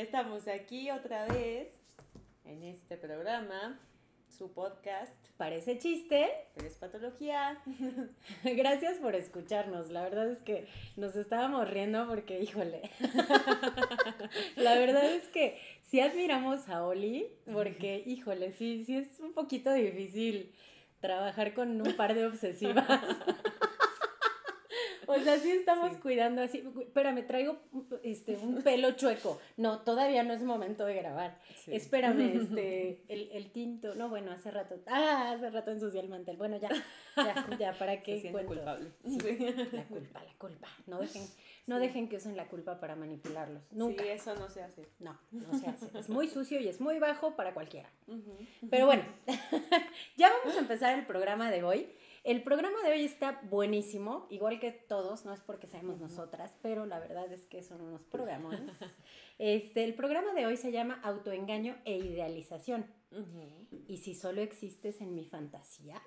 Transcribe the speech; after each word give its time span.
Ya 0.00 0.04
estamos 0.04 0.48
aquí 0.48 0.90
otra 0.90 1.26
vez 1.26 1.68
en 2.46 2.62
este 2.62 2.96
programa, 2.96 3.78
su 4.30 4.50
podcast. 4.50 5.12
Parece 5.36 5.76
chiste, 5.76 6.26
pero 6.54 6.66
es 6.66 6.76
patología. 6.76 7.60
Gracias 8.42 8.96
por 8.96 9.14
escucharnos. 9.14 9.90
La 9.90 10.00
verdad 10.02 10.30
es 10.30 10.38
que 10.38 10.66
nos 10.96 11.16
estábamos 11.16 11.68
riendo 11.68 12.08
porque, 12.08 12.40
híjole. 12.40 12.80
La 14.56 14.76
verdad 14.76 15.04
es 15.04 15.28
que 15.28 15.60
sí 15.82 16.00
admiramos 16.00 16.70
a 16.70 16.82
Oli 16.86 17.26
porque, 17.52 18.02
híjole, 18.06 18.52
sí, 18.52 18.86
sí 18.86 18.96
es 18.96 19.20
un 19.20 19.34
poquito 19.34 19.70
difícil 19.70 20.54
trabajar 21.00 21.52
con 21.52 21.78
un 21.78 21.94
par 21.94 22.14
de 22.14 22.24
obsesivas. 22.24 22.86
O 25.10 25.18
sea, 25.18 25.38
sí 25.38 25.50
estamos 25.50 25.96
cuidando 25.96 26.42
así. 26.42 26.64
Espérame, 26.80 27.26
traigo 27.26 27.58
este, 28.02 28.36
un 28.36 28.62
pelo 28.62 28.92
chueco. 28.92 29.40
No, 29.56 29.80
todavía 29.80 30.22
no 30.22 30.32
es 30.32 30.42
momento 30.42 30.86
de 30.86 30.94
grabar. 30.94 31.38
Espérame, 31.66 32.20
este, 32.42 33.02
el, 33.08 33.28
el, 33.32 33.50
tinto. 33.50 33.94
No, 33.96 34.08
bueno, 34.08 34.30
hace 34.30 34.50
rato. 34.50 34.76
Ah, 34.86 35.32
hace 35.34 35.50
rato 35.50 35.72
ensucié 35.72 36.00
el 36.00 36.08
mantel. 36.08 36.36
Bueno, 36.36 36.58
ya, 36.58 36.70
ya, 37.16 37.56
ya, 37.58 37.72
¿para 37.78 38.02
qué 38.02 38.20
Se 38.20 38.30
cuento? 38.30 38.54
culpable. 38.54 38.90
La 39.72 39.84
culpa, 39.84 40.22
la 40.22 40.34
culpa. 40.38 40.68
No 40.86 41.00
dejen, 41.00 41.26
no 41.66 41.78
dejen 41.80 42.08
que 42.08 42.16
usen 42.16 42.36
la 42.36 42.46
culpa 42.46 42.78
para 42.78 42.94
manipularlos. 42.94 43.62
Nunca. 43.72 44.04
Sí, 44.04 44.08
eso 44.10 44.34
no 44.36 44.48
se 44.48 44.62
hace. 44.62 44.88
No, 45.00 45.18
no 45.32 45.58
se 45.58 45.66
hace. 45.66 45.98
Es 45.98 46.08
muy 46.08 46.28
sucio 46.28 46.60
y 46.60 46.68
es 46.68 46.80
muy 46.80 47.00
bajo 47.00 47.34
para 47.34 47.52
cualquiera. 47.52 47.90
Pero 48.70 48.86
bueno, 48.86 49.02
ya 50.16 50.30
vamos 50.30 50.56
a 50.56 50.60
empezar 50.60 50.96
el 50.96 51.04
programa 51.04 51.50
de 51.50 51.64
hoy. 51.64 51.88
El 52.22 52.42
programa 52.42 52.82
de 52.84 52.92
hoy 52.92 53.04
está 53.04 53.40
buenísimo, 53.44 54.26
igual 54.28 54.60
que 54.60 54.72
todos, 54.72 55.24
no 55.24 55.32
es 55.32 55.40
porque 55.40 55.66
seamos 55.66 55.98
nosotras, 55.98 56.54
pero 56.60 56.84
la 56.84 56.98
verdad 57.00 57.32
es 57.32 57.46
que 57.46 57.62
son 57.62 57.80
unos 57.80 58.02
programas. 58.02 58.60
Este, 59.42 59.84
el 59.84 59.94
programa 59.94 60.34
de 60.34 60.44
hoy 60.44 60.58
se 60.58 60.70
llama 60.70 61.00
Autoengaño 61.02 61.78
e 61.86 61.96
Idealización. 61.96 62.84
Y 63.88 63.96
si 63.96 64.14
solo 64.14 64.42
existes 64.42 65.00
en 65.00 65.14
mi 65.14 65.24
fantasía. 65.24 66.02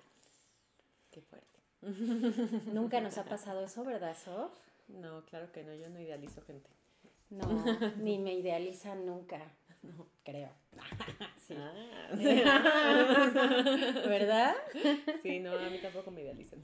Qué 1.09 1.19
fuerte. 1.21 1.59
Nunca 2.71 3.01
nos 3.01 3.17
ha 3.17 3.25
pasado 3.25 3.63
eso, 3.63 3.83
¿verdad, 3.83 4.15
Sof? 4.15 4.53
No, 4.87 5.25
claro 5.25 5.51
que 5.51 5.63
no, 5.63 5.73
yo 5.73 5.89
no 5.89 5.99
idealizo 5.99 6.43
gente. 6.43 6.69
No, 7.31 7.47
ni 7.97 8.19
me 8.19 8.35
idealizan 8.35 9.07
nunca. 9.07 9.51
No, 9.83 10.07
creo. 10.23 10.49
Sí. 11.47 11.55
Ah. 11.57 12.07
¿Verdad? 14.07 14.55
Sí, 15.21 15.41
no, 15.41 15.51
a 15.51 15.69
mí 15.69 15.77
tampoco 15.81 16.09
me 16.09 16.21
idealizan. 16.21 16.61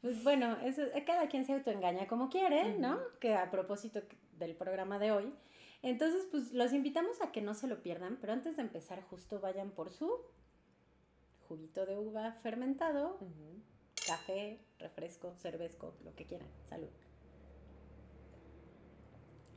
Pues 0.00 0.24
bueno, 0.24 0.56
eso, 0.64 0.82
cada 1.04 1.28
quien 1.28 1.44
se 1.44 1.52
autoengaña 1.52 2.06
como 2.06 2.30
quiere, 2.30 2.78
¿no? 2.78 2.98
Que 3.20 3.34
a 3.34 3.50
propósito 3.50 4.00
del 4.38 4.54
programa 4.54 4.98
de 4.98 5.12
hoy. 5.12 5.34
Entonces, 5.82 6.26
pues 6.30 6.52
los 6.52 6.72
invitamos 6.72 7.20
a 7.20 7.30
que 7.30 7.42
no 7.42 7.52
se 7.52 7.66
lo 7.66 7.82
pierdan, 7.82 8.16
pero 8.22 8.32
antes 8.32 8.56
de 8.56 8.62
empezar, 8.62 9.02
justo 9.02 9.38
vayan 9.38 9.70
por 9.70 9.90
su 9.90 10.10
juguito 11.46 11.84
de 11.84 11.98
uva 11.98 12.32
fermentado, 12.42 13.18
café, 14.06 14.60
refresco, 14.78 15.34
cervezco, 15.36 15.94
lo 16.04 16.14
que 16.14 16.24
quieran. 16.24 16.48
Salud. 16.64 16.88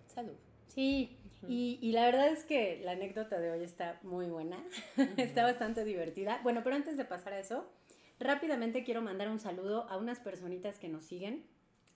Salud. 0.07 0.35
Sí, 0.67 1.17
y, 1.47 1.79
y, 1.81 1.91
la 1.91 2.05
verdad 2.05 2.27
es 2.27 2.43
que 2.43 2.81
la 2.83 2.91
anécdota 2.91 3.39
de 3.39 3.51
hoy 3.51 3.63
está 3.63 3.99
muy 4.03 4.27
buena, 4.27 4.63
está 5.17 5.43
bastante 5.43 5.83
divertida. 5.83 6.39
Bueno, 6.43 6.61
pero 6.63 6.75
antes 6.75 6.97
de 6.97 7.05
pasar 7.05 7.33
a 7.33 7.39
eso, 7.39 7.69
rápidamente 8.19 8.83
quiero 8.83 9.01
mandar 9.01 9.29
un 9.29 9.39
saludo 9.39 9.89
a 9.89 9.97
unas 9.97 10.19
personitas 10.19 10.79
que 10.79 10.89
nos 10.89 11.05
siguen. 11.05 11.45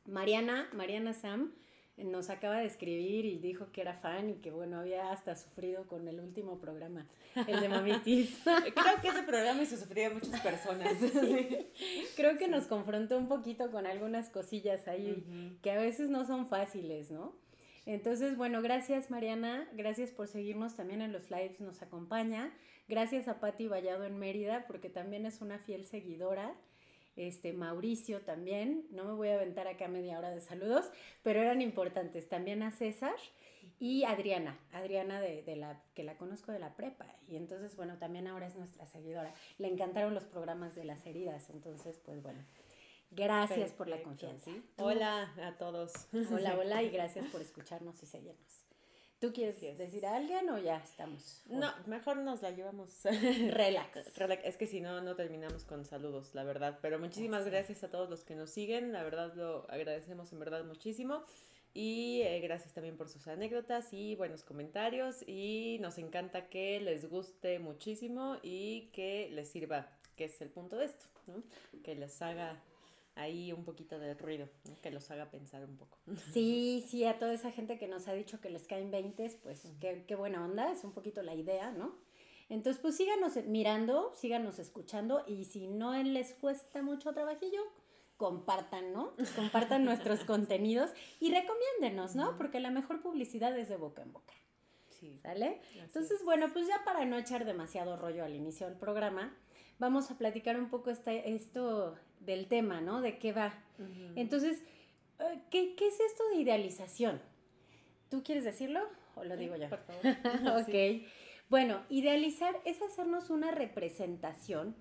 Mariana, 0.05 0.69
Mariana 0.73 1.13
Sam, 1.13 1.53
nos 1.97 2.29
acaba 2.29 2.57
de 2.59 2.65
escribir 2.65 3.25
y 3.25 3.39
dijo 3.39 3.71
que 3.71 3.81
era 3.81 3.95
fan 3.95 4.29
y 4.29 4.35
que 4.35 4.51
bueno, 4.51 4.79
había 4.79 5.11
hasta 5.11 5.35
sufrido 5.35 5.87
con 5.87 6.07
el 6.07 6.19
último 6.19 6.59
programa, 6.59 7.07
el 7.47 7.59
de 7.59 7.69
Mamitis. 7.69 8.39
Creo 8.43 9.01
que 9.01 9.07
ese 9.07 9.23
programa 9.23 9.63
hizo 9.63 9.77
sufrir 9.77 10.05
a 10.05 10.13
muchas 10.13 10.39
personas. 10.41 10.93
Creo 12.15 12.37
que 12.37 12.47
nos 12.47 12.65
confrontó 12.67 13.17
un 13.17 13.27
poquito 13.27 13.71
con 13.71 13.87
algunas 13.87 14.29
cosillas 14.29 14.87
ahí 14.87 15.57
que 15.63 15.71
a 15.71 15.79
veces 15.79 16.09
no 16.09 16.23
son 16.25 16.47
fáciles, 16.47 17.09
¿no? 17.09 17.35
Entonces, 17.87 18.35
bueno, 18.35 18.61
gracias 18.61 19.09
Mariana, 19.09 19.65
gracias 19.71 20.11
por 20.11 20.27
seguirnos 20.27 20.75
también 20.75 21.01
en 21.01 21.13
los 21.13 21.31
lives, 21.31 21.61
nos 21.61 21.81
acompaña. 21.81 22.51
Gracias 22.89 23.29
a 23.29 23.39
Patti 23.39 23.67
Vallado 23.67 24.03
en 24.03 24.19
Mérida, 24.19 24.65
porque 24.67 24.89
también 24.89 25.25
es 25.25 25.39
una 25.39 25.57
fiel 25.57 25.85
seguidora. 25.85 26.53
Este, 27.15 27.53
Mauricio 27.53 28.19
también, 28.23 28.85
no 28.91 29.05
me 29.05 29.13
voy 29.13 29.29
a 29.29 29.35
aventar 29.35 29.69
acá 29.69 29.87
media 29.87 30.19
hora 30.19 30.31
de 30.31 30.41
saludos, 30.41 30.91
pero 31.23 31.39
eran 31.39 31.61
importantes. 31.61 32.27
También 32.27 32.61
a 32.61 32.71
César 32.71 33.15
y 33.79 34.03
Adriana, 34.03 34.59
Adriana 34.73 35.21
de, 35.21 35.43
de, 35.43 35.55
la, 35.55 35.81
que 35.95 36.03
la 36.03 36.17
conozco 36.17 36.51
de 36.51 36.59
la 36.59 36.75
prepa. 36.75 37.05
Y 37.29 37.37
entonces, 37.37 37.77
bueno, 37.77 37.97
también 37.97 38.27
ahora 38.27 38.47
es 38.47 38.57
nuestra 38.57 38.85
seguidora. 38.85 39.33
Le 39.59 39.69
encantaron 39.69 40.13
los 40.13 40.25
programas 40.25 40.75
de 40.75 40.83
las 40.83 41.05
heridas, 41.05 41.49
entonces, 41.51 42.01
pues 42.03 42.21
bueno, 42.21 42.43
Gracias 43.11 43.71
por 43.71 43.87
la 43.87 44.01
confianza. 44.03 44.51
Hola 44.77 45.33
a 45.43 45.57
todos. 45.57 46.07
Hola, 46.31 46.57
hola 46.59 46.83
y 46.83 46.89
gracias 46.89 47.25
por 47.27 47.41
escucharnos 47.41 48.01
y 48.03 48.05
seguirnos. 48.05 48.67
¿Tú 49.19 49.33
quieres 49.33 49.59
decir 49.79 50.05
a 50.05 50.15
alguien 50.15 50.47
o 50.51 50.59
ya 50.59 50.77
estamos? 50.77 51.41
No, 51.47 51.73
mejor 51.87 52.17
nos 52.17 52.43
la 52.43 52.51
llevamos 52.51 53.03
relax. 53.51 54.11
Es 54.43 54.57
que 54.57 54.67
si 54.67 54.79
no, 54.79 55.01
no 55.01 55.15
terminamos 55.15 55.63
con 55.63 55.85
saludos, 55.85 56.35
la 56.35 56.43
verdad. 56.43 56.77
Pero 56.83 56.99
muchísimas 56.99 57.43
gracias 57.45 57.83
a 57.83 57.89
todos 57.89 58.11
los 58.11 58.23
que 58.23 58.35
nos 58.35 58.51
siguen. 58.51 58.93
La 58.93 59.01
verdad 59.01 59.33
lo 59.33 59.65
agradecemos 59.71 60.31
en 60.33 60.39
verdad 60.39 60.63
muchísimo. 60.65 61.23
Y 61.73 62.21
eh, 62.21 62.39
gracias 62.41 62.73
también 62.73 62.95
por 62.95 63.09
sus 63.09 63.27
anécdotas 63.27 63.91
y 63.91 64.15
buenos 64.15 64.43
comentarios. 64.43 65.23
Y 65.27 65.79
nos 65.81 65.97
encanta 65.97 66.47
que 66.47 66.79
les 66.79 67.09
guste 67.09 67.57
muchísimo 67.57 68.37
y 68.43 68.91
que 68.91 69.29
les 69.31 69.49
sirva, 69.49 69.97
que 70.15 70.25
es 70.25 70.39
el 70.41 70.49
punto 70.49 70.77
de 70.77 70.85
esto, 70.85 71.05
¿no? 71.25 71.41
Que 71.83 71.95
les 71.95 72.21
haga 72.21 72.61
ahí 73.17 73.51
un 73.51 73.63
poquito 73.63 73.99
de 73.99 74.13
ruido, 74.13 74.47
que 74.81 74.91
los 74.91 75.09
haga 75.11 75.29
pensar 75.29 75.63
un 75.65 75.77
poco. 75.77 75.97
Sí, 76.33 76.85
sí, 76.87 77.05
a 77.05 77.19
toda 77.19 77.33
esa 77.33 77.51
gente 77.51 77.77
que 77.77 77.87
nos 77.87 78.07
ha 78.07 78.13
dicho 78.13 78.39
que 78.39 78.49
les 78.49 78.67
caen 78.67 78.91
20, 78.91 79.39
pues 79.43 79.63
qué, 79.79 80.05
qué, 80.07 80.15
buena 80.15 80.43
onda, 80.43 80.71
es 80.71 80.83
un 80.83 80.93
poquito 80.93 81.21
la 81.21 81.35
idea, 81.35 81.71
¿no? 81.71 81.95
Entonces, 82.49 82.81
pues 82.81 82.95
síganos 82.95 83.35
mirando, 83.45 84.13
síganos 84.15 84.57
escuchando 84.59 85.25
y 85.27 85.45
si 85.45 85.67
no 85.67 86.01
les 86.01 86.33
cuesta 86.33 86.81
mucho 86.81 87.13
trabajillo, 87.13 87.61
compartan, 88.15 88.93
¿no? 88.93 89.13
Compartan 89.35 89.85
nuestros 89.85 90.23
contenidos 90.25 90.91
y 91.19 91.33
recomiéndenos, 91.33 92.15
¿no? 92.15 92.37
Porque 92.37 92.59
la 92.59 92.71
mejor 92.71 93.01
publicidad 93.01 93.57
es 93.57 93.69
de 93.69 93.77
boca 93.77 94.01
en 94.01 94.13
boca. 94.13 94.33
Sí. 94.87 95.19
¿Sale? 95.21 95.61
Entonces, 95.75 96.23
bueno, 96.23 96.47
pues 96.51 96.67
ya 96.67 96.83
para 96.83 97.05
no 97.05 97.17
echar 97.17 97.45
demasiado 97.45 97.97
rollo 97.97 98.23
al 98.23 98.33
inicio 98.33 98.67
del 98.67 98.77
programa, 98.77 99.35
vamos 99.77 100.09
a 100.09 100.17
platicar 100.17 100.57
un 100.59 100.69
poco 100.69 100.89
este, 100.89 101.35
esto 101.35 101.95
del 102.19 102.47
tema, 102.47 102.81
¿no? 102.81 103.01
De 103.01 103.17
qué 103.17 103.33
va. 103.33 103.53
Entonces, 104.15 104.61
eh, 105.19 105.41
¿qué, 105.49 105.75
¿qué, 105.75 105.87
es 105.87 105.99
esto 105.99 106.27
de 106.29 106.41
idealización? 106.41 107.21
¿Tú 108.09 108.23
quieres 108.23 108.43
decirlo 108.43 108.81
o 109.15 109.23
lo 109.23 109.37
digo 109.37 109.55
yo? 109.55 109.69
Por 109.69 109.79
favor. 109.79 110.61
ok. 110.61 111.03
Bueno, 111.49 111.81
idealizar 111.89 112.59
es 112.65 112.81
hacernos 112.81 113.29
una 113.29 113.51
representación 113.51 114.75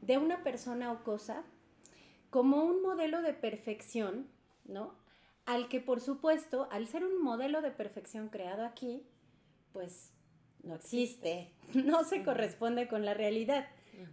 de 0.00 0.18
una 0.18 0.42
persona 0.42 0.92
o 0.92 1.02
cosa 1.02 1.44
como 2.30 2.64
un 2.64 2.82
modelo 2.82 3.22
de 3.22 3.32
perfección, 3.32 4.28
¿no? 4.64 4.94
Al 5.46 5.68
que, 5.68 5.80
por 5.80 6.00
supuesto, 6.00 6.68
al 6.70 6.86
ser 6.86 7.04
un 7.04 7.22
modelo 7.22 7.62
de 7.62 7.70
perfección 7.70 8.28
creado 8.28 8.64
aquí, 8.64 9.06
pues 9.72 10.12
no 10.62 10.74
existe, 10.74 11.52
no 11.74 12.04
se 12.04 12.22
corresponde 12.22 12.88
con 12.88 13.04
la 13.04 13.14
realidad. 13.14 13.68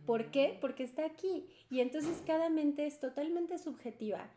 ¿Por 0.06 0.32
qué? 0.32 0.58
Porque 0.60 0.84
está 0.84 1.06
aquí. 1.06 1.48
Y 1.70 1.80
entonces 1.80 2.22
cada 2.26 2.50
mente 2.50 2.86
es 2.86 3.00
totalmente 3.00 3.58
subjetiva. 3.58 4.30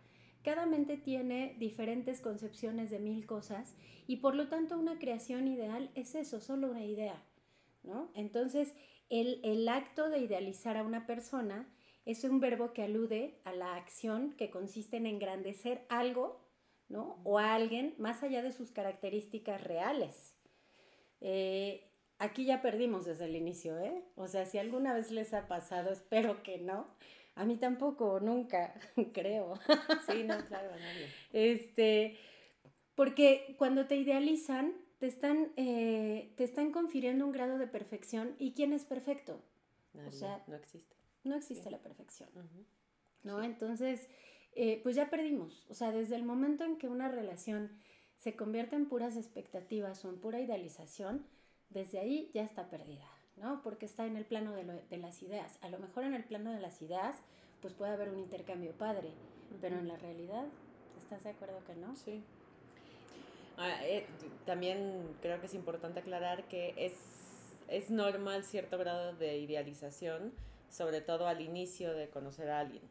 Cada 0.43 0.67
mente 0.67 0.97
tiene 0.97 1.57
diferentes 1.59 2.21
concepciones 2.21 2.91
de 2.91 2.99
mil 2.99 3.27
cosas 3.27 3.75
y 4.07 4.17
por 4.17 4.35
lo 4.35 4.49
tanto 4.49 4.79
una 4.79 4.99
creación 4.99 5.49
ideal 5.49 5.91
es 5.95 6.15
eso, 6.15 6.41
solo 6.41 6.71
una 6.71 6.85
idea. 6.85 7.23
¿no? 7.83 8.11
Entonces 8.15 8.75
el, 9.09 9.41
el 9.43 9.69
acto 9.69 10.11
de 10.11 10.19
idealizar 10.19 10.77
a 10.77 10.83
una 10.83 11.07
persona 11.07 11.69
es 12.05 12.25
un 12.25 12.41
verbo 12.41 12.75
que 12.75 12.83
alude 12.83 13.41
a 13.45 13.53
la 13.53 13.77
acción 13.77 14.35
que 14.37 14.51
consiste 14.51 14.99
en 14.99 15.07
engrandecer 15.07 15.87
algo 15.89 16.45
¿no? 16.89 17.21
O 17.25 17.39
a 17.39 17.55
alguien 17.55 17.95
más 17.99 18.23
allá 18.23 18.43
de 18.43 18.53
sus 18.53 18.71
características 18.71 19.63
reales. 19.63 20.37
Eh, 21.21 21.91
aquí 22.19 22.45
ya 22.45 22.63
perdimos 22.63 23.05
desde 23.05 23.27
el 23.27 23.37
inicio, 23.37 23.79
¿eh? 23.79 24.05
O 24.17 24.29
sea, 24.29 24.47
si 24.47 24.59
alguna 24.59 24.95
vez 24.95 25.11
les 25.11 25.35
ha 25.35 25.49
pasado, 25.49 25.91
espero 25.91 26.43
que 26.43 26.59
no. 26.59 26.87
A 27.35 27.45
mí 27.45 27.57
tampoco, 27.57 28.21
nunca, 28.21 28.75
creo. 29.13 29.55
Sí, 30.07 30.25
no, 30.25 30.37
claro, 30.47 30.71
nadie. 30.71 31.09
Este, 31.33 32.17
porque 32.95 33.55
cuando 33.59 33.87
te 33.87 33.97
idealizan, 33.97 34.75
te 34.99 35.07
están, 35.07 35.53
eh, 35.57 36.33
te 36.37 36.45
están 36.45 36.71
confiriendo 36.71 37.27
un 37.27 37.33
grado 37.33 37.59
de 37.59 37.67
perfección. 37.67 38.37
¿Y 38.39 38.55
quién 38.55 38.73
es 38.73 38.85
perfecto? 38.85 39.43
Nadie, 39.93 40.09
O 40.09 40.13
sea, 40.13 40.45
no 40.47 40.57
existe. 40.57 40.97
No 41.25 41.35
existe 41.37 41.71
la 41.71 41.79
perfección. 41.79 42.31
¿no? 43.23 43.43
Entonces, 43.43 44.09
eh, 44.55 44.81
pues 44.83 44.95
ya 44.95 45.11
perdimos. 45.11 45.67
O 45.69 45.75
sea, 45.75 45.91
desde 45.91 46.15
el 46.17 46.25
momento 46.25 46.65
en 46.65 46.77
que 46.77 46.89
una 46.89 47.09
relación 47.09 47.73
se 48.17 48.37
convierte 48.37 48.77
en 48.77 48.89
puras 48.89 49.17
expectativas 49.17 50.05
o 50.05 50.11
en 50.11 50.21
pura 50.21 50.41
idealización, 50.41 51.27
desde 51.75 51.99
ahí 51.99 52.31
ya 52.33 52.43
está 52.43 52.69
perdida, 52.71 53.07
¿no? 53.37 53.61
Porque 53.63 53.85
está 53.87 54.07
en 54.07 54.17
el 54.17 54.25
plano 54.25 54.53
de, 54.53 54.65
lo- 54.65 54.81
de 54.89 54.97
las 54.97 55.23
ideas. 55.23 55.59
A 55.61 55.69
lo 55.69 55.79
mejor 55.79 56.05
en 56.05 56.15
el 56.15 56.25
plano 56.25 56.53
de 56.53 56.61
las 56.61 56.81
ideas, 56.81 57.17
pues 57.61 57.75
puede 57.75 57.93
haber 57.93 58.09
un 58.09 58.19
intercambio 58.19 58.73
padre, 58.73 59.11
pero 59.61 59.77
en 59.79 59.89
la 59.89 59.97
realidad, 59.97 60.47
¿estás 60.99 61.25
de 61.25 61.31
acuerdo 61.31 61.63
que 61.67 61.75
no? 61.75 61.95
Sí. 61.97 62.23
Ah, 63.57 63.85
eh, 63.85 64.07
también 64.47 65.17
creo 65.23 65.41
que 65.41 65.47
es 65.47 65.55
importante 65.55 66.01
aclarar 66.01 66.49
que 66.49 66.75
es, 66.77 66.95
es 67.69 67.91
normal 67.91 68.45
cierto 68.45 68.79
grado 68.79 69.15
de 69.15 69.39
idealización, 69.39 70.33
sobre 70.71 71.01
todo 71.01 71.29
al 71.29 71.41
inicio 71.41 71.95
de 71.95 72.09
conocer 72.09 72.51
a 72.51 72.61
alguien, 72.61 72.83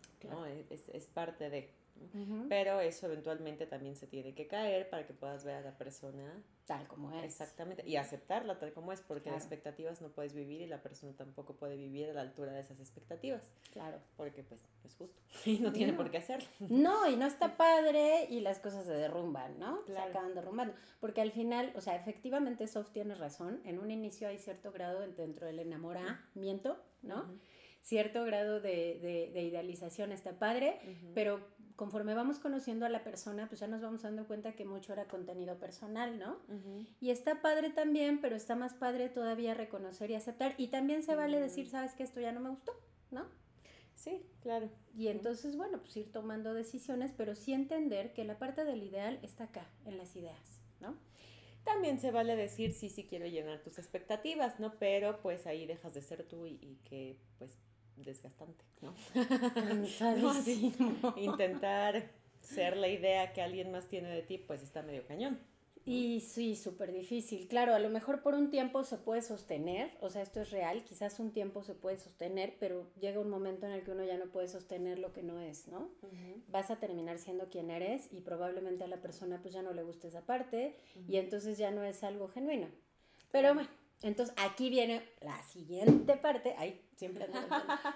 es- 0.70 0.88
es 0.90 1.06
parte 1.08 1.50
de... 1.50 1.70
¿no? 2.14 2.22
Ujú. 2.24 2.46
Pero 2.50 2.80
eso 2.82 3.06
eventualmente 3.08 3.66
también 3.68 3.96
se 3.96 4.08
tiene 4.08 4.34
que 4.34 4.48
caer 4.48 4.90
para 4.90 5.06
que 5.06 5.14
puedas 5.14 5.44
ver 5.44 5.56
a 5.56 5.62
la 5.62 5.78
persona 5.78 6.44
Tal 6.66 6.88
como 6.88 7.12
es. 7.12 7.24
exactamente 7.26 7.84
y 7.88 7.98
aceptarla 7.98 8.58
tal 8.58 8.72
como 8.74 8.92
es, 8.94 9.02
porque 9.02 9.24
Claro. 9.24 9.38
de 9.38 9.44
expectativas 9.44 10.02
no 10.02 10.10
puedes 10.10 10.34
vivir 10.34 10.62
y 10.62 10.68
la 10.68 10.82
persona 10.82 11.14
tampoco 11.16 11.56
puede 11.56 11.76
vivir 11.76 12.10
a 12.10 12.14
la 12.14 12.22
altura 12.22 12.54
de 12.54 12.62
esas 12.62 12.80
expectativas, 12.80 13.52
Claro. 13.72 14.00
porque 14.16 14.44
pues 14.44 14.62
no 14.62 14.88
es 14.88 14.96
justo 14.96 15.22
y 15.46 15.60
no 15.60 15.72
tiene 15.74 15.92
No. 15.92 15.98
por 15.98 16.10
qué 16.12 16.18
hacerlo. 16.18 16.48
No, 16.60 17.10
y 17.10 17.16
no 17.18 17.26
está 17.26 17.58
padre 17.58 18.28
y 18.30 18.40
las 18.40 18.60
cosas 18.60 18.86
se 18.86 18.94
derrumban, 18.94 19.60
¿no? 19.60 19.84
Claro. 19.84 20.04
Se 20.06 20.10
acaban 20.12 20.34
derrumbando. 20.36 20.74
Porque 21.00 21.22
al 21.22 21.32
final, 21.32 21.74
o 21.76 21.82
sea, 21.82 21.96
efectivamente 21.96 22.68
Sof 22.68 22.92
tiene 22.92 23.16
razón. 23.16 23.62
En 23.66 23.80
un 23.80 23.92
inicio 23.92 24.28
hay 24.28 24.38
cierto 24.38 24.72
grado 24.72 25.02
de- 25.02 25.14
dentro 25.14 25.46
del 25.46 25.60
enamoramiento, 25.60 26.78
¿no? 27.02 27.24
Ujú, 27.24 27.40
Cierto 27.82 28.24
grado 28.24 28.62
de, 28.62 28.98
de- 29.02 29.32
de 29.34 29.42
idealización 29.44 30.14
está 30.14 30.40
padre, 30.40 30.80
ujú. 30.86 31.12
pero 31.14 31.46
conforme 31.76 32.14
vamos 32.14 32.40
conociendo 32.40 32.86
a 32.86 32.90
la 32.90 33.04
persona, 33.04 33.48
pues 33.48 33.60
ya 33.60 33.68
nos 33.68 33.82
vamos 33.82 34.02
dando 34.04 34.26
cuenta 34.28 34.54
que 34.54 34.66
mucho 34.66 34.94
era 34.94 35.06
contenido 35.08 35.58
personal, 35.58 36.20
¿no? 36.20 36.38
Y 37.02 37.10
está 37.10 37.42
padre 37.42 37.70
también, 37.70 38.22
pero 38.22 38.36
está 38.36 38.56
más 38.56 38.74
padre 38.74 39.10
todavía 39.10 39.54
reconocer 39.54 40.12
y 40.12 40.16
aceptar. 40.16 40.56
Y 40.58 40.68
también 40.68 41.04
se 41.04 41.16
vale 41.16 41.40
decir, 41.40 41.68
Mm. 41.68 41.70
sabes 41.70 41.94
que 41.94 42.04
esto 42.04 42.20
ya 42.20 42.32
no 42.32 42.40
me 42.40 42.50
gustó, 42.50 42.74
¿no? 43.12 43.26
Sí, 43.96 44.26
claro. 44.42 44.70
Y 44.96 45.08
entonces, 45.08 45.56
bueno, 45.56 45.80
pues 45.80 45.96
ir 45.98 46.12
tomando 46.12 46.54
decisiones, 46.54 47.12
pero 47.16 47.36
sí 47.36 47.54
entender 47.54 48.14
que 48.14 48.24
la 48.26 48.38
parte 48.40 48.66
del 48.66 48.84
ideal 48.84 49.20
está 49.22 49.46
acá, 49.46 49.68
en 49.86 49.98
las 49.98 50.16
ideas, 50.16 50.60
¿no? 50.82 50.96
También 51.64 52.00
se 52.00 52.12
vale 52.12 52.36
decir 52.36 52.74
sí, 52.74 52.90
sí 52.90 53.06
quiero 53.06 53.26
llenar 53.28 53.60
tus 53.62 53.78
expectativas, 53.80 54.60
¿no? 54.60 54.74
Pero 54.80 55.22
pues 55.22 55.48
ahí 55.48 55.66
dejas 55.66 55.94
de 55.94 56.02
ser 56.02 56.24
tú 56.24 56.46
y, 56.46 56.58
y 56.62 56.80
que 56.84 57.18
pues 57.38 57.58
desgastante, 57.98 58.64
¿no? 58.82 58.94
Cansadísimo. 59.54 61.14
Intentar 61.18 62.10
ser 62.40 62.78
la 62.78 62.88
idea 62.88 63.34
que 63.34 63.42
alguien 63.42 63.72
más 63.72 63.88
tiene 63.88 64.10
de 64.10 64.22
ti, 64.22 64.38
pues 64.38 64.62
está 64.62 64.82
medio 64.82 65.06
cañón. 65.06 65.40
Y 65.86 66.22
sí, 66.22 66.56
súper 66.56 66.94
difícil. 66.94 67.48
Claro, 67.50 67.76
a 67.76 67.80
lo 67.80 67.90
mejor 67.90 68.22
por 68.22 68.36
un 68.36 68.50
tiempo 68.50 68.86
se 68.86 68.98
puede 68.98 69.22
sostener, 69.22 69.92
o 70.00 70.10
sea, 70.10 70.22
esto 70.22 70.40
es 70.40 70.50
real, 70.50 70.86
quizás 70.86 71.20
un 71.20 71.34
tiempo 71.34 71.62
se 71.62 71.76
puede 71.76 71.98
sostener, 71.98 72.56
pero 72.58 72.90
llega 73.02 73.20
un 73.20 73.30
momento 73.30 73.66
en 73.66 73.74
el 73.74 73.84
que 73.84 73.92
uno 73.92 74.06
ya 74.06 74.18
no 74.18 74.28
puede 74.28 74.48
sostener 74.48 74.98
lo 75.00 75.12
que 75.12 75.24
no 75.24 75.42
es, 75.42 75.68
¿no? 75.68 75.90
Vas 76.48 76.72
a 76.72 76.80
terminar 76.80 77.20
siendo 77.20 77.50
quien 77.50 77.70
eres 77.70 78.08
y 78.14 78.22
probablemente 78.22 78.86
a 78.86 78.88
la 78.88 79.02
persona 79.02 79.42
pues 79.42 79.54
ya 79.54 79.62
no 79.62 79.74
le 79.74 79.84
guste 79.84 80.08
esa 80.08 80.26
parte 80.26 80.78
y 81.08 81.18
entonces 81.18 81.58
ya 81.58 81.72
no 81.72 81.84
es 81.84 82.04
algo 82.04 82.30
genuino. 82.30 82.68
Pero 83.32 83.54
bueno, 83.54 83.70
entonces 84.04 84.36
aquí 84.38 84.70
viene 84.70 85.02
la 85.22 85.42
siguiente 85.44 86.16
parte. 86.18 86.54
Ay, 86.58 86.82
siempre 86.98 87.24
ando. 87.24 87.40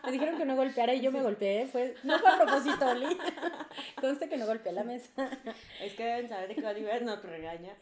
Me 0.05 0.11
dijeron 0.11 0.37
que 0.37 0.45
no 0.45 0.55
golpeara 0.55 0.93
y 0.93 1.01
yo 1.01 1.11
me 1.11 1.21
golpeé. 1.21 1.67
Fue, 1.67 1.95
no 2.03 2.17
fue 2.17 2.29
a 2.29 2.37
propósito, 2.37 2.87
Oli. 2.87 3.17
Conste 4.01 4.29
que 4.29 4.37
no 4.37 4.45
golpeé 4.45 4.71
la 4.71 4.83
mesa. 4.83 5.29
Es 5.81 5.93
que 5.93 6.05
deben 6.05 6.29
saber 6.29 6.55
que 6.55 6.65
Oliver 6.65 7.03
nos 7.03 7.21
regaña 7.21 7.75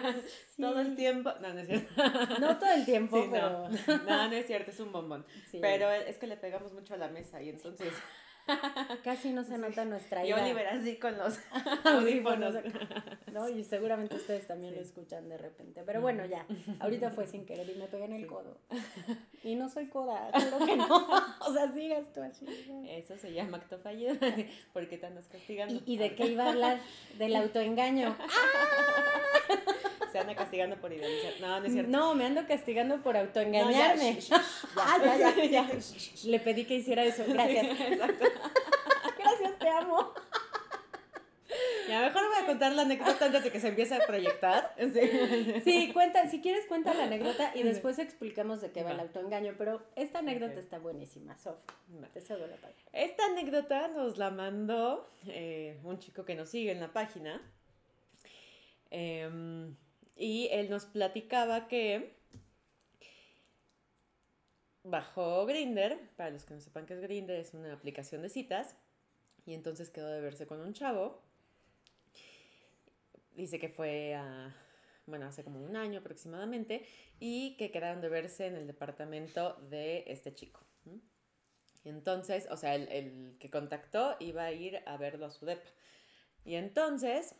todo 0.60 0.80
el 0.80 0.94
tiempo. 0.96 1.32
No, 1.40 1.52
no 1.54 1.60
es 1.60 1.66
cierto. 1.66 2.40
No 2.40 2.58
todo 2.58 2.72
el 2.72 2.84
tiempo, 2.84 3.22
Sí, 3.22 3.28
pero... 3.30 3.50
no. 3.50 3.68
no, 4.06 4.28
no 4.28 4.32
es 4.34 4.46
cierto, 4.46 4.70
es 4.70 4.80
un 4.80 4.92
bombón. 4.92 5.24
Pero 5.60 5.90
es 5.90 6.18
que 6.18 6.26
le 6.26 6.36
pegamos 6.36 6.72
mucho 6.72 6.94
a 6.94 6.98
la 6.98 7.08
mesa 7.08 7.42
y 7.42 7.48
entonces... 7.48 7.92
Casi 9.04 9.30
no 9.32 9.44
se 9.44 9.58
nota 9.58 9.84
nuestra 9.84 10.24
Y 10.24 10.28
ira. 10.28 10.42
Oliver 10.42 10.66
así 10.68 10.96
con 10.96 11.16
los 11.18 11.38
Audífonos. 11.84 12.54
¿no? 13.32 13.48
Y 13.48 13.64
seguramente 13.64 14.16
ustedes 14.16 14.46
también 14.46 14.74
lo 14.74 14.80
escuchan 14.80 15.28
de 15.28 15.38
repente. 15.38 15.82
Pero 15.84 16.00
bueno, 16.00 16.24
ya. 16.26 16.46
Ahorita 16.80 17.10
fue 17.10 17.26
sin 17.26 17.46
querer 17.46 17.68
y 17.70 17.74
me 17.78 17.86
pegué 17.86 18.04
en 18.04 18.12
el 18.14 18.22
Sí. 18.22 18.28
codo. 18.28 18.58
Y 19.42 19.56
no 19.56 19.68
soy 19.68 19.86
coda, 19.88 20.30
claro 20.30 20.64
que 20.64 20.76
no. 20.76 21.08
O 21.46 21.52
sea, 21.52 21.72
sigas 21.72 22.12
tú 22.12 22.22
así. 22.22 22.46
Eso 22.88 23.16
se 23.18 23.32
llama 23.32 23.56
acto 23.58 23.78
fallido. 23.78 24.14
¿Por 24.72 24.88
qué 24.88 24.98
te 24.98 25.06
andas 25.06 25.26
castigando? 25.28 25.74
¿Y, 25.86 25.94
y 25.94 25.96
de 25.96 26.14
qué 26.14 26.26
iba 26.26 26.44
a 26.44 26.50
hablar? 26.50 26.78
Del 27.18 27.34
autoengaño. 27.36 28.16
Se 30.12 30.18
anda 30.18 30.34
castigando 30.34 30.76
por 30.76 30.92
idealizar. 30.92 31.32
No, 31.40 31.58
no 31.60 31.66
es 31.66 31.72
cierto. 31.72 31.90
No, 31.90 32.14
me 32.14 32.26
ando 32.26 32.46
castigando 32.46 33.02
por 33.02 33.14
No, 33.14 33.20
autoengañarme. 33.20 34.20
ya, 34.20 34.42
Ah, 34.76 34.98
ya, 35.02 35.34
ya, 35.34 35.44
ya. 35.44 35.70
Le 36.24 36.38
pedí 36.40 36.64
que 36.64 36.74
hiciera 36.76 37.02
eso. 37.04 37.24
Gracias. 37.26 37.66
Sí, 37.76 37.82
exacto. 37.82 38.24
Gracias, 39.18 39.58
te 39.58 39.68
amo. 39.68 40.12
Ya, 41.88 42.00
mejor 42.00 42.22
voy 42.26 42.42
a 42.42 42.46
contar 42.46 42.72
la 42.72 42.82
anécdota 42.82 43.26
antes 43.26 43.42
de 43.44 43.50
que 43.50 43.60
se 43.60 43.68
empiece 43.68 43.94
a 43.94 44.06
proyectar. 44.06 44.74
Sí. 44.78 45.60
Sí, 45.64 45.92
cuenta, 45.92 46.28
si 46.30 46.40
quieres 46.40 46.64
cuenta 46.66 46.94
la 46.94 47.04
anécdota 47.04 47.52
y 47.54 47.62
después 47.62 47.98
explicamos 47.98 48.60
de 48.62 48.70
qué 48.70 48.82
va 48.82 48.92
el 48.92 49.00
autoengaño, 49.00 49.54
pero 49.58 49.82
esta 49.96 50.20
anécdota 50.20 50.58
está 50.58 50.78
buenísima, 50.78 51.36
Sof. 51.36 51.58
Te 52.14 52.20
cedo 52.20 52.46
la 52.46 52.56
palabra. 52.56 52.82
Esta 52.92 53.26
anécdota 53.26 53.88
nos 53.88 54.16
la 54.16 54.30
mandó 54.30 55.10
eh, 55.26 55.78
un 55.84 55.98
chico 55.98 56.24
que 56.24 56.34
nos 56.34 56.48
sigue 56.48 56.72
en 56.72 56.80
la 56.80 56.92
página. 56.92 57.42
Em, 58.90 59.74
y 60.22 60.48
él 60.52 60.70
nos 60.70 60.84
platicaba 60.86 61.66
que 61.66 62.14
bajó 64.84 65.44
Grinder, 65.46 65.98
para 66.16 66.30
los 66.30 66.44
que 66.44 66.54
no 66.54 66.60
sepan 66.60 66.86
qué 66.86 66.94
es 66.94 67.00
Grinder, 67.00 67.40
es 67.40 67.54
una 67.54 67.72
aplicación 67.72 68.22
de 68.22 68.28
citas. 68.28 68.76
Y 69.44 69.54
entonces 69.54 69.90
quedó 69.90 70.08
de 70.08 70.20
verse 70.20 70.46
con 70.46 70.60
un 70.60 70.74
chavo. 70.74 71.20
Dice 73.34 73.58
que 73.58 73.68
fue 73.68 74.14
a, 74.14 74.54
bueno, 75.06 75.26
hace 75.26 75.42
como 75.42 75.60
un 75.60 75.74
año 75.74 75.98
aproximadamente. 75.98 76.86
Y 77.18 77.56
que 77.56 77.72
quedaron 77.72 78.00
de 78.00 78.08
verse 78.08 78.46
en 78.46 78.54
el 78.54 78.68
departamento 78.68 79.54
de 79.70 80.04
este 80.06 80.32
chico. 80.32 80.60
entonces, 81.82 82.46
o 82.48 82.56
sea, 82.56 82.76
el, 82.76 82.86
el 82.92 83.36
que 83.40 83.50
contactó 83.50 84.14
iba 84.20 84.44
a 84.44 84.52
ir 84.52 84.84
a 84.86 84.96
verlo 84.98 85.26
a 85.26 85.30
su 85.32 85.46
depa. 85.46 85.68
Y 86.44 86.54
entonces 86.54 87.34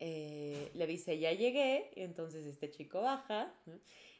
eh, 0.00 0.70
le 0.74 0.86
dice, 0.86 1.18
ya 1.18 1.32
llegué. 1.32 1.90
Y 1.96 2.02
entonces 2.02 2.46
este 2.46 2.70
chico 2.70 3.02
baja 3.02 3.52
¿no? 3.66 3.74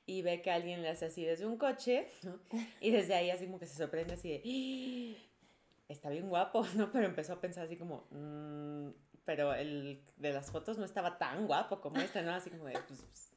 y 0.07 0.23
ve 0.23 0.43
que 0.43 0.51
alguien 0.51 0.83
le 0.83 0.89
hace 0.89 1.07
así 1.07 1.25
desde 1.25 1.47
un 1.47 1.57
coche. 1.59 2.09
¿no? 2.23 2.39
Y 2.81 2.91
desde 2.91 3.15
ahí 3.15 3.31
así 3.31 3.47
como 3.47 3.59
que 3.59 3.67
se 3.67 3.77
sorprende 3.77 4.15
así 4.15 4.29
de, 4.31 5.17
"¡Ah! 5.19 5.85
está 5.89 6.11
bien 6.11 6.29
guapo, 6.29 6.63
¿no? 6.77 6.91
Pero 6.93 7.07
empezó 7.07 7.35
a 7.35 7.41
pensar 7.41 7.65
así 7.67 7.77
como, 7.77 8.07
"Mm", 8.11 8.91
pero 9.25 9.55
el 9.55 10.03
de 10.17 10.33
las 10.33 10.51
fotos 10.51 10.77
no 10.79 10.85
estaba 10.85 11.17
tan 11.19 11.47
guapo 11.47 11.81
como 11.81 11.99
este, 12.01 12.23
¿no? 12.23 12.33
Así 12.35 12.51
como 12.51 12.65
de, 12.67 12.73
pues, 12.87 13.01
pues, 13.03 13.31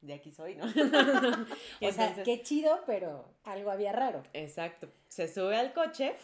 de 0.00 0.14
aquí 0.14 0.32
soy, 0.32 0.56
¿no? 0.56 0.64
O 1.82 1.92
sea, 1.92 2.08
entonces- 2.08 2.24
qué 2.24 2.42
chido, 2.42 2.80
pero 2.86 3.32
algo 3.44 3.70
había 3.70 3.92
raro. 3.92 4.22
Exacto. 4.32 4.88
Se 5.08 5.28
sube 5.28 5.56
al 5.56 5.72
coche 5.72 6.14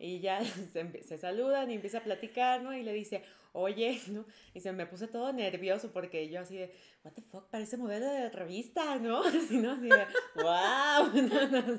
y 0.00 0.20
ya 0.20 0.42
se, 0.72 1.02
se 1.02 1.18
saludan 1.18 1.70
y 1.70 1.74
empieza 1.74 1.98
a 1.98 2.02
platicar, 2.02 2.62
¿no? 2.62 2.74
Y 2.74 2.82
le 2.82 2.92
dice, 2.92 3.22
oye, 3.52 4.00
¿no? 4.08 4.24
Y 4.54 4.60
se 4.60 4.72
me 4.72 4.86
puse 4.86 5.06
todo 5.06 5.32
nervioso 5.32 5.92
porque 5.92 6.28
yo 6.28 6.40
así 6.40 6.56
de, 6.56 6.72
what 7.04 7.12
the 7.12 7.22
fuck, 7.22 7.48
parece 7.50 7.76
modelo 7.76 8.06
de 8.06 8.30
revista, 8.30 8.96
¿no? 9.00 9.22
Así, 9.22 9.58
¿no? 9.58 9.72
Así 9.72 9.88
de, 9.88 10.06
wow. 10.36 11.22
No, 11.22 11.48
no. 11.48 11.76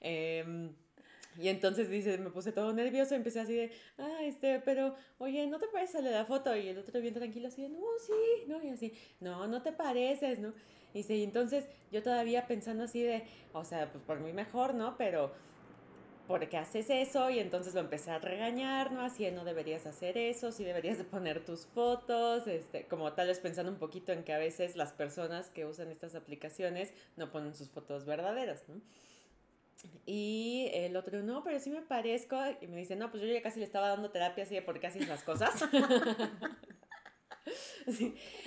Em, 0.00 0.72
y 1.40 1.48
entonces 1.48 1.88
dice, 1.88 2.18
me 2.18 2.30
puse 2.30 2.52
todo 2.52 2.72
nervioso, 2.72 3.14
empecé 3.14 3.40
así 3.40 3.54
de, 3.54 3.72
ah, 3.98 4.18
este, 4.22 4.60
pero, 4.60 4.96
oye, 5.18 5.46
¿no 5.46 5.58
te 5.58 5.68
parece 5.68 6.02
la 6.02 6.24
foto? 6.24 6.54
Y 6.56 6.68
el 6.68 6.78
otro 6.78 7.00
bien 7.00 7.14
tranquilo 7.14 7.48
así 7.48 7.62
de, 7.62 7.68
no, 7.68 7.80
sí, 8.04 8.44
¿no? 8.48 8.62
Y 8.62 8.70
así, 8.70 8.92
no, 9.20 9.46
no 9.46 9.62
te 9.62 9.72
pareces, 9.72 10.40
¿no? 10.40 10.52
Y 10.92 10.98
dice, 10.98 11.14
y 11.16 11.22
entonces 11.22 11.66
yo 11.92 12.02
todavía 12.02 12.46
pensando 12.46 12.84
así 12.84 13.02
de, 13.02 13.22
o 13.52 13.64
sea, 13.64 13.90
pues 13.92 14.02
por 14.04 14.18
mí 14.20 14.32
mejor, 14.32 14.74
¿no? 14.74 14.96
Pero 14.96 15.32
¿por 16.28 16.48
qué 16.48 16.58
haces 16.58 16.90
eso? 16.90 17.30
Y 17.30 17.40
entonces 17.40 17.74
lo 17.74 17.80
empecé 17.80 18.12
a 18.12 18.18
regañar, 18.18 18.92
¿no? 18.92 19.00
Así, 19.00 19.28
no 19.32 19.44
deberías 19.44 19.86
hacer 19.86 20.16
eso, 20.16 20.52
sí 20.52 20.62
deberías 20.62 20.98
de 20.98 21.04
poner 21.04 21.44
tus 21.44 21.66
fotos, 21.66 22.46
este, 22.46 22.86
como 22.86 23.14
tal 23.14 23.26
vez 23.26 23.40
pensando 23.40 23.72
un 23.72 23.78
poquito 23.78 24.12
en 24.12 24.22
que 24.22 24.32
a 24.34 24.38
veces 24.38 24.76
las 24.76 24.92
personas 24.92 25.48
que 25.48 25.64
usan 25.64 25.90
estas 25.90 26.14
aplicaciones 26.14 26.92
no 27.16 27.32
ponen 27.32 27.54
sus 27.54 27.70
fotos 27.70 28.04
verdaderas, 28.04 28.68
¿no? 28.68 28.80
Y 30.06 30.70
el 30.72 30.96
otro, 30.96 31.22
no, 31.22 31.42
pero 31.44 31.60
sí 31.60 31.70
me 31.70 31.82
parezco. 31.82 32.36
Y 32.60 32.66
me 32.66 32.78
dice, 32.78 32.96
no, 32.96 33.10
pues 33.10 33.22
yo 33.22 33.28
ya 33.28 33.42
casi 33.42 33.60
le 33.60 33.64
estaba 33.64 33.88
dando 33.88 34.10
terapia 34.10 34.42
así 34.44 34.54
de 34.54 34.62
por 34.62 34.80
qué 34.80 34.88
haces 34.88 35.08
las 35.08 35.22
cosas. 35.22 35.52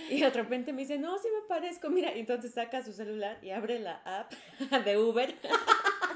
Y 0.09 0.19
de 0.19 0.29
repente 0.29 0.73
me 0.73 0.81
dice, 0.81 0.99
no, 0.99 1.17
sí 1.17 1.27
me 1.33 1.47
parezco. 1.47 1.89
Mira, 1.89 2.11
entonces 2.13 2.53
saca 2.53 2.83
su 2.83 2.93
celular 2.93 3.39
y 3.41 3.49
abre 3.49 3.79
la 3.79 3.95
app 4.05 4.31
de 4.85 4.97
Uber. 4.97 5.35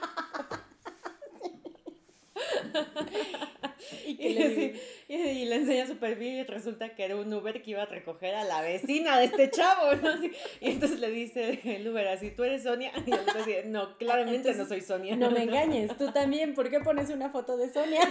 y, 4.08 4.29
le, 4.34 4.75
y, 5.08 5.46
le 5.46 5.55
enseña 5.55 5.88
su 5.88 5.98
perfil 5.98 6.39
y 6.39 6.44
resulta 6.44 6.96
que 6.96 7.03
era 7.03 7.15
un 7.15 7.34
Uber 7.34 7.62
que 7.62 7.72
iba 7.72 7.84
a 7.84 7.86
recoger 7.86 8.36
a 8.36 8.44
la 8.44 8.62
vecina 8.62 9.17
de 9.20 9.25
este 9.25 9.51
chavo, 9.51 9.96
¿no? 9.96 10.24
y 10.25 10.70
entonces 10.70 11.00
le 11.00 11.12
dice 11.12 11.60
el 11.63 11.88
Uber 11.88 12.08
así, 12.08 12.32
¿tú 12.32 12.44
eres 12.44 12.63
Sonia? 12.63 12.91
Y 13.05 13.12
el 13.12 13.20
otro 13.20 13.44
dice, 13.44 13.63
no, 13.65 13.98
claramente 13.98 14.53
no 14.53 14.65
soy 14.65 14.82
Sonia. 14.82 15.15
No 15.15 15.32
me 15.32 15.44
engañes, 15.44 15.96
tú 15.98 16.12
también, 16.12 16.53
¿por 16.53 16.70
qué 16.70 16.79
pones 16.79 17.10
una 17.10 17.29
foto 17.29 17.58
de 17.58 17.72
Sonia? 17.72 18.01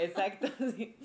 Exacto, 0.00 0.48
sí. 0.76 0.96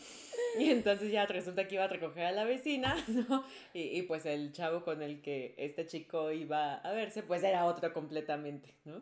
Y 0.58 0.72
entonces 0.72 1.12
ya 1.12 1.26
resulta 1.26 1.68
que 1.68 1.76
iba 1.76 1.84
a 1.84 1.88
recoger 1.88 2.26
a 2.26 2.32
la 2.32 2.44
vecina, 2.44 2.96
¿no? 3.08 3.46
Y, 3.74 3.98
y, 3.98 4.02
pues 4.04 4.26
el 4.26 4.52
chavo 4.52 4.84
con 4.84 5.02
el 5.02 5.22
que 5.22 5.54
este 5.58 5.86
chico 5.86 6.32
iba 6.32 6.76
a 6.76 6.92
verse, 6.92 7.24
pues 7.24 7.44
era 7.44 7.66
otro 7.66 7.94
completamente, 7.94 8.74
¿no? 8.86 9.02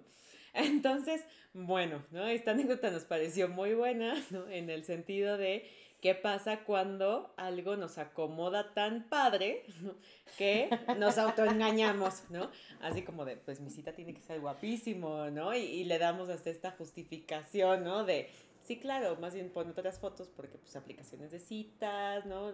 Entonces, 0.58 1.24
bueno, 1.54 2.04
¿no? 2.12 2.26
Esta 2.28 2.52
anécdota 2.52 2.90
nos 2.92 3.06
pareció 3.06 3.48
muy 3.48 3.74
buena, 3.74 4.16
¿no? 4.32 4.48
En 4.50 4.70
el 4.70 4.84
sentido 4.84 5.38
de 5.38 5.70
qué 6.02 6.14
pasa 6.14 6.64
cuando 6.64 7.34
algo 7.38 7.76
nos 7.76 7.98
acomoda 7.98 8.74
tan 8.74 9.08
padre 9.10 9.64
que 10.38 10.70
nos 10.98 11.18
autoengañamos, 11.18 12.24
¿no? 12.30 12.52
Así 12.82 13.04
como 13.04 13.26
de, 13.26 13.38
pues 13.38 13.60
mi 13.60 13.70
cita 13.70 13.94
tiene 13.94 14.14
que 14.14 14.22
ser 14.22 14.40
guapísimo, 14.40 15.30
¿no? 15.30 15.56
Y, 15.56 15.60
y 15.60 15.84
le 15.86 15.98
damos 15.98 16.30
hasta 16.30 16.50
esta 16.50 16.72
justificación, 16.72 17.84
¿no? 17.84 18.04
De, 18.04 18.30
sí, 18.62 18.78
claro, 18.78 19.16
más 19.18 19.34
bien 19.34 19.50
pon 19.50 19.70
otras 19.70 20.00
fotos 20.00 20.30
porque 20.36 20.58
pues 20.58 20.76
aplicaciones 20.76 21.32
de 21.32 21.40
citas, 21.40 22.26
¿no? 22.26 22.52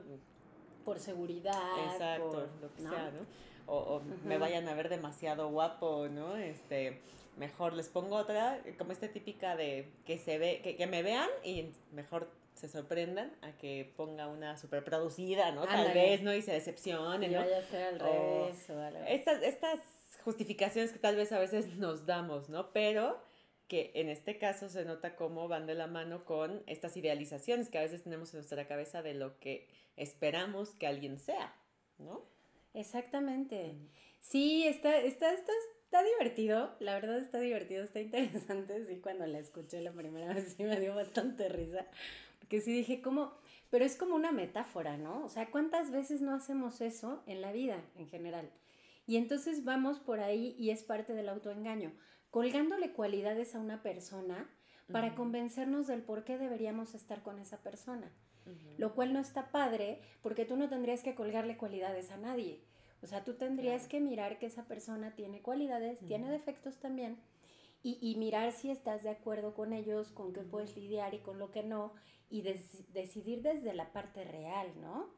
Por 0.85 0.99
seguridad. 0.99 1.91
Exacto, 1.91 2.49
lo 2.61 2.73
que 2.73 2.81
sea, 2.81 3.11
¿no? 3.11 3.25
O, 3.65 3.77
o 3.77 4.01
me 4.25 4.37
vayan 4.37 4.67
a 4.67 4.73
ver 4.73 4.89
demasiado 4.89 5.49
guapo, 5.49 6.07
¿no? 6.09 6.35
Este 6.35 7.01
mejor 7.37 7.73
les 7.73 7.89
pongo 7.89 8.15
otra, 8.15 8.61
como 8.77 8.91
esta 8.91 9.07
típica 9.07 9.55
de 9.55 9.91
que 10.05 10.17
se 10.17 10.37
ve, 10.37 10.61
que, 10.63 10.75
que 10.75 10.87
me 10.87 11.03
vean 11.03 11.29
y 11.43 11.71
mejor 11.91 12.29
se 12.53 12.69
sorprendan 12.69 13.35
a 13.41 13.51
que 13.57 13.91
ponga 13.97 14.27
una 14.27 14.57
super 14.57 14.83
producida, 14.83 15.51
¿no? 15.51 15.65
Tal 15.65 15.93
vez, 15.93 16.21
¿no? 16.21 16.33
Y 16.33 16.41
se 16.41 16.53
decepcionen, 16.53 17.31
¿no? 17.31 17.39
Vaya 17.39 17.57
a 17.57 17.63
ser 17.63 17.83
al 17.83 17.99
revés 17.99 18.69
o 18.69 18.79
algo. 18.79 18.99
Estas, 19.07 19.41
estas 19.41 19.79
justificaciones 20.23 20.91
que 20.91 20.99
tal 20.99 21.15
vez 21.15 21.31
a 21.31 21.39
veces 21.39 21.75
nos 21.77 22.05
damos, 22.05 22.49
¿no? 22.49 22.71
Pero 22.71 23.21
que 23.67 23.91
en 23.95 24.09
este 24.09 24.37
caso 24.37 24.69
se 24.69 24.85
nota 24.85 25.15
cómo 25.15 25.47
van 25.47 25.65
de 25.65 25.75
la 25.75 25.87
mano 25.87 26.25
con 26.25 26.63
estas 26.67 26.95
idealizaciones 26.95 27.69
que 27.69 27.79
a 27.79 27.81
veces 27.81 28.03
tenemos 28.03 28.33
en 28.33 28.39
nuestra 28.39 28.67
cabeza 28.67 29.01
de 29.01 29.13
lo 29.13 29.39
que 29.39 29.67
esperamos 29.95 30.75
que 30.75 30.87
alguien 30.87 31.17
sea, 31.17 31.55
¿no? 31.97 32.25
Exactamente. 32.73 33.75
Sí, 34.19 34.65
está, 34.67 34.97
está, 34.97 35.33
está, 35.33 35.51
está 35.93 36.03
divertido, 36.03 36.75
la 36.79 36.95
verdad 36.95 37.19
está 37.19 37.39
divertido, 37.39 37.83
está 37.83 38.01
interesante. 38.01 38.83
Sí, 38.85 38.99
cuando 38.99 39.27
la 39.27 39.37
escuché 39.37 39.79
la 39.79 39.91
primera 39.91 40.33
vez 40.33 40.55
sí 40.57 40.63
me 40.63 40.79
dio 40.79 40.95
bastante 40.95 41.49
risa. 41.49 41.85
Porque 42.39 42.61
sí 42.61 42.73
dije, 42.73 42.99
¿cómo? 42.99 43.31
Pero 43.69 43.85
es 43.85 43.95
como 43.95 44.15
una 44.15 44.31
metáfora, 44.31 44.97
¿no? 44.97 45.23
O 45.23 45.29
sea, 45.29 45.51
¿cuántas 45.51 45.91
veces 45.91 46.21
no 46.21 46.33
hacemos 46.33 46.81
eso 46.81 47.21
en 47.27 47.41
la 47.41 47.51
vida 47.51 47.79
en 47.95 48.07
general? 48.07 48.49
Y 49.05 49.17
entonces 49.17 49.65
vamos 49.65 49.99
por 49.99 50.19
ahí 50.19 50.55
y 50.57 50.71
es 50.71 50.81
parte 50.81 51.13
del 51.13 51.29
autoengaño, 51.29 51.91
colgándole 52.31 52.93
cualidades 52.93 53.53
a 53.53 53.59
una 53.59 53.83
persona 53.83 54.49
para 54.91 55.13
convencernos 55.13 55.85
del 55.85 56.01
por 56.01 56.23
qué 56.23 56.39
deberíamos 56.39 56.95
estar 56.95 57.21
con 57.21 57.37
esa 57.37 57.61
persona. 57.61 58.11
Lo 58.79 58.95
cual 58.95 59.13
no 59.13 59.19
está 59.19 59.51
padre 59.51 60.01
porque 60.23 60.43
tú 60.43 60.57
no 60.57 60.69
tendrías 60.69 61.03
que 61.03 61.13
colgarle 61.13 61.55
cualidades 61.55 62.09
a 62.09 62.17
nadie 62.17 62.63
o 63.03 63.07
sea, 63.07 63.23
tú 63.23 63.33
tendrías 63.33 63.87
que 63.87 63.99
mirar 63.99 64.39
que 64.39 64.45
esa 64.45 64.65
persona 64.65 65.13
tiene 65.15 65.41
cualidades, 65.41 65.99
tiene 66.05 66.31
defectos 66.31 66.77
también, 66.79 67.17
y, 67.83 67.97
y, 68.01 68.15
mirar 68.15 68.53
si 68.53 68.71
estás 68.71 69.03
de 69.03 69.09
acuerdo 69.09 69.53
con 69.53 69.73
ellos, 69.73 70.09
con 70.11 70.31
qué 70.31 70.39
puedes 70.41 70.77
lidiar 70.77 71.13
y 71.13 71.19
con 71.19 71.37
lo 71.37 71.51
que 71.51 71.63
no, 71.63 71.91
y 72.29 72.41
decidir 72.41 73.41
desde 73.41 73.73
la 73.73 73.91
parte 73.91 74.23
real, 74.23 74.71
¿no? 74.79 75.09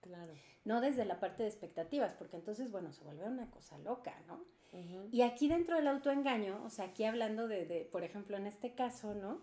Claro. 0.00 0.32
No 0.64 0.80
desde 0.80 1.04
la 1.04 1.20
parte 1.20 1.44
de 1.44 1.48
expectativas, 1.48 2.14
porque 2.14 2.36
entonces, 2.36 2.72
bueno, 2.72 2.92
se 2.92 3.04
vuelve 3.04 3.24
una 3.24 3.48
cosa 3.50 3.78
loca, 3.78 4.20
¿no? 4.26 4.44
Y 5.12 5.22
aquí 5.22 5.48
dentro 5.48 5.76
del 5.76 5.88
autoengaño, 5.88 6.62
o 6.64 6.70
sea, 6.70 6.86
aquí 6.86 7.04
hablando 7.04 7.48
de, 7.48 7.64
de, 7.64 7.84
por 7.84 8.04
ejemplo, 8.04 8.36
en 8.36 8.46
este 8.46 8.74
caso, 8.74 9.14
¿no? 9.14 9.40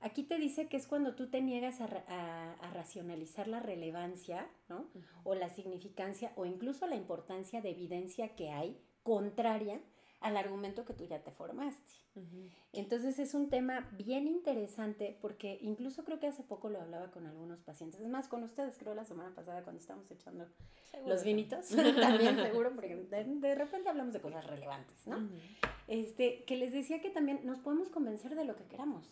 Aquí 0.00 0.22
te 0.22 0.38
dice 0.38 0.68
que 0.68 0.76
es 0.76 0.86
cuando 0.86 1.14
tú 1.14 1.28
te 1.30 1.40
niegas 1.40 1.80
a, 1.80 1.86
a, 1.86 2.70
racionalizar 2.72 3.48
la 3.48 3.60
relevancia, 3.60 4.46
¿no? 4.68 4.86
O 5.22 5.34
la 5.34 5.48
significancia 5.48 6.32
o 6.36 6.44
incluso 6.44 6.86
la 6.86 6.96
importancia 6.96 7.62
de 7.62 7.70
evidencia 7.70 8.34
que 8.36 8.50
hay 8.50 8.78
contraria 9.02 9.80
al 10.24 10.38
argumento 10.38 10.86
que 10.86 10.94
tú 10.94 11.04
ya 11.04 11.22
te 11.22 11.30
formaste. 11.30 11.92
Entonces 12.72 13.18
es 13.18 13.34
un 13.34 13.50
tema 13.50 13.90
bien 13.92 14.26
interesante 14.26 15.18
porque 15.20 15.58
incluso 15.60 16.04
creo 16.04 16.18
que 16.18 16.28
hace 16.28 16.42
poco 16.42 16.70
lo 16.70 16.80
hablaba 16.80 17.10
con 17.10 17.26
algunos 17.26 17.60
pacientes, 17.60 18.00
es 18.00 18.08
más, 18.08 18.28
con 18.28 18.42
ustedes 18.42 18.78
creo 18.78 18.94
la 18.94 19.04
semana 19.04 19.34
pasada 19.34 19.62
cuando 19.62 19.80
estábamos 19.80 20.10
echando 20.10 20.46
los 21.06 21.24
vinitos, 21.24 21.68
también 22.00 22.36
seguro, 22.36 22.72
porque 22.74 22.96
de, 22.96 23.54
repente 23.54 23.90
hablamos 23.90 24.14
de 24.14 24.20
cosas 24.20 24.46
relevantes, 24.46 25.06
¿no? 25.06 25.28
este, 25.88 26.44
que 26.44 26.56
les 26.56 26.72
decía 26.72 27.02
que 27.02 27.10
también 27.10 27.40
nos 27.44 27.58
podemos 27.58 27.90
convencer 27.90 28.34
de 28.34 28.44
lo 28.44 28.56
que 28.56 28.64
queramos. 28.64 29.10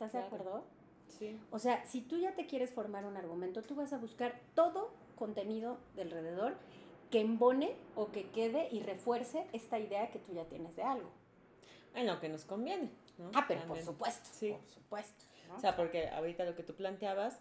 ¿Estás 0.00 0.12
de 0.14 0.20
acuerdo? 0.20 0.64
Sí. 1.08 1.38
O 1.50 1.58
sea, 1.58 1.84
si 1.84 2.00
tú 2.00 2.16
ya 2.16 2.34
te 2.34 2.46
quieres 2.46 2.70
formar 2.70 3.04
un 3.04 3.18
argumento, 3.18 3.60
tú 3.60 3.74
vas 3.74 3.92
a 3.92 3.98
buscar 3.98 4.40
todo 4.54 4.90
contenido 5.14 5.76
de 5.94 6.00
alrededor 6.00 6.54
que 7.10 7.20
embone 7.20 7.74
o 7.96 8.10
que 8.10 8.30
quede 8.30 8.70
y 8.72 8.80
refuerce 8.80 9.46
esta 9.52 9.78
idea 9.78 10.10
que 10.10 10.18
tú 10.18 10.32
ya 10.32 10.44
tienes 10.44 10.74
de 10.74 10.84
algo. 10.84 11.10
En 11.94 12.06
lo 12.06 12.18
que 12.18 12.30
nos 12.30 12.46
conviene. 12.46 12.88
¿no? 13.18 13.30
Ah, 13.34 13.44
pero 13.46 13.60
por 13.66 13.78
supuesto, 13.82 14.26
sí. 14.32 14.52
por 14.52 14.70
supuesto. 14.70 15.26
O 15.54 15.60
sea, 15.60 15.76
porque 15.76 16.08
ahorita 16.08 16.46
lo 16.46 16.54
que 16.54 16.62
tú 16.62 16.74
planteabas, 16.74 17.38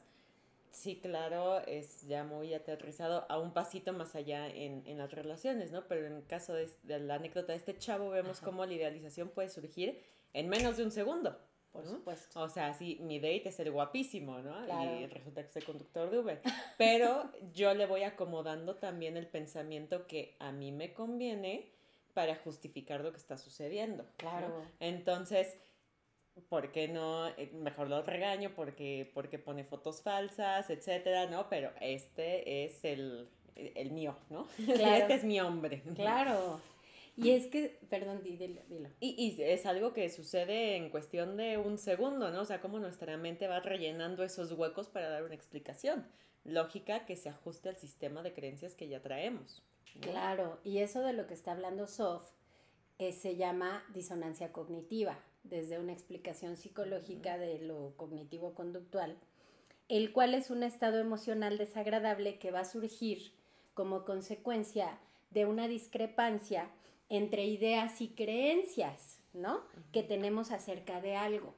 sí, 0.71 0.99
claro, 0.99 1.59
es 1.59 2.05
ya 2.07 2.25
muy 2.25 2.53
aterrizado 2.53 3.25
a 3.29 3.39
un 3.39 3.53
pasito 3.53 3.93
más 3.93 4.15
allá 4.15 4.49
en, 4.49 4.83
en 4.85 4.97
las 4.97 5.13
relaciones, 5.13 5.71
¿no? 5.71 5.87
Pero 5.87 6.07
en 6.07 6.13
el 6.13 6.25
caso 6.25 6.53
de, 6.53 6.69
de 6.83 6.99
la 6.99 7.15
anécdota 7.15 7.53
de 7.53 7.57
este 7.57 7.77
chavo, 7.77 8.09
vemos 8.09 8.41
cómo 8.41 8.65
la 8.65 8.73
idealización 8.73 9.29
puede 9.29 9.47
surgir 9.47 10.03
en 10.33 10.49
menos 10.49 10.75
de 10.75 10.83
un 10.83 10.91
segundo. 10.91 11.39
Por 11.71 11.85
supuesto. 11.85 12.41
O 12.41 12.49
sea, 12.49 12.73
sí, 12.73 12.97
mi 13.01 13.19
date 13.19 13.49
es 13.49 13.59
el 13.59 13.71
guapísimo, 13.71 14.39
¿no? 14.39 14.99
Y 14.99 15.05
resulta 15.07 15.43
que 15.43 15.51
soy 15.51 15.61
conductor 15.61 16.09
de 16.09 16.19
Uber. 16.19 16.41
Pero 16.77 17.31
yo 17.53 17.73
le 17.73 17.85
voy 17.85 18.03
acomodando 18.03 18.75
también 18.75 19.17
el 19.17 19.27
pensamiento 19.27 20.07
que 20.07 20.35
a 20.39 20.51
mí 20.51 20.71
me 20.71 20.93
conviene 20.93 21.69
para 22.13 22.35
justificar 22.35 23.01
lo 23.01 23.11
que 23.11 23.17
está 23.17 23.37
sucediendo. 23.37 24.05
Claro. 24.17 24.63
Entonces, 24.79 25.57
¿por 26.49 26.71
qué 26.71 26.87
no? 26.87 27.27
Eh, 27.27 27.51
mejor 27.53 27.89
lo 27.89 28.01
regaño 28.01 28.51
porque, 28.55 29.09
porque 29.13 29.37
pone 29.37 29.63
fotos 29.63 30.01
falsas, 30.01 30.69
etcétera, 30.69 31.27
¿no? 31.27 31.49
Pero 31.49 31.71
este 31.79 32.65
es 32.65 32.83
el, 32.83 33.29
el 33.55 33.91
mío, 33.91 34.15
¿no? 34.29 34.47
Claro. 34.65 34.95
Este 34.95 35.13
es 35.13 35.23
mi 35.23 35.39
hombre. 35.39 35.83
Claro. 35.95 36.59
Y 37.21 37.31
es 37.31 37.47
que, 37.47 37.79
perdón, 37.89 38.23
dilo. 38.23 38.61
Y, 38.99 39.09
y, 39.17 39.41
es 39.43 39.65
algo 39.65 39.93
que 39.93 40.09
sucede 40.09 40.77
en 40.77 40.89
cuestión 40.89 41.35
de 41.35 41.57
un 41.57 41.77
segundo, 41.77 42.31
¿no? 42.31 42.41
O 42.41 42.45
sea, 42.45 42.61
como 42.61 42.79
nuestra 42.79 43.17
mente 43.17 43.47
va 43.47 43.59
rellenando 43.59 44.23
esos 44.23 44.53
huecos 44.53 44.87
para 44.87 45.09
dar 45.09 45.23
una 45.23 45.35
explicación 45.35 46.07
lógica 46.45 47.05
que 47.05 47.15
se 47.15 47.29
ajuste 47.29 47.69
al 47.69 47.77
sistema 47.77 48.23
de 48.23 48.33
creencias 48.33 48.75
que 48.75 48.87
ya 48.87 49.01
traemos. 49.01 49.61
Claro, 50.01 50.59
y 50.63 50.79
eso 50.79 51.01
de 51.01 51.13
lo 51.13 51.27
que 51.27 51.33
está 51.33 51.51
hablando 51.51 51.87
Sof 51.87 52.29
eh, 52.99 53.11
se 53.11 53.35
llama 53.35 53.83
disonancia 53.93 54.51
cognitiva, 54.51 55.19
desde 55.43 55.79
una 55.79 55.93
explicación 55.93 56.57
psicológica 56.57 57.37
de 57.37 57.59
lo 57.59 57.93
cognitivo-conductual, 57.97 59.17
el 59.87 60.13
cual 60.13 60.33
es 60.33 60.51
un 60.51 60.63
estado 60.63 60.99
emocional 60.99 61.57
desagradable 61.57 62.39
que 62.39 62.51
va 62.51 62.61
a 62.61 62.65
surgir 62.65 63.33
como 63.73 64.05
consecuencia 64.05 64.99
de 65.31 65.45
una 65.45 65.67
discrepancia 65.67 66.69
entre 67.09 67.45
ideas 67.45 68.01
y 68.01 68.09
creencias, 68.09 69.19
¿no? 69.33 69.61
Que 69.91 70.03
tenemos 70.03 70.51
acerca 70.51 71.01
de 71.01 71.15
algo. 71.15 71.55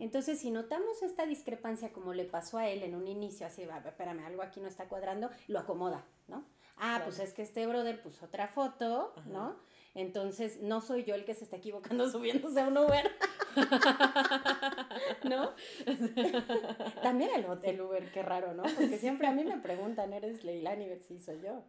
Entonces, 0.00 0.40
si 0.40 0.50
notamos 0.50 1.02
esta 1.02 1.26
discrepancia 1.26 1.92
como 1.92 2.14
le 2.14 2.24
pasó 2.24 2.56
a 2.56 2.68
él 2.68 2.82
en 2.82 2.94
un 2.94 3.06
inicio, 3.06 3.46
así, 3.46 3.66
va, 3.66 3.78
espérame, 3.78 4.24
algo 4.24 4.42
aquí 4.42 4.60
no 4.60 4.68
está 4.68 4.88
cuadrando, 4.88 5.30
lo 5.46 5.58
acomoda, 5.58 6.06
¿no? 6.26 6.46
Ah, 6.78 7.02
pues 7.04 7.18
es 7.18 7.34
que 7.34 7.42
este 7.42 7.66
brother 7.66 8.00
puso 8.00 8.24
otra 8.24 8.48
foto, 8.48 9.12
¿no? 9.26 9.56
Entonces, 9.94 10.62
no 10.62 10.80
soy 10.80 11.04
yo 11.04 11.14
el 11.14 11.24
que 11.24 11.34
se 11.34 11.44
está 11.44 11.56
equivocando 11.56 12.08
subiéndose 12.10 12.60
a 12.60 12.68
un 12.68 12.78
Uber. 12.78 13.10
¿No? 15.24 15.52
También 17.02 17.30
el, 17.34 17.46
el 17.62 17.80
Uber, 17.80 18.10
qué 18.12 18.22
raro, 18.22 18.54
¿no? 18.54 18.62
Porque 18.62 18.96
siempre 18.96 19.26
a 19.26 19.32
mí 19.32 19.44
me 19.44 19.58
preguntan, 19.58 20.12
¿eres 20.12 20.44
Leilani? 20.44 20.86
Sí, 21.00 21.18
soy 21.18 21.42
yo. 21.42 21.62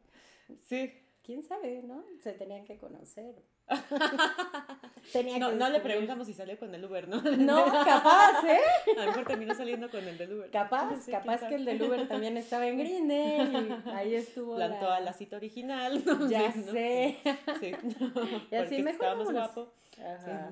Sí. 0.67 0.93
¿Quién 1.29 1.43
sabe, 1.43 1.83
no? 1.83 2.03
Se 2.23 2.33
tenían 2.33 2.65
que 2.65 2.79
conocer. 2.79 3.35
Tenía 5.13 5.37
no, 5.37 5.51
no 5.51 5.69
le 5.69 5.79
preguntamos 5.79 6.25
si 6.25 6.33
salió 6.33 6.57
con 6.57 6.73
el 6.73 6.83
Uber, 6.83 7.07
¿no? 7.07 7.21
No, 7.37 7.65
capaz, 7.65 8.43
¿eh? 8.47 8.57
A 8.97 9.01
lo 9.01 9.05
mejor 9.11 9.25
terminó 9.27 9.53
saliendo 9.53 9.91
con 9.91 10.07
el 10.07 10.17
del 10.17 10.33
Uber. 10.33 10.49
Capaz, 10.49 11.05
capaz 11.05 11.47
que 11.47 11.53
el 11.53 11.65
del 11.65 11.83
Uber 11.83 12.07
también 12.07 12.35
estaba 12.35 12.65
en 12.65 12.79
Grindr 12.79 13.13
y 13.13 13.91
ahí 13.91 14.15
estuvo. 14.15 14.55
Plantó 14.55 14.89
a 14.89 15.01
la 15.01 15.13
cita 15.13 15.35
original. 15.35 16.03
Ya 16.27 16.51
sé. 16.51 17.17
Sí. 17.59 17.75
y 18.51 18.55
así 18.55 18.81
mejor. 18.81 19.05
Estaba 19.05 19.15
más 19.23 19.31
guapo. 19.31 19.71
Ajá. 19.99 20.49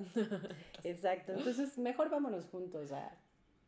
Exacto. 0.83 1.33
Entonces, 1.33 1.75
mejor 1.79 2.11
vámonos 2.11 2.45
juntos 2.51 2.91
a 2.91 3.17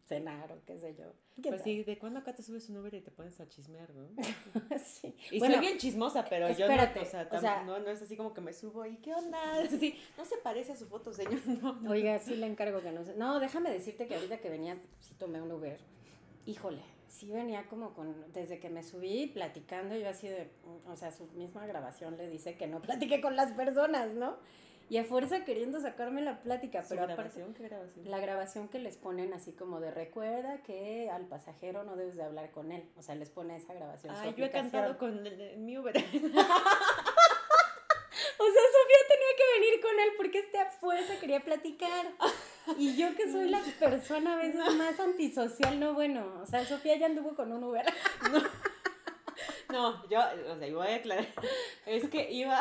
cenar 0.10 0.52
o 0.52 0.60
qué 0.66 0.78
sé 0.78 0.96
yo. 0.96 1.06
Pues 1.42 1.62
sí, 1.62 1.84
¿de 1.84 1.98
cuándo 1.98 2.20
acá 2.20 2.34
te 2.34 2.42
subes 2.42 2.68
un 2.70 2.78
Uber 2.78 2.94
y 2.96 3.02
te 3.02 3.12
pones 3.12 3.40
a 3.40 3.48
chismear, 3.48 3.94
no? 3.94 4.10
sí. 4.84 5.16
Y 5.32 5.40
soy 5.40 5.60
bien 5.60 5.78
chismosa, 5.78 6.26
pero 6.26 6.50
yo 6.50 6.68
no, 6.68 6.74
o 7.32 7.40
sea, 7.40 7.64
no, 7.64 7.80
no, 7.80 7.90
es 7.90 8.02
así 8.02 8.18
como 8.18 8.34
que 8.34 8.42
me 8.42 8.52
subo 8.52 8.86
y 8.86 8.98
¿qué 8.98 9.14
onda? 9.14 9.40
Es 9.64 9.74
así, 9.74 9.98
no 10.18 10.26
se 10.26 10.38
parece 10.38 10.74
a 10.74 10.76
su 10.76 10.88
foto, 10.88 11.14
señor, 11.14 11.40
no. 11.62 11.80
Oiga, 11.90 12.18
sí 12.20 12.36
le 12.36 12.48
encargo 12.48 12.82
que 12.82 12.92
no 12.92 13.06
sé. 13.06 13.16
No, 13.16 13.40
déjame 13.40 13.70
decirte 13.70 14.08
que 14.08 14.16
ahorita 14.16 14.40
que 14.40 14.50
venía, 14.50 14.76
sí 15.00 15.14
tomé 15.14 15.42
un 15.42 15.52
Uber. 15.52 15.80
Híjole, 16.46 16.82
sí 17.08 17.32
venía 17.32 17.68
como 17.68 17.94
con, 17.94 18.34
desde 18.34 18.60
que 18.60 18.70
me 18.70 18.82
subí 18.82 19.28
platicando, 19.28 19.96
yo 19.96 20.10
así 20.10 20.28
de, 20.28 20.50
o 20.88 20.96
sea, 20.96 21.12
su 21.12 21.28
misma 21.34 21.68
grabación 21.68 22.18
le 22.18 22.28
dice 22.28 22.58
que 22.58 22.66
no 22.66 22.82
platique 22.82 23.22
con 23.22 23.36
las 23.36 23.52
personas, 23.52 24.16
¿no? 24.16 24.38
Y 24.90 24.98
a 24.98 25.04
fuerza 25.04 25.46
queriendo 25.46 25.80
sacarme 25.80 26.22
la 26.22 26.42
plática, 26.42 26.84
pero 26.90 27.04
grabación? 27.06 27.54
¿Qué 27.54 27.64
grabación? 27.64 28.10
La 28.10 28.20
grabación 28.20 28.70
que 28.70 28.80
les 28.80 28.98
ponen 28.98 29.34
así 29.34 29.54
como 29.54 29.80
de 29.80 29.92
recuerda 29.92 30.64
que 30.64 31.10
al 31.12 31.28
pasajero 31.28 31.84
no 31.84 31.96
debes 31.96 32.16
de 32.16 32.24
hablar 32.24 32.50
con 32.52 32.72
él, 32.72 32.90
o 32.98 33.04
sea, 33.04 33.14
les 33.14 33.30
pone 33.30 33.56
esa 33.56 33.76
grabación. 33.76 34.16
Ay, 34.18 34.34
yo 34.36 34.46
he 34.46 34.52
cantado 34.52 34.98
con 34.98 35.22
mi 35.64 35.78
Uber. 35.78 35.96
o 35.96 36.02
sea, 36.02 36.14
Sofía 38.42 39.02
tenía 39.08 39.34
que 39.38 39.60
venir 39.60 39.82
con 39.82 40.00
él 40.00 40.10
porque 40.18 40.40
este 40.40 40.58
a 40.60 40.72
fuerza 40.72 41.20
quería 41.20 41.44
platicar. 41.44 42.08
Y 42.78 42.96
yo 42.96 43.16
que 43.16 43.32
soy 43.32 43.50
la 43.50 43.62
persona 43.80 44.34
a 44.34 44.38
veces 44.38 44.76
más 44.76 45.00
antisocial, 45.00 45.80
no 45.80 45.94
bueno. 45.94 46.40
O 46.42 46.48
sea, 46.48 46.66
Sofía 46.66 46.98
ya 46.98 47.06
anduvo 47.06 47.36
con 47.36 47.52
un 47.52 47.64
Uber. 47.64 47.86
No, 48.32 48.42
no 49.70 50.10
yo, 50.10 50.20
o 50.52 50.58
sea, 50.58 50.74
voy 50.74 50.88
a 50.88 50.96
aclarar. 50.96 51.28
Es 51.86 52.10
que 52.10 52.32
iba 52.32 52.60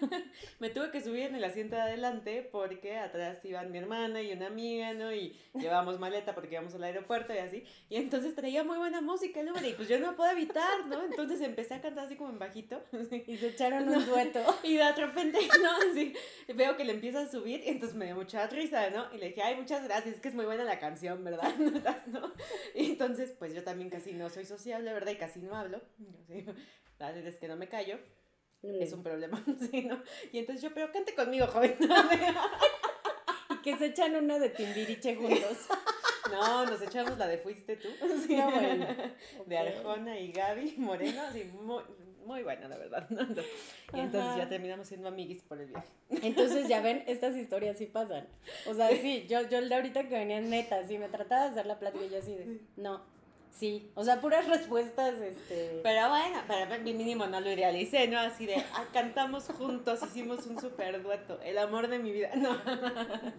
me 0.60 0.70
tuve 0.70 0.90
que 0.90 1.00
subir 1.00 1.22
en 1.22 1.34
el 1.34 1.44
asiento 1.44 1.76
de 1.76 1.82
adelante 1.82 2.48
porque 2.50 2.96
atrás 2.96 3.44
iban 3.44 3.70
mi 3.72 3.78
hermana 3.78 4.22
y 4.22 4.32
una 4.32 4.46
amiga, 4.46 4.92
¿no? 4.94 5.12
Y 5.12 5.36
llevábamos 5.54 5.98
maleta 5.98 6.34
porque 6.34 6.54
íbamos 6.54 6.74
al 6.74 6.84
aeropuerto 6.84 7.34
y 7.34 7.38
así. 7.38 7.64
Y 7.88 7.96
entonces 7.96 8.34
traía 8.34 8.64
muy 8.64 8.78
buena 8.78 9.00
música 9.00 9.40
el 9.40 9.66
y 9.66 9.72
pues 9.74 9.88
yo 9.88 9.98
no 9.98 10.16
puedo 10.16 10.30
evitar, 10.30 10.86
¿no? 10.86 11.04
Entonces 11.04 11.40
empecé 11.40 11.74
a 11.74 11.80
cantar 11.80 12.06
así 12.06 12.16
como 12.16 12.30
en 12.30 12.38
bajito. 12.38 12.82
Y 13.26 13.36
se 13.36 13.48
echaron 13.48 13.88
un 13.88 14.04
dueto. 14.06 14.40
Y 14.62 14.76
de 14.76 14.92
repente, 14.92 15.38
¿no? 15.62 15.90
Así, 15.90 16.14
veo 16.54 16.76
que 16.76 16.84
le 16.84 16.92
empieza 16.92 17.20
a 17.20 17.28
subir 17.28 17.62
y 17.64 17.68
entonces 17.68 17.96
me 17.96 18.06
dio 18.06 18.16
mucha 18.16 18.46
risa, 18.46 18.90
¿no? 18.90 19.12
Y 19.14 19.18
le 19.18 19.28
dije, 19.28 19.42
ay, 19.42 19.56
muchas 19.56 19.84
gracias, 19.84 20.16
es 20.16 20.20
que 20.20 20.28
es 20.28 20.34
muy 20.34 20.44
buena 20.44 20.64
la 20.64 20.78
canción, 20.78 21.22
¿verdad? 21.24 21.54
¿No? 22.06 22.32
Y 22.74 22.86
entonces, 22.92 23.34
pues 23.38 23.54
yo 23.54 23.62
también 23.62 23.90
casi 23.90 24.12
no 24.12 24.28
soy 24.30 24.44
sociable, 24.44 24.92
¿verdad? 24.92 25.12
Y 25.12 25.16
casi 25.16 25.40
no 25.40 25.54
hablo. 25.54 25.80
Es 26.98 27.36
que 27.36 27.48
no 27.48 27.56
me 27.56 27.68
callo 27.68 27.98
es 28.80 28.92
un 28.92 29.02
problema, 29.02 29.42
¿sí, 29.70 29.82
no? 29.82 30.02
Y 30.32 30.38
entonces 30.38 30.62
yo, 30.62 30.72
pero 30.74 30.90
cante 30.92 31.14
conmigo, 31.14 31.46
joven. 31.46 31.76
y 33.50 33.62
que 33.62 33.76
se 33.76 33.86
echan 33.86 34.16
una 34.16 34.38
de 34.38 34.50
Timbiriche 34.50 35.16
juntos. 35.16 35.58
No, 36.32 36.64
nos 36.64 36.80
echamos 36.80 37.18
la 37.18 37.26
de 37.26 37.36
Fuiste 37.36 37.76
tú. 37.76 37.88
Sí, 38.26 38.34
no, 38.34 38.50
bueno. 38.50 38.86
De 39.44 39.58
Arjona 39.58 40.18
y 40.18 40.32
Gaby 40.32 40.74
Moreno, 40.78 41.20
así, 41.20 41.44
muy, 41.44 41.82
muy 42.24 42.42
buena, 42.42 42.66
la 42.66 42.78
verdad. 42.78 43.06
Y 43.92 44.00
entonces 44.00 44.36
ya 44.38 44.48
terminamos 44.48 44.88
siendo 44.88 45.08
amiguis 45.08 45.42
por 45.42 45.60
el 45.60 45.66
viaje. 45.66 45.88
Entonces 46.22 46.66
ya 46.66 46.80
ven, 46.80 47.04
estas 47.06 47.36
historias 47.36 47.76
sí 47.76 47.86
pasan. 47.86 48.26
O 48.66 48.74
sea, 48.74 48.88
sí, 48.88 49.26
yo, 49.28 49.48
yo 49.48 49.58
el 49.58 49.68
de 49.68 49.74
ahorita 49.74 50.08
que 50.08 50.14
venía 50.14 50.40
neta, 50.40 50.82
sí 50.88 50.96
me 50.96 51.08
trataba 51.08 51.44
de 51.44 51.50
hacer 51.50 51.66
la 51.66 51.78
plática 51.78 52.06
y 52.06 52.10
yo 52.10 52.18
así 52.18 52.34
de, 52.34 52.60
no, 52.76 53.04
Sí, 53.54 53.88
o 53.94 54.02
sea, 54.02 54.20
puras 54.20 54.48
respuestas, 54.48 55.20
este... 55.20 55.78
Pero 55.84 56.08
bueno, 56.08 56.38
pero 56.48 56.82
mínimo 56.82 57.26
no 57.26 57.40
lo 57.40 57.52
idealicé, 57.52 58.08
¿no? 58.08 58.18
Así 58.18 58.46
de, 58.46 58.56
ah, 58.56 58.84
cantamos 58.92 59.44
juntos, 59.44 60.00
hicimos 60.02 60.44
un 60.46 60.60
super 60.60 61.00
dueto, 61.00 61.40
el 61.40 61.58
amor 61.58 61.86
de 61.86 62.00
mi 62.00 62.10
vida. 62.12 62.30
No, 62.44 62.52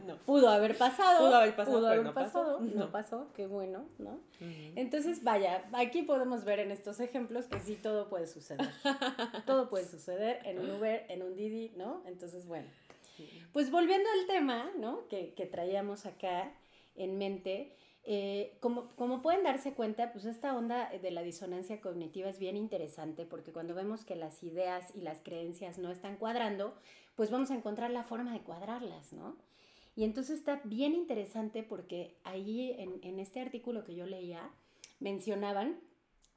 no. 0.08 0.18
Pudo 0.26 0.50
haber 0.50 0.78
pasado. 0.78 1.28
Pudo 1.28 1.36
haber 1.36 1.56
pasado, 1.56 1.78
Pudo 1.78 1.88
haber 1.88 2.04
no 2.06 2.14
pasado. 2.14 2.60
Pasó. 2.60 2.76
No. 2.76 2.92
pasó, 2.92 3.28
qué 3.36 3.46
bueno, 3.46 3.86
¿no? 4.00 4.22
Entonces, 4.76 5.22
vaya, 5.24 5.66
aquí 5.74 6.02
podemos 6.04 6.46
ver 6.46 6.60
en 6.60 6.72
estos 6.72 7.02
ejemplos 7.02 7.48
que 7.48 7.60
sí 7.60 7.76
todo 7.76 8.08
puede 8.08 8.26
suceder. 8.26 8.70
todo 9.46 9.70
puede 9.70 9.86
suceder 9.86 10.40
en 10.46 10.60
un 10.60 10.72
Uber, 10.72 11.06
en 11.10 11.24
un 11.24 11.36
Didi, 11.36 11.74
¿no? 11.76 12.02
Entonces, 12.06 12.48
bueno. 12.48 12.68
Pues 13.52 13.70
volviendo 13.70 14.10
al 14.20 14.28
tema, 14.28 14.72
¿no? 14.78 15.08
Que, 15.10 15.34
que 15.34 15.46
traíamos 15.46 16.06
acá 16.06 16.52
en 16.96 17.18
mente 17.18 17.76
eh, 18.08 18.58
como, 18.60 18.96
como, 18.96 19.24
pueden 19.24 19.44
darse 19.44 19.74
cuenta, 19.74 20.12
pues 20.12 20.26
esta 20.26 20.56
onda 20.56 20.90
de 20.90 21.10
la 21.10 21.24
disonancia 21.24 21.82
cognitiva 21.82 22.30
es 22.30 22.38
bien 22.38 22.56
interesante 22.56 23.26
porque 23.26 23.52
cuando 23.52 23.74
vemos 23.74 24.06
que 24.06 24.16
las 24.16 24.44
ideas 24.44 24.96
y 24.96 25.02
las 25.02 25.24
creencias 25.24 25.80
no 25.80 25.90
están 25.90 26.18
cuadrando, 26.18 26.76
pues 27.16 27.32
vamos 27.32 27.50
a 27.50 27.56
encontrar 27.56 27.90
la 27.90 28.04
forma 28.04 28.32
de 28.34 28.42
cuadrarlas, 28.42 29.12
¿no? 29.12 29.38
Y 29.96 30.04
entonces 30.04 30.38
está 30.38 30.62
bien 30.66 30.94
interesante 30.94 31.64
porque 31.64 32.16
ahí 32.24 32.76
en, 32.78 33.00
en 33.02 33.20
este 33.20 33.40
artículo 33.40 33.84
que 33.84 33.96
yo 33.96 34.06
leía 34.06 34.52
mencionaban 35.00 35.80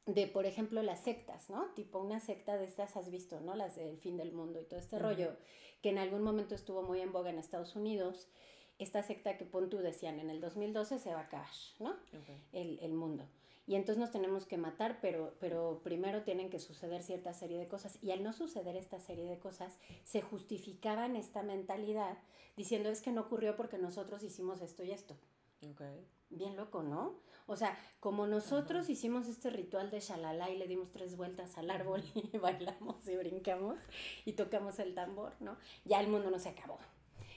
de, 0.07 0.27
por 0.27 0.47
ejemplo, 0.47 0.83
las 0.83 1.01
sectas, 1.01 1.51
¿no? 1.51 1.67
Tipo 1.75 1.99
una 1.99 2.19
secta 2.19 2.57
de 2.57 2.65
estas 2.65 2.97
has 2.97 3.11
visto, 3.11 3.41
¿no? 3.41 3.55
Las 3.55 3.77
del 3.77 3.99
fin 3.99 4.17
del 4.17 4.33
mundo 4.33 4.59
y 4.61 4.65
todo 4.65 4.81
este 4.81 4.99
rollo, 4.99 5.37
que 5.83 5.91
en 5.91 5.99
algún 5.99 6.23
momento 6.23 6.55
estuvo 6.55 6.83
muy 6.83 7.01
en 7.01 7.13
boga 7.13 7.29
en 7.29 7.39
Estados 7.39 7.77
Unidos 7.77 8.27
esta 8.79 9.03
secta 9.03 9.37
que 9.37 9.45
pon 9.45 9.69
tú 9.71 9.79
decían, 9.79 10.21
en 10.21 10.31
el 10.31 10.41
2012 10.41 10.99
se 10.99 11.13
va 11.13 11.21
a 11.21 11.25
acabar, 11.25 11.49
¿no? 11.81 11.97
El, 12.53 12.79
el, 12.81 12.93
mundo. 12.93 13.25
Y 13.67 13.75
entonces 13.75 13.99
nos 14.01 14.13
tenemos 14.13 14.47
que 14.47 14.57
matar, 14.57 14.99
pero, 15.03 15.35
pero 15.41 15.81
primero 15.83 16.23
tienen 16.23 16.49
que 16.49 16.61
suceder 16.61 17.03
cierta 17.03 17.35
serie 17.35 17.59
de 17.59 17.69
cosas. 17.69 17.99
Y 18.03 18.13
al 18.13 18.23
no 18.23 18.33
suceder 18.33 18.77
esta 18.77 19.01
serie 19.01 19.27
de 19.27 19.39
cosas, 19.39 19.79
se 20.05 20.23
justificaban 20.23 21.17
esta 21.17 21.43
mentalidad 21.43 22.19
diciendo 22.57 22.89
es 22.89 23.03
que 23.03 23.13
no 23.13 23.23
ocurrió 23.23 23.57
porque 23.57 23.79
nosotros 23.79 24.23
hicimos 24.23 24.61
esto 24.63 24.85
y 24.85 24.93
esto. 24.93 25.17
Okay. 25.73 26.07
Bien 26.31 26.57
loco, 26.57 26.83
¿no? 26.83 27.17
O 27.47 27.57
sea, 27.57 27.77
como 28.01 28.27
nosotros 28.27 28.89
hicimos 28.91 29.27
este 29.27 29.51
ritual 29.51 29.91
de 29.91 30.01
shalala 30.01 30.51
y 30.51 30.59
le 30.59 30.69
dimos 30.69 30.91
tres 30.93 31.17
vueltas 31.17 31.57
al 31.57 31.71
árbol 31.71 32.03
y 32.15 32.37
bailamos 32.39 33.09
y 33.09 33.17
brincamos 33.17 33.79
y 34.25 34.35
tocamos 34.35 34.79
el 34.79 34.95
tambor, 34.95 35.33
¿no? 35.41 35.57
Ya 35.85 36.01
el 36.01 36.09
mundo 36.09 36.31
no 36.31 36.39
se 36.39 36.51
acabó. 36.51 36.79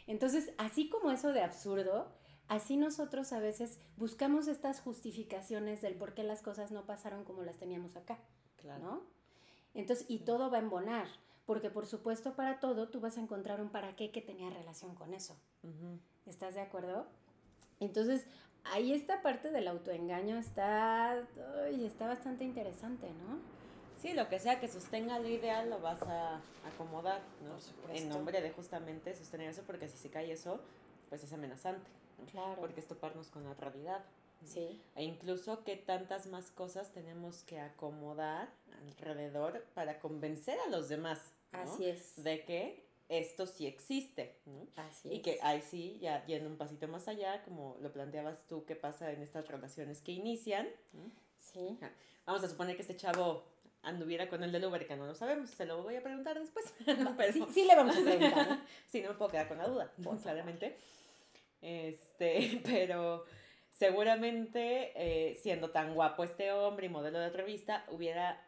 Entonces, 0.07 0.51
así 0.57 0.89
como 0.89 1.11
eso 1.11 1.33
de 1.33 1.41
absurdo, 1.41 2.11
así 2.47 2.77
nosotros 2.77 3.33
a 3.33 3.39
veces 3.39 3.79
buscamos 3.97 4.47
estas 4.47 4.81
justificaciones 4.81 5.81
del 5.81 5.95
por 5.95 6.13
qué 6.13 6.23
las 6.23 6.41
cosas 6.41 6.71
no 6.71 6.85
pasaron 6.85 7.23
como 7.23 7.43
las 7.43 7.57
teníamos 7.57 7.95
acá, 7.95 8.19
claro. 8.57 8.83
¿no? 8.83 9.01
Entonces, 9.73 10.05
y 10.09 10.19
todo 10.19 10.51
va 10.51 10.57
a 10.57 10.61
embonar, 10.61 11.07
porque 11.45 11.69
por 11.69 11.85
supuesto 11.85 12.35
para 12.35 12.59
todo 12.59 12.89
tú 12.89 12.99
vas 12.99 13.17
a 13.17 13.21
encontrar 13.21 13.61
un 13.61 13.69
para 13.69 13.95
qué 13.95 14.11
que 14.11 14.21
tenía 14.21 14.49
relación 14.49 14.95
con 14.95 15.13
eso. 15.13 15.37
¿Estás 16.25 16.55
de 16.55 16.61
acuerdo? 16.61 17.07
Entonces, 17.79 18.27
ahí 18.65 18.93
esta 18.93 19.21
parte 19.21 19.51
del 19.51 19.67
autoengaño 19.67 20.37
está, 20.37 21.27
está 21.69 22.07
bastante 22.07 22.43
interesante, 22.43 23.07
¿no? 23.13 23.60
Sí, 24.01 24.13
lo 24.13 24.27
que 24.29 24.39
sea 24.39 24.59
que 24.59 24.67
sostenga 24.67 25.19
lo 25.19 25.27
ideal 25.27 25.69
lo 25.69 25.79
vas 25.79 26.01
a 26.01 26.41
acomodar, 26.65 27.21
¿no? 27.43 27.93
En 27.93 28.09
nombre 28.09 28.41
de 28.41 28.49
justamente 28.49 29.15
sostener 29.15 29.49
eso, 29.49 29.61
porque 29.67 29.87
si 29.87 29.97
se 29.97 30.09
cae 30.09 30.31
eso, 30.31 30.59
pues 31.09 31.23
es 31.23 31.31
amenazante. 31.33 31.87
Claro. 32.31 32.59
Porque 32.59 32.79
es 32.79 32.87
toparnos 32.87 33.27
con 33.27 33.43
la 33.43 33.53
realidad. 33.53 34.03
Sí. 34.43 34.81
E 34.95 35.03
incluso 35.03 35.63
qué 35.63 35.75
tantas 35.75 36.25
más 36.25 36.49
cosas 36.49 36.91
tenemos 36.91 37.43
que 37.43 37.59
acomodar 37.59 38.49
alrededor 38.81 39.63
para 39.75 39.99
convencer 39.99 40.57
a 40.65 40.69
los 40.69 40.89
demás. 40.89 41.31
Así 41.51 41.85
es. 41.85 42.23
De 42.23 42.43
que 42.43 42.83
esto 43.07 43.45
sí 43.45 43.67
existe. 43.67 44.35
¿no? 44.47 44.65
Así 44.77 45.09
y 45.13 45.21
que 45.21 45.37
ahí 45.43 45.61
sí, 45.61 45.99
ya 46.01 46.25
yendo 46.25 46.49
un 46.49 46.57
pasito 46.57 46.87
más 46.87 47.07
allá, 47.07 47.43
como 47.43 47.77
lo 47.81 47.91
planteabas 47.91 48.47
tú, 48.47 48.65
qué 48.65 48.75
pasa 48.75 49.11
en 49.11 49.21
estas 49.21 49.47
relaciones 49.47 50.01
que 50.01 50.11
inician. 50.11 50.67
Sí. 51.37 51.77
Vamos 52.25 52.43
a 52.43 52.47
suponer 52.47 52.75
que 52.75 52.81
este 52.81 52.95
chavo 52.95 53.43
anduviera 53.83 54.29
con 54.29 54.43
el 54.43 54.51
del 54.51 54.65
Uber, 54.65 54.85
que 54.85 54.95
no 54.95 55.05
lo 55.05 55.15
sabemos, 55.15 55.49
se 55.49 55.65
lo 55.65 55.81
voy 55.81 55.95
a 55.95 56.03
preguntar 56.03 56.39
después. 56.39 56.73
sí, 57.33 57.45
sí, 57.53 57.65
le 57.65 57.75
vamos 57.75 57.97
a 57.97 58.01
preguntar. 58.01 58.59
sí, 58.87 59.01
no 59.01 59.09
me 59.09 59.15
puedo 59.15 59.31
quedar 59.31 59.47
con 59.47 59.57
la 59.57 59.67
duda, 59.67 59.91
claramente. 60.21 60.77
Este, 61.61 62.61
pero 62.63 63.25
seguramente 63.69 64.91
eh, 64.95 65.35
siendo 65.35 65.71
tan 65.71 65.93
guapo 65.93 66.23
este 66.23 66.51
hombre 66.51 66.87
y 66.87 66.89
modelo 66.89 67.19
de 67.19 67.29
revista, 67.29 67.85
hubiera 67.89 68.47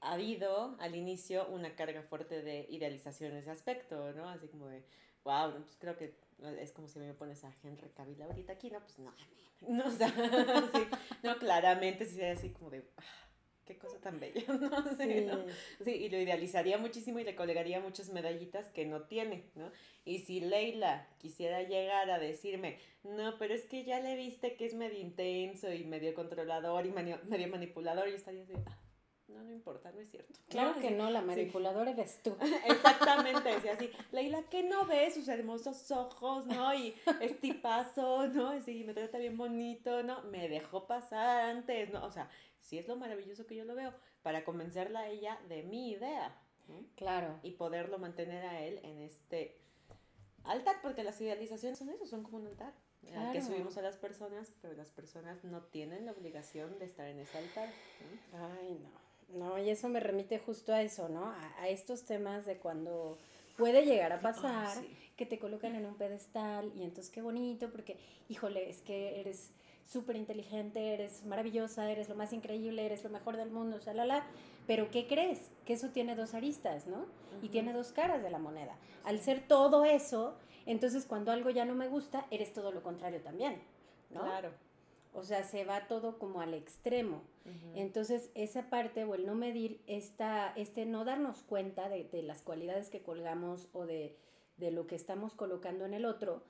habido 0.00 0.76
al 0.80 0.94
inicio 0.94 1.46
una 1.48 1.74
carga 1.74 2.02
fuerte 2.02 2.42
de 2.42 2.66
idealización 2.68 3.32
en 3.32 3.38
ese 3.38 3.50
aspecto, 3.50 4.12
¿no? 4.12 4.28
Así 4.28 4.48
como 4.48 4.66
de, 4.68 4.84
wow, 5.24 5.52
pues 5.52 5.76
creo 5.78 5.96
que 5.96 6.14
es 6.60 6.72
como 6.72 6.88
si 6.88 6.98
me 6.98 7.14
pones 7.14 7.44
a 7.44 7.52
Henry 7.62 7.88
Cavill 7.90 8.20
ahorita 8.20 8.52
aquí, 8.52 8.70
no, 8.70 8.80
pues 8.80 8.98
no, 8.98 9.14
no, 9.60 9.86
o 9.86 9.90
sea, 9.90 10.08
sí, 10.10 10.86
no, 11.22 11.38
claramente 11.38 12.04
sí 12.04 12.16
sería 12.16 12.32
así 12.32 12.50
como 12.50 12.70
de, 12.70 12.84
ah, 12.98 13.02
qué 13.64 13.78
cosa 13.78 13.98
tan 14.00 14.20
bella, 14.20 14.42
no 14.48 14.96
sé, 14.96 15.20
sí. 15.20 15.26
¿no? 15.26 15.44
Sí, 15.84 15.90
y 15.92 16.08
lo 16.08 16.18
idealizaría 16.18 16.78
muchísimo 16.78 17.18
y 17.18 17.24
le 17.24 17.34
colgaría 17.34 17.80
muchas 17.80 18.10
medallitas 18.10 18.68
que 18.68 18.84
no 18.84 19.02
tiene, 19.02 19.44
¿no? 19.54 19.70
Y 20.04 20.18
si 20.20 20.40
Leila 20.40 21.08
quisiera 21.18 21.62
llegar 21.62 22.10
a 22.10 22.18
decirme, 22.18 22.78
no, 23.02 23.38
pero 23.38 23.54
es 23.54 23.64
que 23.64 23.84
ya 23.84 24.00
le 24.00 24.16
viste 24.16 24.54
que 24.56 24.66
es 24.66 24.74
medio 24.74 24.98
intenso 24.98 25.72
y 25.72 25.84
medio 25.84 26.14
controlador 26.14 26.86
y 26.86 26.90
medio, 26.90 27.18
medio 27.24 27.48
manipulador, 27.48 28.08
yo 28.08 28.16
estaría 28.16 28.42
así, 28.42 28.52
ah, 28.66 28.78
no, 29.28 29.42
no 29.42 29.52
importa, 29.52 29.90
no 29.90 30.00
es 30.00 30.10
cierto. 30.10 30.38
Claro 30.48 30.78
que 30.78 30.90
no, 30.90 31.10
la 31.10 31.22
manipuladora 31.22 31.90
eres 31.90 32.22
tú. 32.22 32.36
Exactamente, 32.66 33.48
decía 33.48 33.72
así, 33.72 33.90
Leila, 34.12 34.42
¿qué 34.50 34.62
no 34.62 34.86
ves 34.86 35.14
sus 35.14 35.28
hermosos 35.28 35.90
ojos, 35.90 36.46
no? 36.46 36.74
Y 36.74 36.94
es 37.20 37.40
tipazo, 37.40 38.28
¿no? 38.28 38.60
Sí, 38.62 38.84
me 38.84 38.92
trata 38.92 39.18
bien 39.18 39.36
bonito, 39.36 40.02
¿no? 40.02 40.22
Me 40.24 40.48
dejó 40.48 40.86
pasar 40.86 41.50
antes, 41.50 41.90
¿no? 41.90 42.04
O 42.04 42.10
sea, 42.10 42.28
sí 42.64 42.78
es 42.78 42.88
lo 42.88 42.96
maravilloso 42.96 43.46
que 43.46 43.54
yo 43.54 43.64
lo 43.64 43.74
veo, 43.74 43.92
para 44.22 44.44
convencerla 44.44 45.00
a 45.00 45.08
ella 45.08 45.38
de 45.48 45.62
mi 45.62 45.90
idea. 45.90 46.36
Claro. 46.96 47.38
Y 47.42 47.52
poderlo 47.52 47.98
mantener 47.98 48.44
a 48.46 48.62
él 48.62 48.80
en 48.82 48.98
este 48.98 49.58
altar, 50.44 50.76
porque 50.82 51.04
las 51.04 51.20
idealizaciones 51.20 51.78
son 51.78 51.90
eso, 51.90 52.06
son 52.06 52.22
como 52.22 52.38
un 52.38 52.46
altar. 52.46 52.72
Al 53.14 53.32
que 53.32 53.42
subimos 53.42 53.76
a 53.76 53.82
las 53.82 53.96
personas, 53.96 54.50
pero 54.62 54.72
las 54.74 54.88
personas 54.88 55.44
no 55.44 55.62
tienen 55.64 56.06
la 56.06 56.12
obligación 56.12 56.78
de 56.78 56.86
estar 56.86 57.06
en 57.06 57.18
ese 57.18 57.36
altar. 57.36 57.68
Ay, 58.32 58.80
no. 58.82 59.04
No, 59.38 59.58
y 59.58 59.68
eso 59.68 59.88
me 59.88 60.00
remite 60.00 60.38
justo 60.38 60.72
a 60.72 60.82
eso, 60.82 61.08
¿no? 61.08 61.26
A, 61.60 61.68
estos 61.68 62.04
temas 62.04 62.46
de 62.46 62.56
cuando 62.56 63.18
puede 63.56 63.84
llegar 63.84 64.12
a 64.12 64.20
pasar 64.20 64.82
que 65.16 65.26
te 65.26 65.38
colocan 65.38 65.74
en 65.74 65.86
un 65.86 65.96
pedestal 65.96 66.72
y 66.74 66.82
entonces 66.82 67.12
qué 67.12 67.22
bonito 67.22 67.70
porque, 67.70 67.98
híjole, 68.28 68.68
es 68.68 68.80
que 68.80 69.20
eres 69.20 69.50
súper 69.84 70.16
inteligente, 70.16 70.94
eres 70.94 71.24
maravillosa, 71.24 71.90
eres 71.90 72.08
lo 72.08 72.14
más 72.14 72.32
increíble, 72.32 72.86
eres 72.86 73.04
lo 73.04 73.10
mejor 73.10 73.36
del 73.36 73.50
mundo, 73.50 73.78
la 73.94 74.26
Pero 74.66 74.90
¿qué 74.90 75.06
crees? 75.06 75.50
Que 75.64 75.74
eso 75.74 75.90
tiene 75.90 76.14
dos 76.14 76.34
aristas, 76.34 76.86
¿no? 76.86 77.06
Y 77.42 77.48
tiene 77.48 77.72
dos 77.72 77.92
caras 77.92 78.22
de 78.22 78.30
la 78.30 78.38
moneda. 78.38 78.76
Al 79.04 79.20
ser 79.20 79.46
todo 79.46 79.84
eso, 79.84 80.36
entonces 80.66 81.04
cuando 81.04 81.32
algo 81.32 81.50
ya 81.50 81.64
no 81.64 81.74
me 81.74 81.88
gusta, 81.88 82.26
eres 82.30 82.52
todo 82.52 82.72
lo 82.72 82.82
contrario 82.82 83.20
también, 83.20 83.60
¿no? 84.10 84.22
Claro. 84.22 84.50
O 85.14 85.22
sea, 85.22 85.44
se 85.44 85.64
va 85.64 85.86
todo 85.86 86.18
como 86.18 86.40
al 86.40 86.54
extremo. 86.54 87.22
Entonces, 87.74 88.30
esa 88.34 88.68
parte 88.70 89.04
o 89.04 89.14
el 89.14 89.26
no 89.26 89.34
medir, 89.34 89.80
esta, 89.86 90.52
este 90.56 90.86
no 90.86 91.04
darnos 91.04 91.42
cuenta 91.42 91.88
de, 91.88 92.08
las 92.22 92.42
cualidades 92.42 92.88
que 92.88 93.02
colgamos 93.02 93.68
o 93.72 93.86
de, 93.86 94.16
lo 94.58 94.86
que 94.86 94.96
estamos 94.96 95.34
colocando 95.34 95.84
en 95.84 95.94
el 95.94 96.04
otro, 96.04 96.42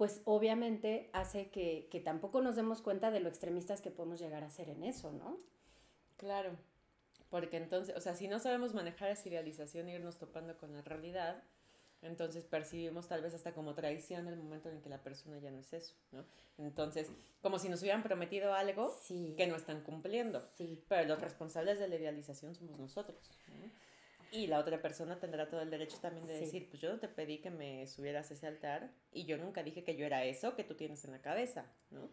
pues 0.00 0.22
obviamente 0.24 1.10
hace 1.12 1.50
que, 1.50 1.86
que, 1.90 2.00
tampoco 2.00 2.40
nos 2.40 2.56
demos 2.56 2.80
cuenta 2.80 3.10
de 3.10 3.20
lo 3.20 3.28
extremistas 3.28 3.82
que 3.82 3.90
podemos 3.90 4.18
llegar 4.18 4.42
a 4.44 4.48
ser 4.48 4.70
en 4.70 4.82
eso, 4.82 5.12
¿no? 5.12 5.38
Claro, 6.16 6.56
porque 7.28 7.58
entonces, 7.58 7.94
o 7.94 8.00
sea, 8.00 8.14
si 8.14 8.26
no 8.26 8.38
sabemos 8.38 8.72
manejar 8.72 9.10
esa 9.10 9.28
idealización 9.28 9.90
e 9.90 9.96
irnos 9.96 10.16
topando 10.16 10.56
con 10.56 10.72
la 10.72 10.80
realidad, 10.80 11.42
entonces 12.00 12.46
percibimos 12.46 13.08
tal 13.08 13.20
vez 13.20 13.34
hasta 13.34 13.52
como 13.52 13.74
traición 13.74 14.26
el 14.26 14.38
momento 14.38 14.70
en 14.70 14.80
que 14.80 14.88
la 14.88 15.02
persona 15.02 15.38
ya 15.38 15.50
no 15.50 15.58
es 15.58 15.70
eso, 15.74 15.94
¿no? 16.12 16.24
Entonces, 16.56 17.10
como 17.42 17.58
si 17.58 17.68
nos 17.68 17.82
hubieran 17.82 18.02
prometido 18.02 18.54
algo 18.54 18.98
que 19.06 19.46
no 19.46 19.54
están 19.54 19.82
cumpliendo. 19.82 20.40
Sí. 20.56 20.82
Pero 20.88 21.08
los 21.08 21.20
responsables 21.20 21.78
de 21.78 21.88
la 21.88 21.96
idealización 21.96 22.54
somos 22.54 22.78
nosotros. 22.78 23.20
Y 24.32 24.46
la 24.46 24.58
otra 24.58 24.80
persona 24.80 25.18
tendrá 25.18 25.48
todo 25.48 25.60
el 25.60 25.70
derecho 25.70 25.98
también 26.00 26.26
de 26.26 26.38
decir, 26.38 26.68
pues 26.68 26.80
yo 26.80 26.92
no 26.92 27.00
te 27.00 27.08
pedí 27.08 27.38
que 27.38 27.50
me 27.50 27.86
subieras 27.86 28.30
ese 28.30 28.46
altar 28.46 28.90
y 29.12 29.24
yo 29.24 29.36
nunca 29.38 29.62
dije 29.62 29.82
que 29.82 29.96
yo 29.96 30.06
era 30.06 30.24
eso 30.24 30.54
que 30.54 30.62
tú 30.62 30.74
tienes 30.74 31.04
en 31.04 31.10
la 31.10 31.20
cabeza, 31.20 31.66
¿no? 31.90 32.08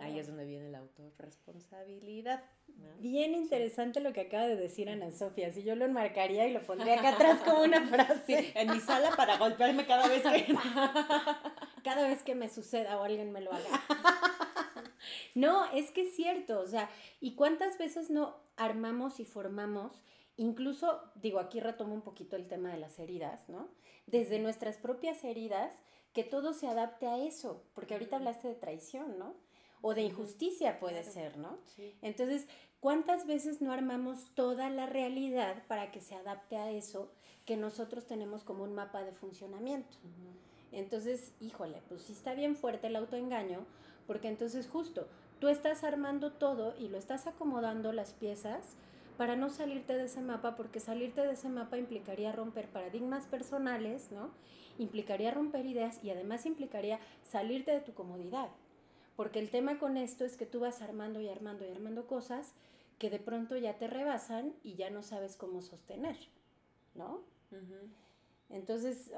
Ahí 0.00 0.18
es 0.18 0.26
donde 0.26 0.44
viene 0.44 0.68
la 0.68 0.78
autorresponsabilidad. 0.78 2.42
Bien 2.98 3.34
interesante 3.34 4.00
lo 4.00 4.12
que 4.12 4.22
acaba 4.22 4.46
de 4.46 4.56
decir 4.56 4.88
Ana 4.90 5.10
Sofía. 5.10 5.52
Si 5.52 5.62
yo 5.62 5.76
lo 5.76 5.84
enmarcaría 5.84 6.46
y 6.48 6.52
lo 6.52 6.62
pondría 6.62 6.98
acá 6.98 7.10
atrás 7.14 7.40
como 7.44 7.62
una 7.62 7.86
frase. 7.86 8.52
en 8.54 8.70
mi 8.70 8.80
sala 8.80 9.10
para 9.16 9.36
golpearme 9.36 9.86
cada 9.86 10.08
vez 10.08 10.22
que. 10.22 10.54
cada 11.84 12.08
vez 12.08 12.22
que 12.22 12.34
me 12.34 12.48
suceda 12.48 12.98
o 12.98 13.04
alguien 13.04 13.32
me 13.32 13.40
lo 13.40 13.52
haga. 13.52 13.68
no, 15.34 15.70
es 15.72 15.90
que 15.90 16.02
es 16.02 16.16
cierto. 16.16 16.60
O 16.60 16.66
sea, 16.66 16.90
¿y 17.20 17.34
cuántas 17.34 17.78
veces 17.78 18.10
no 18.10 18.36
armamos 18.56 19.20
y 19.20 19.24
formamos? 19.24 20.00
Incluso, 20.40 21.02
digo, 21.16 21.38
aquí 21.38 21.60
retomo 21.60 21.92
un 21.94 22.00
poquito 22.00 22.34
el 22.34 22.48
tema 22.48 22.70
de 22.70 22.78
las 22.78 22.98
heridas, 22.98 23.46
¿no? 23.48 23.68
Desde 24.06 24.38
nuestras 24.38 24.78
propias 24.78 25.22
heridas, 25.22 25.70
que 26.14 26.24
todo 26.24 26.54
se 26.54 26.66
adapte 26.66 27.06
a 27.06 27.18
eso. 27.18 27.62
Porque 27.74 27.92
ahorita 27.92 28.16
hablaste 28.16 28.48
de 28.48 28.54
traición, 28.54 29.18
¿no? 29.18 29.34
o 29.82 29.94
de 29.94 30.02
injusticia 30.02 30.78
puede 30.78 31.04
ser, 31.04 31.38
¿no? 31.38 31.58
Entonces, 32.02 32.46
¿cuántas 32.80 33.26
veces 33.26 33.62
no 33.62 33.72
armamos 33.72 34.30
toda 34.34 34.68
la 34.68 34.86
realidad 34.86 35.62
para 35.68 35.90
que 35.90 36.00
se 36.00 36.14
adapte 36.14 36.56
a 36.56 36.70
eso 36.70 37.10
que 37.46 37.56
nosotros 37.56 38.06
tenemos 38.06 38.44
como 38.44 38.64
un 38.64 38.74
mapa 38.74 39.02
de 39.02 39.12
funcionamiento? 39.12 39.96
Entonces, 40.72 41.32
híjole, 41.40 41.82
pues 41.88 42.02
sí 42.02 42.12
está 42.12 42.34
bien 42.34 42.56
fuerte 42.56 42.88
el 42.88 42.96
autoengaño, 42.96 43.64
porque 44.06 44.28
entonces 44.28 44.68
justo 44.68 45.08
tú 45.38 45.48
estás 45.48 45.82
armando 45.82 46.32
todo 46.32 46.74
y 46.78 46.88
lo 46.88 46.98
estás 46.98 47.26
acomodando 47.26 47.92
las 47.92 48.12
piezas 48.12 48.76
para 49.20 49.36
no 49.36 49.50
salirte 49.50 49.98
de 49.98 50.04
ese 50.04 50.22
mapa, 50.22 50.56
porque 50.56 50.80
salirte 50.80 51.20
de 51.20 51.34
ese 51.34 51.50
mapa 51.50 51.76
implicaría 51.76 52.32
romper 52.32 52.68
paradigmas 52.68 53.26
personales, 53.26 54.10
¿no? 54.10 54.30
Implicaría 54.78 55.30
romper 55.30 55.66
ideas 55.66 56.02
y 56.02 56.08
además 56.08 56.46
implicaría 56.46 56.98
salirte 57.22 57.70
de 57.70 57.80
tu 57.80 57.92
comodidad. 57.92 58.48
Porque 59.16 59.38
el 59.38 59.50
tema 59.50 59.78
con 59.78 59.98
esto 59.98 60.24
es 60.24 60.38
que 60.38 60.46
tú 60.46 60.60
vas 60.60 60.80
armando 60.80 61.20
y 61.20 61.28
armando 61.28 61.66
y 61.66 61.70
armando 61.70 62.06
cosas 62.06 62.54
que 62.98 63.10
de 63.10 63.18
pronto 63.18 63.58
ya 63.58 63.76
te 63.76 63.88
rebasan 63.88 64.54
y 64.62 64.76
ya 64.76 64.88
no 64.88 65.02
sabes 65.02 65.36
cómo 65.36 65.60
sostener, 65.60 66.16
¿no? 66.94 67.20
Entonces, 68.48 69.10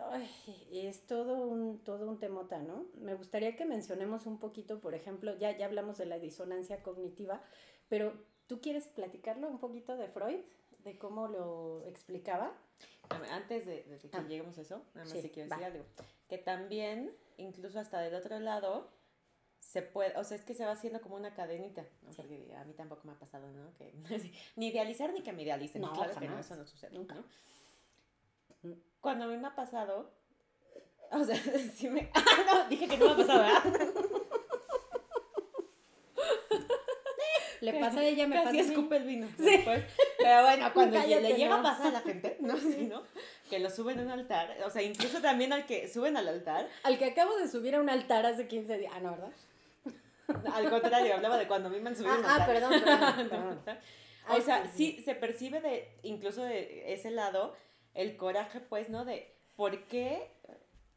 es 0.72 1.06
todo 1.06 1.46
un, 1.46 1.78
todo 1.78 2.10
un 2.10 2.18
temota, 2.18 2.60
¿no? 2.60 2.86
Me 3.00 3.14
gustaría 3.14 3.54
que 3.54 3.66
mencionemos 3.66 4.26
un 4.26 4.40
poquito, 4.40 4.80
por 4.80 4.96
ejemplo, 4.96 5.38
ya, 5.38 5.56
ya 5.56 5.66
hablamos 5.66 5.96
de 5.96 6.06
la 6.06 6.18
disonancia 6.18 6.82
cognitiva, 6.82 7.40
pero 7.88 8.31
¿tú 8.46 8.60
quieres 8.60 8.86
platicarlo 8.88 9.48
un 9.48 9.58
poquito 9.58 9.96
de 9.96 10.08
Freud? 10.08 10.40
¿De 10.84 10.98
cómo 10.98 11.28
lo 11.28 11.84
explicaba? 11.86 12.52
Antes 13.30 13.66
de, 13.66 13.84
que 13.84 14.16
ah. 14.16 14.22
lleguemos 14.22 14.58
a 14.58 14.62
eso, 14.62 14.84
nada 14.94 15.06
más 15.08 15.20
si 15.20 15.30
quiero 15.30 15.48
decir 15.48 15.64
algo. 15.64 15.84
Que 16.28 16.38
también, 16.38 17.14
incluso 17.36 17.78
hasta 17.78 18.00
del 18.00 18.14
otro 18.14 18.38
lado, 18.40 18.90
se 19.58 19.82
puede, 19.82 20.16
o 20.18 20.24
sea, 20.24 20.36
es 20.36 20.44
que 20.44 20.54
se 20.54 20.64
va 20.64 20.72
haciendo 20.72 21.00
como 21.00 21.16
una 21.16 21.34
cadenita, 21.34 21.86
¿no? 22.02 22.10
Porque 22.10 22.54
a 22.56 22.64
mí 22.64 22.74
tampoco 22.74 23.02
me 23.04 23.12
ha 23.12 23.18
pasado, 23.18 23.50
¿no? 23.52 23.72
Que, 23.74 23.94
ni 24.56 24.68
idealizar 24.68 25.12
ni 25.12 25.22
que 25.22 25.32
me 25.32 25.42
idealicen, 25.42 25.82
no, 25.82 25.92
claro 25.92 26.14
que 26.18 26.28
no, 26.28 26.38
eso 26.38 26.56
no 26.56 26.66
sucede, 26.66 26.98
¿no? 26.98 27.24
Cuando 29.00 29.24
a 29.24 29.28
mí 29.28 29.36
me 29.36 29.48
ha 29.48 29.54
pasado, 29.54 30.12
o 31.10 31.24
sea, 31.24 31.36
sí 31.74 31.88
me... 31.88 32.10
Ah, 32.14 32.64
no, 32.64 32.68
dije 32.68 32.88
que 32.88 32.96
no 32.96 33.06
me 33.06 33.12
ha 33.12 33.16
pasado, 33.16 33.42
¿verdad? 33.42 33.91
Le 37.62 37.74
pasa 37.74 38.00
a 38.00 38.04
ella, 38.04 38.26
me 38.26 38.34
Casi 38.34 38.58
pasa 38.58 38.58
a 38.58 38.72
escupe 38.72 38.96
el 38.96 39.04
vino. 39.04 39.28
Sí. 39.38 39.64
Pero 40.18 40.42
bueno, 40.42 40.70
cuando 40.74 40.98
le 40.98 41.34
llega 41.34 41.60
a 41.60 41.62
pasar 41.62 41.86
a 41.86 41.90
la 41.92 42.00
gente, 42.00 42.36
¿no? 42.40 42.56
Sí, 42.56 42.88
¿no? 42.90 43.04
Que 43.48 43.60
lo 43.60 43.70
suben 43.70 44.00
a 44.00 44.02
un 44.02 44.10
altar, 44.10 44.56
o 44.66 44.70
sea, 44.70 44.82
incluso 44.82 45.20
también 45.20 45.52
al 45.52 45.64
que 45.64 45.88
suben 45.88 46.16
al 46.16 46.26
altar. 46.26 46.68
Al 46.82 46.98
que 46.98 47.04
acabo 47.04 47.36
de 47.36 47.48
subir 47.48 47.76
a 47.76 47.80
un 47.80 47.88
altar 47.88 48.26
hace 48.26 48.48
15 48.48 48.78
días. 48.78 48.92
Ah, 48.96 49.00
no, 49.00 49.12
¿verdad? 49.12 49.32
Al 50.54 50.70
contrario, 50.70 51.14
hablaba 51.14 51.36
de 51.36 51.46
cuando 51.46 51.68
a 51.68 51.72
mí 51.72 51.78
me 51.78 51.90
han 51.90 51.96
subido 51.96 52.14
ah, 52.14 52.38
ah, 52.40 52.46
perdón, 52.46 52.72
perdón. 53.28 53.60
o 54.28 54.40
sea, 54.40 54.70
sí, 54.74 55.02
se 55.04 55.14
percibe 55.14 55.60
de, 55.60 55.88
incluso 56.02 56.42
de 56.42 56.92
ese 56.92 57.10
lado, 57.10 57.54
el 57.94 58.16
coraje, 58.16 58.60
pues, 58.60 58.88
¿no? 58.88 59.04
De, 59.04 59.34
¿por 59.56 59.84
qué 59.88 60.30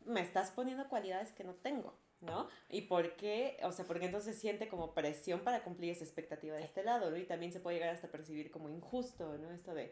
me 0.05 0.21
estás 0.21 0.51
poniendo 0.51 0.87
cualidades 0.87 1.31
que 1.31 1.43
no 1.43 1.53
tengo? 1.53 1.93
¿no? 2.21 2.47
Y 2.69 2.81
por 2.81 3.15
qué, 3.15 3.57
o 3.63 3.71
sea, 3.71 3.85
porque 3.85 4.05
entonces 4.05 4.37
siente 4.37 4.67
como 4.67 4.93
presión 4.93 5.41
para 5.41 5.63
cumplir 5.63 5.91
esa 5.91 6.03
expectativa 6.03 6.55
de 6.55 6.63
este 6.63 6.83
lado, 6.83 7.11
¿no? 7.11 7.17
Y 7.17 7.25
también 7.25 7.51
se 7.51 7.59
puede 7.59 7.77
llegar 7.77 7.93
hasta 7.93 8.07
percibir 8.07 8.51
como 8.51 8.69
injusto, 8.69 9.37
¿no? 9.37 9.51
Esto 9.51 9.73
de, 9.73 9.91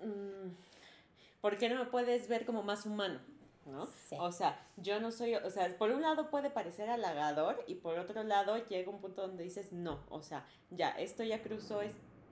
mm, 0.00 0.50
¿por 1.40 1.56
qué 1.56 1.68
no 1.68 1.76
me 1.76 1.86
puedes 1.86 2.28
ver 2.28 2.44
como 2.44 2.62
más 2.62 2.84
humano? 2.84 3.20
¿no? 3.66 3.88
O 4.18 4.32
sea, 4.32 4.60
yo 4.76 5.00
no 5.00 5.10
soy, 5.10 5.34
o 5.36 5.50
sea, 5.50 5.74
por 5.78 5.90
un 5.90 6.02
lado 6.02 6.28
puede 6.30 6.50
parecer 6.50 6.90
halagador 6.90 7.64
y 7.66 7.76
por 7.76 7.98
otro 7.98 8.22
lado 8.22 8.58
llega 8.66 8.90
un 8.90 9.00
punto 9.00 9.22
donde 9.22 9.44
dices, 9.44 9.72
no, 9.72 10.04
o 10.10 10.22
sea, 10.22 10.46
ya, 10.70 10.90
esto 10.90 11.22
ya 11.22 11.42
cruzó 11.42 11.80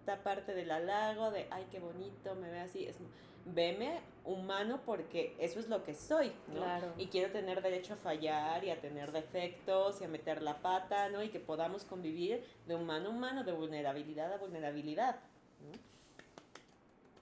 esta 0.03 0.21
parte 0.21 0.53
del 0.53 0.69
halago, 0.73 1.31
de, 1.31 1.47
ay, 1.53 1.65
qué 1.71 1.79
bonito, 1.79 2.35
me 2.35 2.51
ve 2.51 2.59
así, 2.59 2.85
es, 2.87 2.97
veme 3.45 4.01
humano 4.25 4.81
porque 4.85 5.37
eso 5.39 5.61
es 5.61 5.69
lo 5.69 5.85
que 5.85 5.95
soy, 5.95 6.33
¿no? 6.49 6.57
Claro. 6.57 6.93
Y 6.99 7.07
quiero 7.07 7.31
tener 7.31 7.63
derecho 7.63 7.95
a 7.95 7.97
fallar 7.97 8.65
y 8.65 8.71
a 8.71 8.81
tener 8.81 9.13
defectos 9.13 10.01
y 10.01 10.05
a 10.05 10.09
meter 10.09 10.43
la 10.43 10.61
pata, 10.61 11.09
¿no? 11.09 11.23
Y 11.23 11.29
que 11.29 11.39
podamos 11.39 11.85
convivir 11.85 12.45
de 12.67 12.75
humano 12.75 13.11
a 13.11 13.13
humano, 13.13 13.45
de 13.45 13.53
vulnerabilidad 13.53 14.33
a 14.33 14.39
vulnerabilidad, 14.39 15.21
¿no? 15.61 15.79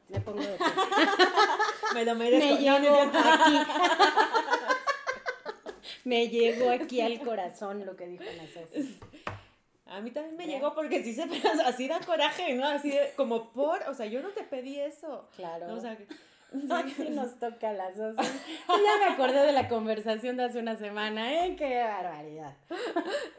Me 0.09 0.21
pongo 0.21 0.41
de 0.41 0.57
Me 1.95 2.05
lo 2.07 2.15
merezco. 2.15 2.49
Me 2.49 2.61
llevo 2.81 2.99
aquí. 2.99 3.59
me 6.05 6.29
llegó 6.29 6.71
aquí 6.71 7.01
al 7.03 7.21
corazón 7.21 7.85
lo 7.85 7.95
que 7.95 8.07
dijo 8.07 8.25
la 8.25 8.47
Sofi. 8.47 8.99
A 9.91 10.01
mí 10.01 10.13
también 10.13 10.37
me 10.37 10.47
llegó 10.47 10.73
porque 10.73 11.03
sí 11.03 11.13
se 11.13 11.25
así 11.67 11.89
da 11.89 12.01
coraje, 12.01 12.55
¿no? 12.55 12.67
Así 12.67 12.91
de, 12.91 13.13
como 13.17 13.51
por, 13.51 13.83
o 13.89 13.95
sea, 13.95 14.07
yo 14.07 14.23
no 14.23 14.29
te 14.31 14.45
pedí 14.45 14.79
eso. 14.79 15.29
Claro. 15.35 15.75
O 15.75 15.81
sea, 15.81 15.99
que- 16.51 16.91
Sí 17.05 17.11
nos 17.11 17.39
toca 17.39 17.71
a 17.71 17.73
las 17.73 17.97
dos. 17.97 18.15
Sí, 18.19 18.33
ya 18.69 19.09
me 19.09 19.15
acordé 19.15 19.41
de 19.47 19.53
la 19.53 19.69
conversación 19.69 20.37
de 20.37 20.45
hace 20.45 20.59
una 20.59 20.77
semana, 20.77 21.45
¿eh? 21.47 21.57
¡Qué 21.57 21.79
barbaridad! 21.83 22.57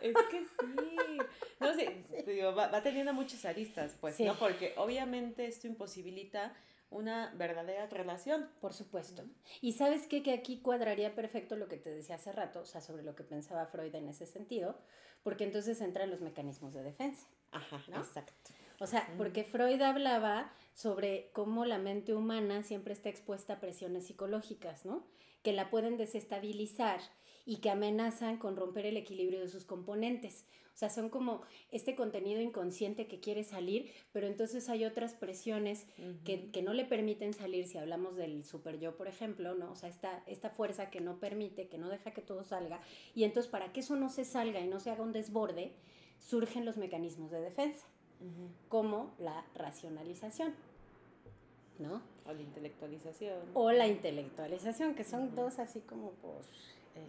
Es 0.02 0.14
que 0.30 0.42
sí. 0.42 1.18
No 1.60 1.74
sé, 1.74 2.04
te 2.26 2.32
digo, 2.32 2.56
va, 2.56 2.68
va 2.68 2.82
teniendo 2.82 3.14
muchas 3.14 3.46
aristas, 3.46 3.96
pues, 4.02 4.16
Sí. 4.16 4.24
¿no? 4.26 4.36
Porque 4.36 4.74
obviamente 4.78 5.46
esto 5.46 5.68
imposibilita 5.68 6.54
una 6.90 7.34
verdadera 7.36 7.88
relación. 7.88 8.50
Por 8.60 8.74
supuesto. 8.74 9.24
Y 9.62 9.74
sabes 9.74 10.08
qué? 10.08 10.24
que 10.24 10.34
aquí 10.34 10.62
cuadraría 10.62 11.16
perfecto 11.16 11.56
lo 11.56 11.68
que 11.68 11.78
te 11.78 11.90
decía 11.90 12.16
hace 12.16 12.32
rato, 12.32 12.62
o 12.62 12.66
sea, 12.66 12.82
sobre 12.82 13.04
lo 13.04 13.16
que 13.16 13.24
pensaba 13.24 13.66
Freud 13.68 13.94
en 13.96 14.10
ese 14.10 14.26
sentido, 14.26 14.78
porque 15.24 15.44
entonces 15.46 15.80
entran 15.82 16.10
los 16.10 16.20
mecanismos 16.22 16.74
de 16.74 16.84
defensa. 16.84 17.28
Ajá, 17.52 17.82
¿No? 17.88 17.98
exacto. 17.98 18.52
O 18.82 18.88
sea, 18.88 19.08
porque 19.16 19.44
Freud 19.44 19.80
hablaba 19.84 20.52
sobre 20.74 21.30
cómo 21.34 21.66
la 21.66 21.78
mente 21.78 22.16
humana 22.16 22.64
siempre 22.64 22.94
está 22.94 23.10
expuesta 23.10 23.54
a 23.54 23.60
presiones 23.60 24.08
psicológicas, 24.08 24.88
¿no? 24.88 25.06
Que 25.44 25.54
la 25.54 25.70
pueden 25.70 25.98
desestabilizar 25.98 27.00
y 27.46 27.58
que 27.58 27.70
amenazan 27.70 28.38
con 28.38 28.56
romper 28.56 28.88
el 28.88 28.98
equilibrio 28.98 29.40
de 29.40 29.50
sus 29.50 29.66
componentes. 29.66 30.48
O 30.74 30.78
sea, 30.78 30.90
son 30.90 31.10
como 31.10 31.44
este 31.70 31.96
contenido 31.96 32.42
inconsciente 32.42 33.06
que 33.06 33.20
quiere 33.20 33.44
salir, 33.44 33.92
pero 34.12 34.26
entonces 34.26 34.68
hay 34.68 34.84
otras 34.84 35.14
presiones 35.14 35.86
que, 36.24 36.50
que 36.50 36.64
no 36.64 36.74
le 36.74 36.86
permiten 36.86 37.34
salir, 37.34 37.68
si 37.68 37.78
hablamos 37.78 38.16
del 38.16 38.44
super 38.44 38.80
yo, 38.80 38.98
por 38.98 39.08
ejemplo, 39.08 39.54
¿no? 39.54 39.72
O 39.72 39.76
sea, 39.76 39.90
esta, 39.90 40.24
esta 40.26 40.50
fuerza 40.50 40.90
que 40.90 41.02
no 41.02 41.20
permite, 41.20 41.68
que 41.68 41.78
no 41.78 41.88
deja 41.88 42.14
que 42.14 42.24
todo 42.24 42.44
salga. 42.44 42.82
Y 43.14 43.26
entonces, 43.26 43.52
para 43.52 43.74
que 43.74 43.82
eso 43.82 43.96
no 43.96 44.10
se 44.10 44.26
salga 44.26 44.60
y 44.60 44.68
no 44.68 44.80
se 44.80 44.90
haga 44.90 45.04
un 45.04 45.12
desborde, 45.12 45.76
surgen 46.18 46.66
los 46.66 46.78
mecanismos 46.78 47.30
de 47.30 47.42
defensa 47.42 47.86
Como 48.70 49.12
la 49.20 49.46
racionalización, 49.56 50.54
¿no? 51.80 52.02
O 52.26 52.34
la 52.34 52.42
intelectualización. 52.42 53.40
O 53.54 53.72
la 53.72 53.88
intelectualización, 53.88 54.96
que 54.96 55.04
son 55.04 55.36
dos 55.36 55.60
así 55.60 55.80
como 55.82 56.12
por, 56.12 56.42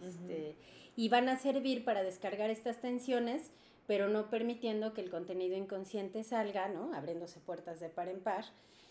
este, 0.01 0.55
y 0.95 1.09
van 1.09 1.29
a 1.29 1.37
servir 1.37 1.85
para 1.85 2.03
descargar 2.03 2.49
estas 2.49 2.81
tensiones, 2.81 3.51
pero 3.87 4.07
no 4.09 4.29
permitiendo 4.29 4.93
que 4.93 5.01
el 5.01 5.09
contenido 5.09 5.55
inconsciente 5.57 6.23
salga, 6.23 6.69
¿no? 6.69 6.93
Abriéndose 6.93 7.39
puertas 7.39 7.79
de 7.79 7.89
par 7.89 8.07
en 8.07 8.21
par 8.21 8.45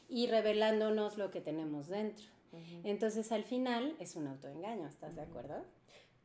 y 0.08 0.26
revelándonos 0.26 1.16
lo 1.16 1.30
que 1.30 1.40
tenemos 1.40 1.88
dentro. 1.88 2.26
Entonces, 2.85 3.32
al 3.32 3.44
final, 3.44 3.96
es 3.98 4.14
un 4.14 4.26
autoengaño, 4.26 4.87
¿estás 4.87 5.16
de 5.16 5.22
acuerdo? 5.22 5.64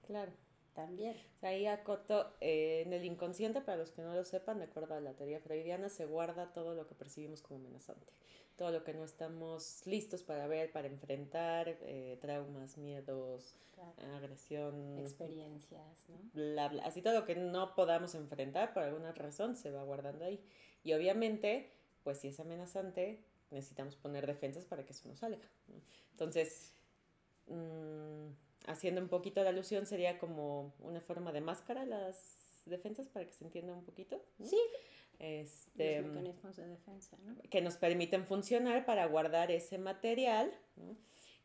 Claro. 0.06 0.32
También. 0.78 1.16
O 1.38 1.40
sea, 1.40 1.50
ahí 1.50 1.66
acoto, 1.66 2.36
eh, 2.40 2.84
en 2.86 2.94
el 2.94 3.04
inconsciente, 3.04 3.62
para 3.62 3.78
los 3.78 3.90
que 3.90 4.04
no 4.04 4.14
lo 4.14 4.24
sepan, 4.24 4.60
de 4.60 4.66
acuerdo 4.66 4.94
a 4.94 5.00
la 5.00 5.16
teoría 5.16 5.40
freudiana, 5.40 5.90
se 5.90 6.06
guarda 6.06 6.54
todo 6.54 6.76
lo 6.76 6.86
que 6.86 6.94
percibimos 6.94 7.42
como 7.42 7.60
amenazante. 7.60 8.14
Todo 8.58 8.70
lo 8.70 8.84
que 8.84 8.94
no 8.94 9.04
estamos 9.04 9.82
listos 9.88 10.22
para 10.22 10.46
ver, 10.46 10.72
para 10.72 10.88
enfrentar, 10.88 11.80
eh, 11.82 12.20
traumas, 12.22 12.78
miedos, 12.78 13.56
agresión, 14.16 15.00
Experiencias, 15.00 16.10
¿no? 16.10 16.18
bla, 16.34 16.70
bla. 16.70 16.84
Así 16.84 17.02
todo 17.02 17.14
lo 17.16 17.26
que 17.26 17.36
no 17.36 17.74
podamos 17.74 18.14
enfrentar 18.14 18.76
por 18.76 18.84
alguna 18.84 19.12
razón 19.14 19.56
se 19.56 19.72
va 19.72 19.82
guardando 19.82 20.26
ahí. 20.26 20.40
Y 20.84 20.94
obviamente, 20.94 21.72
pues 22.04 22.20
si 22.20 22.28
es 22.28 22.40
amenazante, 22.40 23.24
necesitamos 23.50 23.96
poner 23.96 24.28
defensas 24.28 24.66
para 24.66 24.86
que 24.86 24.94
eso 24.94 25.10
no 25.10 25.16
salga. 25.16 25.50
¿no? 25.70 25.82
Entonces, 26.12 26.72
mm, 27.48 28.28
haciendo 28.68 29.02
un 29.02 29.08
poquito 29.08 29.42
la 29.44 29.50
alusión, 29.50 29.86
sería 29.86 30.20
como 30.20 30.74
una 30.80 31.02
forma 31.02 31.32
de 31.32 31.42
máscara 31.42 31.86
las 31.86 32.62
defensas 32.66 33.08
para 33.08 33.26
que 33.26 33.34
se 33.34 33.46
entienda 33.46 33.74
un 33.74 33.84
poquito. 33.84 34.22
¿no? 34.38 34.46
Sí. 34.46 34.60
Este, 35.20 36.02
Los 36.02 36.12
mecanismos 36.12 36.56
de 36.58 36.68
defensa, 36.68 37.18
¿no? 37.26 37.36
que 37.50 37.62
nos 37.62 37.78
permiten 37.78 38.26
funcionar 38.26 38.86
para 38.86 39.08
guardar 39.08 39.50
ese 39.50 39.80
material. 39.80 40.52
¿no? 40.76 40.96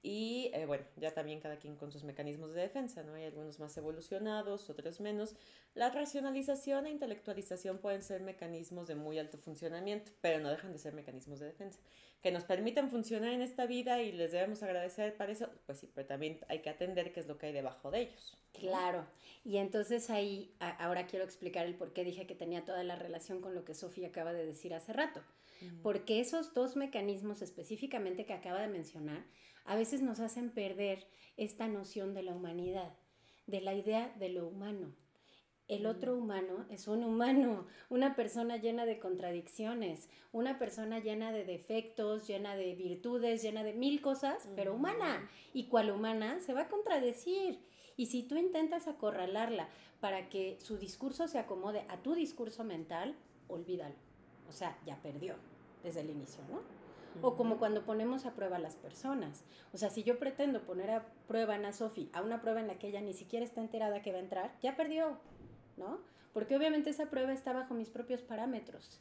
Y 0.04 0.50
eh, 0.52 0.66
bueno, 0.66 0.84
ya 0.96 1.12
también 1.12 1.40
cada 1.40 1.58
quien 1.58 1.76
con 1.76 1.92
sus 1.92 2.02
mecanismos 2.02 2.52
de 2.52 2.62
defensa, 2.62 3.04
¿no? 3.04 3.14
Hay 3.14 3.24
algunos 3.24 3.60
más 3.60 3.76
evolucionados, 3.76 4.68
otros 4.68 5.00
menos. 5.00 5.36
La 5.74 5.90
racionalización 5.90 6.86
e 6.86 6.90
intelectualización 6.90 7.78
pueden 7.78 8.02
ser 8.02 8.20
mecanismos 8.20 8.88
de 8.88 8.96
muy 8.96 9.20
alto 9.20 9.38
funcionamiento, 9.38 10.10
pero 10.20 10.40
no 10.40 10.50
dejan 10.50 10.72
de 10.72 10.78
ser 10.78 10.92
mecanismos 10.92 11.38
de 11.38 11.46
defensa, 11.46 11.78
que 12.20 12.32
nos 12.32 12.42
permiten 12.42 12.90
funcionar 12.90 13.32
en 13.32 13.42
esta 13.42 13.64
vida 13.66 14.02
y 14.02 14.10
les 14.10 14.32
debemos 14.32 14.64
agradecer 14.64 15.16
para 15.16 15.30
eso, 15.30 15.48
pues 15.66 15.78
sí, 15.78 15.88
pero 15.94 16.08
también 16.08 16.40
hay 16.48 16.62
que 16.62 16.70
atender 16.70 17.12
qué 17.12 17.20
es 17.20 17.28
lo 17.28 17.38
que 17.38 17.46
hay 17.46 17.52
debajo 17.52 17.92
de 17.92 18.00
ellos. 18.02 18.36
Claro, 18.52 19.06
y 19.44 19.58
entonces 19.58 20.10
ahí 20.10 20.52
ahora 20.58 21.06
quiero 21.06 21.24
explicar 21.24 21.64
el 21.64 21.76
por 21.76 21.92
qué 21.92 22.04
dije 22.04 22.26
que 22.26 22.34
tenía 22.34 22.64
toda 22.64 22.82
la 22.82 22.96
relación 22.96 23.40
con 23.40 23.54
lo 23.54 23.64
que 23.64 23.74
Sofía 23.74 24.08
acaba 24.08 24.32
de 24.32 24.44
decir 24.44 24.74
hace 24.74 24.92
rato. 24.92 25.22
Porque 25.80 26.18
esos 26.18 26.54
dos 26.54 26.74
mecanismos 26.74 27.40
específicamente 27.40 28.26
que 28.26 28.32
acaba 28.32 28.60
de 28.60 28.66
mencionar 28.66 29.24
a 29.64 29.76
veces 29.76 30.02
nos 30.02 30.20
hacen 30.20 30.50
perder 30.50 31.06
esta 31.36 31.68
noción 31.68 32.14
de 32.14 32.22
la 32.22 32.34
humanidad, 32.34 32.94
de 33.46 33.60
la 33.60 33.74
idea 33.74 34.14
de 34.18 34.28
lo 34.28 34.46
humano. 34.46 34.92
El 35.68 35.86
otro 35.86 36.16
humano 36.16 36.66
es 36.70 36.88
un 36.88 37.02
humano, 37.04 37.66
una 37.88 38.14
persona 38.14 38.56
llena 38.56 38.84
de 38.84 38.98
contradicciones, 38.98 40.10
una 40.32 40.58
persona 40.58 40.98
llena 40.98 41.32
de 41.32 41.44
defectos, 41.44 42.26
llena 42.26 42.56
de 42.56 42.74
virtudes, 42.74 43.42
llena 43.42 43.62
de 43.62 43.72
mil 43.72 44.02
cosas, 44.02 44.48
pero 44.54 44.74
humana. 44.74 45.30
Y 45.54 45.68
cual 45.68 45.90
humana 45.90 46.40
se 46.40 46.52
va 46.52 46.62
a 46.62 46.68
contradecir. 46.68 47.60
Y 47.96 48.06
si 48.06 48.22
tú 48.22 48.36
intentas 48.36 48.88
acorralarla 48.88 49.68
para 50.00 50.28
que 50.28 50.58
su 50.60 50.76
discurso 50.76 51.28
se 51.28 51.38
acomode 51.38 51.84
a 51.88 52.02
tu 52.02 52.14
discurso 52.14 52.64
mental, 52.64 53.14
olvídalo. 53.48 53.94
O 54.48 54.52
sea, 54.52 54.76
ya 54.84 55.00
perdió 55.00 55.36
desde 55.82 56.00
el 56.00 56.10
inicio, 56.10 56.42
¿no? 56.50 56.81
O 57.20 57.36
como 57.36 57.58
cuando 57.58 57.84
ponemos 57.84 58.24
a 58.24 58.34
prueba 58.34 58.56
a 58.56 58.60
las 58.60 58.76
personas. 58.76 59.44
O 59.72 59.78
sea, 59.78 59.90
si 59.90 60.02
yo 60.02 60.18
pretendo 60.18 60.62
poner 60.62 60.90
a 60.90 61.06
prueba 61.26 61.54
a 61.54 61.56
Ana 61.56 61.72
Sofi 61.72 62.10
a 62.12 62.22
una 62.22 62.40
prueba 62.40 62.60
en 62.60 62.66
la 62.66 62.78
que 62.78 62.88
ella 62.88 63.00
ni 63.00 63.12
siquiera 63.12 63.44
está 63.44 63.60
enterada 63.60 64.02
que 64.02 64.12
va 64.12 64.18
a 64.18 64.22
entrar, 64.22 64.56
ya 64.60 64.76
perdió, 64.76 65.18
¿no? 65.76 66.00
Porque 66.32 66.56
obviamente 66.56 66.90
esa 66.90 67.10
prueba 67.10 67.32
está 67.32 67.52
bajo 67.52 67.74
mis 67.74 67.90
propios 67.90 68.22
parámetros. 68.22 69.00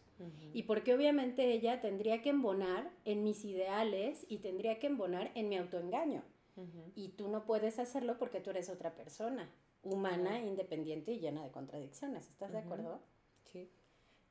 Y 0.53 0.63
porque 0.63 0.93
obviamente 0.93 1.51
ella 1.51 1.81
tendría 1.81 2.21
que 2.21 2.29
embonar 2.29 2.91
en 3.05 3.23
mis 3.23 3.43
ideales 3.45 4.25
y 4.29 4.37
tendría 4.37 4.77
que 4.77 4.87
embonar 4.87 5.31
en 5.33 5.49
mi 5.49 5.57
autoengaño. 5.57 6.23
Y 6.95 7.09
tú 7.09 7.29
no 7.29 7.45
puedes 7.45 7.79
hacerlo 7.79 8.17
porque 8.19 8.39
tú 8.39 8.51
eres 8.51 8.69
otra 8.69 8.93
persona, 8.93 9.49
humana, 9.81 10.39
independiente 10.39 11.11
y 11.13 11.19
llena 11.19 11.43
de 11.43 11.49
contradicciones. 11.49 12.29
¿Estás 12.29 12.51
de 12.51 12.59
acuerdo? 12.59 12.99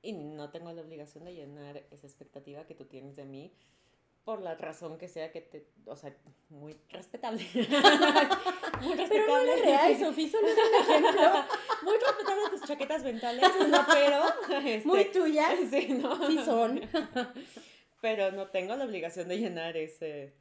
Y 0.02 0.12
no 0.12 0.50
tengo 0.50 0.72
la 0.72 0.82
obligación 0.82 1.24
de 1.24 1.34
llenar 1.34 1.82
esa 1.90 2.06
expectativa 2.06 2.64
que 2.66 2.74
tú 2.74 2.86
tienes 2.86 3.16
de 3.16 3.24
mí 3.24 3.52
por 4.24 4.42
la 4.42 4.54
razón 4.54 4.98
que 4.98 5.08
sea 5.08 5.32
que 5.32 5.40
te, 5.40 5.66
o 5.86 5.96
sea, 5.96 6.14
muy 6.48 6.76
respetable. 6.90 7.44
muy 8.82 8.96
Pero 9.08 9.26
no 9.26 9.52
es 9.52 9.62
real, 9.62 9.98
Sofía, 9.98 10.30
solo 10.30 10.46
es 10.48 10.56
un 10.56 10.94
ejemplo 10.94 11.44
Muy 11.82 11.94
respetable 11.96 12.42
tus 12.50 12.62
chaquetas 12.62 13.02
mentales, 13.02 13.42
no, 13.68 13.86
pero 13.92 14.24
este, 14.62 14.86
muy 14.86 15.04
tuyas. 15.06 15.58
sí, 15.70 15.88
¿no? 15.94 16.26
Sí 16.28 16.38
son. 16.44 16.80
Pero 18.00 18.32
no 18.32 18.46
tengo 18.48 18.74
la 18.76 18.86
obligación 18.86 19.28
de 19.28 19.38
llenar 19.38 19.76
ese 19.76 20.32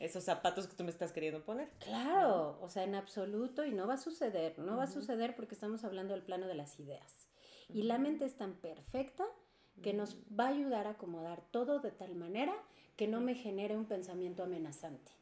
esos 0.00 0.24
zapatos 0.24 0.66
que 0.66 0.74
tú 0.74 0.82
me 0.82 0.90
estás 0.90 1.12
queriendo 1.12 1.44
poner. 1.44 1.70
Claro, 1.78 2.58
o 2.60 2.68
sea, 2.68 2.82
en 2.82 2.96
absoluto 2.96 3.64
y 3.64 3.70
no 3.70 3.86
va 3.86 3.94
a 3.94 3.98
suceder, 3.98 4.58
no 4.58 4.76
va 4.76 4.84
a 4.84 4.88
suceder 4.88 5.36
porque 5.36 5.54
estamos 5.54 5.84
hablando 5.84 6.12
del 6.12 6.24
plano 6.24 6.48
de 6.48 6.54
las 6.56 6.78
ideas. 6.80 7.23
Y 7.68 7.82
la 7.82 7.98
mente 7.98 8.24
es 8.24 8.36
tan 8.36 8.54
perfecta 8.54 9.24
que 9.82 9.92
nos 9.92 10.16
va 10.38 10.46
a 10.46 10.50
ayudar 10.50 10.86
a 10.86 10.90
acomodar 10.90 11.42
todo 11.50 11.80
de 11.80 11.90
tal 11.90 12.14
manera 12.14 12.54
que 12.96 13.08
no 13.08 13.20
me 13.20 13.34
genere 13.34 13.76
un 13.76 13.86
pensamiento 13.86 14.42
amenazante. 14.42 15.12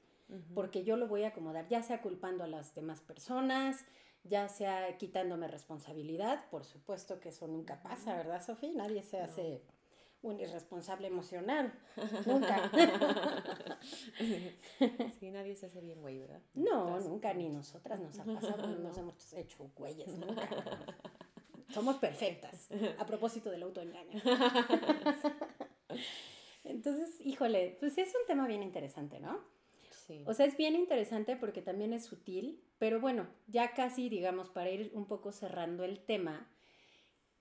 Porque 0.54 0.82
yo 0.82 0.96
lo 0.96 1.08
voy 1.08 1.24
a 1.24 1.28
acomodar, 1.28 1.68
ya 1.68 1.82
sea 1.82 2.00
culpando 2.00 2.42
a 2.42 2.46
las 2.46 2.74
demás 2.74 3.02
personas, 3.02 3.84
ya 4.24 4.48
sea 4.48 4.96
quitándome 4.96 5.46
responsabilidad, 5.46 6.48
por 6.50 6.64
supuesto 6.64 7.20
que 7.20 7.28
eso 7.28 7.46
nunca 7.48 7.82
pasa, 7.82 8.16
¿verdad, 8.16 8.42
Sofía? 8.42 8.72
Nadie 8.74 9.02
se 9.02 9.20
hace 9.20 9.62
un 10.22 10.40
irresponsable 10.40 11.08
emocional, 11.08 11.72
nunca. 12.26 12.70
Sí, 15.18 15.30
nadie 15.30 15.56
se 15.56 15.66
hace 15.66 15.80
bien 15.80 16.00
güey, 16.00 16.18
¿verdad? 16.20 16.40
No, 16.54 16.98
nunca, 17.00 17.34
ni 17.34 17.48
nosotras 17.48 18.00
nos 18.00 18.18
ha 18.18 18.24
pasado, 18.24 18.66
no 18.68 18.78
nos 18.78 18.96
hemos 18.98 19.32
hecho 19.34 19.70
güeyes 19.76 20.16
nunca. 20.16 20.48
Somos 21.72 21.96
perfectas, 21.96 22.68
a 22.98 23.06
propósito 23.06 23.50
del 23.50 23.62
autoengaño. 23.62 24.20
Entonces, 26.64 27.20
híjole, 27.24 27.76
pues 27.80 27.98
es 27.98 28.14
un 28.14 28.26
tema 28.26 28.46
bien 28.46 28.62
interesante, 28.62 29.20
¿no? 29.20 29.40
Sí. 30.06 30.22
O 30.26 30.34
sea, 30.34 30.46
es 30.46 30.56
bien 30.56 30.74
interesante 30.74 31.36
porque 31.36 31.62
también 31.62 31.92
es 31.92 32.04
sutil, 32.04 32.62
pero 32.78 33.00
bueno, 33.00 33.28
ya 33.46 33.72
casi, 33.72 34.08
digamos, 34.08 34.50
para 34.50 34.70
ir 34.70 34.90
un 34.94 35.06
poco 35.06 35.32
cerrando 35.32 35.84
el 35.84 36.00
tema, 36.00 36.48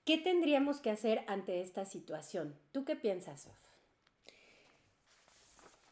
¿qué 0.05 0.17
tendríamos 0.17 0.79
que 0.79 0.91
hacer 0.91 1.23
ante 1.27 1.61
esta 1.61 1.85
situación? 1.85 2.55
¿Tú 2.71 2.85
qué 2.85 2.95
piensas, 2.95 3.41
Sof? 3.41 3.70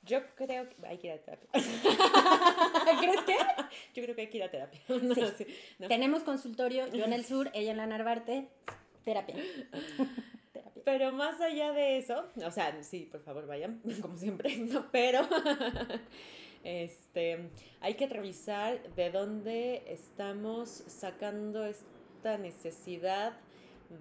Yo 0.09 0.25
creo 0.35 0.67
que 0.67 0.87
hay 0.87 0.97
que 0.97 1.07
ir 1.07 1.13
a 1.13 1.17
terapia. 1.19 1.49
¿Crees 2.99 3.21
que? 3.21 3.37
Yo 3.93 4.03
creo 4.03 4.15
que 4.15 4.21
hay 4.21 4.27
que 4.27 4.37
ir 4.37 4.43
a 4.43 4.49
terapia. 4.49 4.81
Sí. 5.37 5.45
Tenemos 5.87 6.23
consultorio, 6.23 6.87
yo 6.87 7.05
en 7.05 7.13
el 7.13 7.25
sur, 7.25 7.51
ella 7.53 7.71
en 7.71 7.77
la 7.77 7.85
Narvarte, 7.85 8.47
terapia. 9.05 9.35
terapia. 9.35 10.15
Pero 10.83 11.11
más 11.11 11.39
allá 11.39 11.71
de 11.73 11.99
eso, 11.99 12.25
o 12.43 12.49
sea, 12.51 12.81
sí, 12.81 13.07
por 13.11 13.21
favor 13.21 13.45
vayan, 13.45 13.81
como 14.01 14.17
siempre, 14.17 14.57
no, 14.57 14.89
pero 14.91 15.27
este, 16.63 17.49
hay 17.79 17.93
que 17.93 18.07
revisar 18.07 18.81
de 18.95 19.11
dónde 19.11 19.83
estamos 19.85 20.69
sacando 20.87 21.65
esta 21.65 22.39
necesidad 22.39 23.33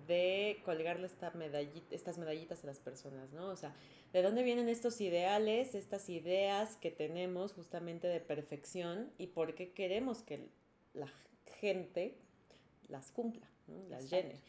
de 0.07 0.61
colgarle 0.65 1.07
esta 1.07 1.31
medallita, 1.31 1.95
estas 1.95 2.19
medallitas 2.19 2.63
a 2.65 2.67
las 2.67 2.79
personas, 2.79 3.33
¿no? 3.33 3.49
O 3.49 3.57
sea, 3.57 3.75
¿de 4.13 4.23
dónde 4.23 4.43
vienen 4.43 4.69
estos 4.69 5.01
ideales, 5.01 5.75
estas 5.75 6.09
ideas 6.09 6.77
que 6.77 6.91
tenemos 6.91 7.53
justamente 7.53 8.07
de 8.07 8.21
perfección 8.21 9.11
y 9.19 9.29
por 9.29 9.55
qué 9.55 9.73
queremos 9.73 10.23
que 10.23 10.49
la 10.95 11.09
gente 11.61 12.17
las 12.89 13.11
cumpla, 13.11 13.49
¿no? 13.67 13.89
las 13.89 14.11
llene? 14.11 14.41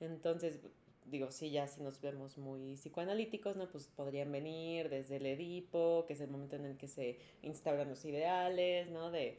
Entonces, 0.00 0.60
digo, 1.06 1.30
sí, 1.30 1.50
ya 1.50 1.66
si 1.66 1.80
nos 1.82 2.00
vemos 2.00 2.38
muy 2.38 2.74
psicoanalíticos, 2.74 3.56
¿no? 3.56 3.68
Pues 3.68 3.88
podrían 3.88 4.30
venir 4.32 4.88
desde 4.88 5.16
el 5.16 5.26
Edipo, 5.26 6.04
que 6.06 6.14
es 6.14 6.20
el 6.20 6.30
momento 6.30 6.56
en 6.56 6.64
el 6.64 6.76
que 6.76 6.88
se 6.88 7.18
instauran 7.42 7.88
los 7.88 8.04
ideales, 8.04 8.90
¿no? 8.90 9.10
De 9.10 9.38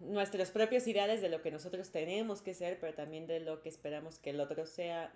nuestros 0.00 0.50
propios 0.50 0.86
ideales 0.86 1.20
de 1.20 1.28
lo 1.28 1.42
que 1.42 1.50
nosotros 1.50 1.90
tenemos 1.90 2.42
que 2.42 2.54
ser, 2.54 2.78
pero 2.80 2.94
también 2.94 3.26
de 3.26 3.40
lo 3.40 3.60
que 3.62 3.68
esperamos 3.68 4.18
que 4.18 4.30
el 4.30 4.40
otro 4.40 4.66
sea, 4.66 5.12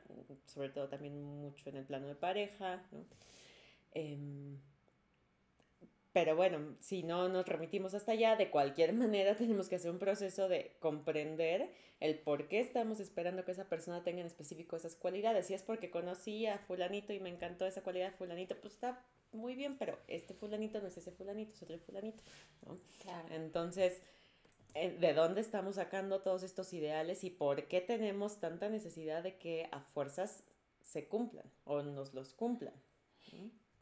sobre 0.47 0.71
todo 0.71 0.89
también 0.89 1.23
mucho 1.23 1.69
en 1.71 1.77
el 1.77 1.85
plano 1.85 2.09
de 2.09 2.15
pareja, 2.15 2.83
¿no? 2.91 3.05
Em, 3.95 4.59
pero 6.13 6.37
bueno, 6.37 6.77
si 6.81 7.03
no 7.03 7.29
nos 7.29 7.47
remitimos 7.47 7.95
hasta 7.95 8.13
allá, 8.13 8.37
de 8.37 8.51
cualquier 8.51 8.93
manera 8.93 9.35
tenemos 9.35 9.69
que 9.69 9.77
hacer 9.77 9.91
un 9.91 9.99
proceso 9.99 10.49
de 10.49 10.77
comprender 10.81 11.71
el 12.01 12.19
por 12.19 12.49
qué 12.49 12.61
estamos 12.61 13.01
esperando 13.01 13.45
que 13.45 13.53
esa 13.53 13.69
persona 13.69 14.03
tenga 14.03 14.21
en 14.21 14.27
específico 14.27 14.77
esas 14.77 14.97
cualidades. 14.97 15.47
Si 15.47 15.55
es 15.55 15.63
porque 15.63 15.91
conocí 15.91 16.47
a 16.47 16.59
fulanito 16.59 17.13
y 17.13 17.21
me 17.21 17.29
encantó 17.29 17.67
esa 17.67 17.83
cualidad 17.83 18.11
de 18.11 18.17
fulanito, 18.17 18.57
pues 18.61 18.75
está 18.75 19.05
muy 19.33 19.55
bien, 19.55 19.79
pero 19.79 19.99
este 20.09 20.35
fulanito 20.35 20.81
no 20.81 20.89
es 20.89 20.97
ese 20.97 21.13
fulanito, 21.13 21.53
es 21.53 21.63
otro 21.63 21.79
fulanito, 21.79 22.23
¿no? 22.67 22.79
Claro. 23.01 23.29
Entonces, 23.31 23.95
eh, 23.95 24.03
de 24.75 25.15
dónde 25.15 25.41
estamos 25.41 25.77
sacando 25.77 26.21
todos 26.21 26.43
estos 26.43 26.73
ideales 26.73 27.25
y 27.25 27.31
por 27.31 27.69
qué 27.69 27.81
tenemos 27.81 28.41
tanta 28.41 28.69
necesidad 28.69 29.23
de 29.23 29.37
que 29.37 29.69
a 29.71 29.81
fuerzas 29.81 30.45
se 30.83 31.09
cumplan 31.09 31.51
o 31.65 31.83
nos 31.83 32.15
los 32.15 32.33
cumplan. 32.33 32.75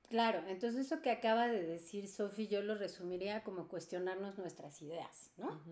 Claro, 0.09 0.43
entonces 0.49 0.87
eso 0.87 1.03
que 1.03 1.11
acaba 1.11 1.47
de 1.47 1.63
decir 1.63 2.09
Sofi, 2.09 2.49
yo 2.49 2.63
lo 2.63 2.75
resumiría 2.75 3.45
como 3.45 3.69
cuestionarnos 3.69 4.39
nuestras 4.39 4.83
ideas, 4.83 5.31
¿no? 5.37 5.63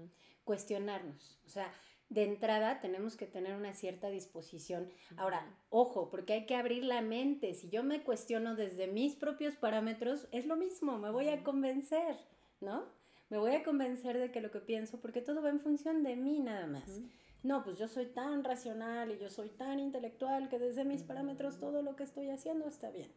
Cuestionarnos. 0.44 1.40
O 1.44 1.48
sea, 1.48 1.72
de 2.08 2.24
entrada 2.24 2.80
tenemos 2.80 3.16
que 3.16 3.26
tener 3.26 3.56
una 3.56 3.74
cierta 3.74 4.08
disposición. 4.08 4.90
Ahora, 5.16 5.44
ojo, 5.70 6.08
porque 6.08 6.34
hay 6.34 6.46
que 6.46 6.54
abrir 6.54 6.84
la 6.84 7.02
mente. 7.02 7.52
Si 7.54 7.68
yo 7.68 7.82
me 7.82 8.02
cuestiono 8.02 8.54
desde 8.54 8.86
mis 8.86 9.14
propios 9.14 9.56
parámetros, 9.56 10.28
es 10.30 10.46
lo 10.46 10.56
mismo, 10.56 10.98
me 10.98 11.10
voy 11.10 11.28
a 11.28 11.42
convencer, 11.42 12.16
¿no? 12.60 12.86
Me 13.30 13.38
voy 13.38 13.54
a 13.54 13.62
convencer 13.62 14.18
de 14.18 14.30
que 14.30 14.40
lo 14.40 14.50
que 14.50 14.60
pienso, 14.60 15.00
porque 15.00 15.20
todo 15.20 15.42
va 15.42 15.50
en 15.50 15.60
función 15.60 16.02
de 16.02 16.16
mí 16.16 16.40
nada 16.40 16.66
más. 16.66 17.00
No, 17.42 17.62
pues 17.62 17.78
yo 17.78 17.86
soy 17.86 18.06
tan 18.06 18.42
racional 18.42 19.12
y 19.12 19.18
yo 19.18 19.30
soy 19.30 19.48
tan 19.48 19.78
intelectual 19.78 20.48
que 20.48 20.58
desde 20.58 20.84
mis 20.84 21.04
parámetros 21.04 21.60
todo 21.60 21.82
lo 21.82 21.94
que 21.94 22.02
estoy 22.02 22.30
haciendo 22.30 22.66
está 22.66 22.90
bien. 22.90 23.12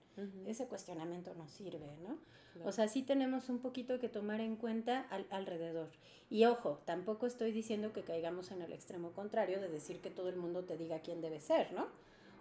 Ese 0.46 0.68
cuestionamiento 0.68 1.34
no 1.34 1.48
sirve, 1.48 1.98
¿no? 2.04 2.20
O 2.64 2.72
sea, 2.72 2.88
sí 2.88 3.02
tenemos 3.02 3.50
un 3.50 3.60
poquito 3.60 4.00
que 4.00 4.10
tomar 4.10 4.42
en 4.42 4.58
cuenta 4.58 5.02
al, 5.10 5.26
alrededor. 5.32 5.90
Y 6.30 6.46
ojo, 6.46 6.82
tampoco 6.86 7.26
estoy 7.26 7.52
diciendo 7.52 7.94
que 7.94 8.04
caigamos 8.04 8.52
en 8.52 8.62
el 8.62 8.74
extremo 8.74 9.12
contrario 9.14 9.60
de 9.60 9.70
decir 9.70 10.02
que 10.02 10.12
todo 10.12 10.30
el 10.30 10.36
mundo 10.36 10.66
te 10.66 10.78
diga 10.78 11.00
quién 11.00 11.22
debe 11.22 11.40
ser, 11.40 11.74
¿no? 11.74 11.88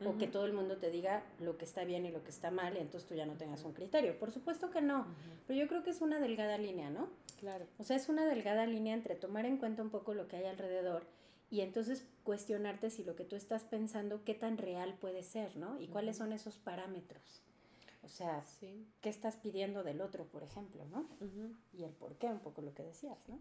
O 0.04 0.16
que 0.18 0.26
todo 0.26 0.46
el 0.46 0.52
mundo 0.52 0.78
te 0.78 0.90
diga 0.90 1.22
lo 1.40 1.58
que 1.58 1.64
está 1.64 1.84
bien 1.84 2.06
y 2.06 2.10
lo 2.10 2.22
que 2.22 2.30
está 2.30 2.50
mal, 2.50 2.76
y 2.76 2.80
entonces 2.80 3.08
tú 3.08 3.14
ya 3.14 3.26
no 3.26 3.34
tengas 3.34 3.64
un 3.64 3.72
criterio. 3.72 4.18
Por 4.18 4.30
supuesto 4.30 4.70
que 4.70 4.80
no, 4.80 5.06
pero 5.46 5.58
yo 5.58 5.68
creo 5.68 5.82
que 5.82 5.90
es 5.90 6.00
una 6.00 6.18
delgada 6.18 6.58
línea, 6.58 6.90
¿no? 6.90 7.08
Claro. 7.38 7.66
O 7.78 7.84
sea, 7.84 7.96
es 7.96 8.08
una 8.08 8.26
delgada 8.26 8.66
línea 8.66 8.94
entre 8.94 9.14
tomar 9.14 9.46
en 9.46 9.58
cuenta 9.58 9.82
un 9.82 9.90
poco 9.90 10.14
lo 10.14 10.28
que 10.28 10.36
hay 10.36 10.46
alrededor 10.46 11.04
y 11.50 11.62
entonces 11.62 12.06
cuestionarte 12.22 12.90
si 12.90 13.02
lo 13.04 13.16
que 13.16 13.24
tú 13.24 13.36
estás 13.36 13.64
pensando, 13.64 14.24
qué 14.24 14.34
tan 14.34 14.56
real 14.56 14.94
puede 15.00 15.22
ser, 15.22 15.56
¿no? 15.56 15.80
Y 15.80 15.88
cuáles 15.88 16.16
son 16.16 16.32
esos 16.32 16.58
parámetros. 16.58 17.42
O 18.02 18.08
sea, 18.08 18.42
¿qué 19.00 19.08
estás 19.08 19.36
pidiendo 19.36 19.82
del 19.82 20.00
otro, 20.00 20.24
por 20.24 20.42
ejemplo, 20.42 20.84
¿no? 20.86 21.06
Y 21.72 21.84
el 21.84 21.92
por 21.92 22.16
qué, 22.16 22.28
un 22.28 22.40
poco 22.40 22.62
lo 22.62 22.72
que 22.72 22.82
decías, 22.82 23.18
¿no? 23.28 23.40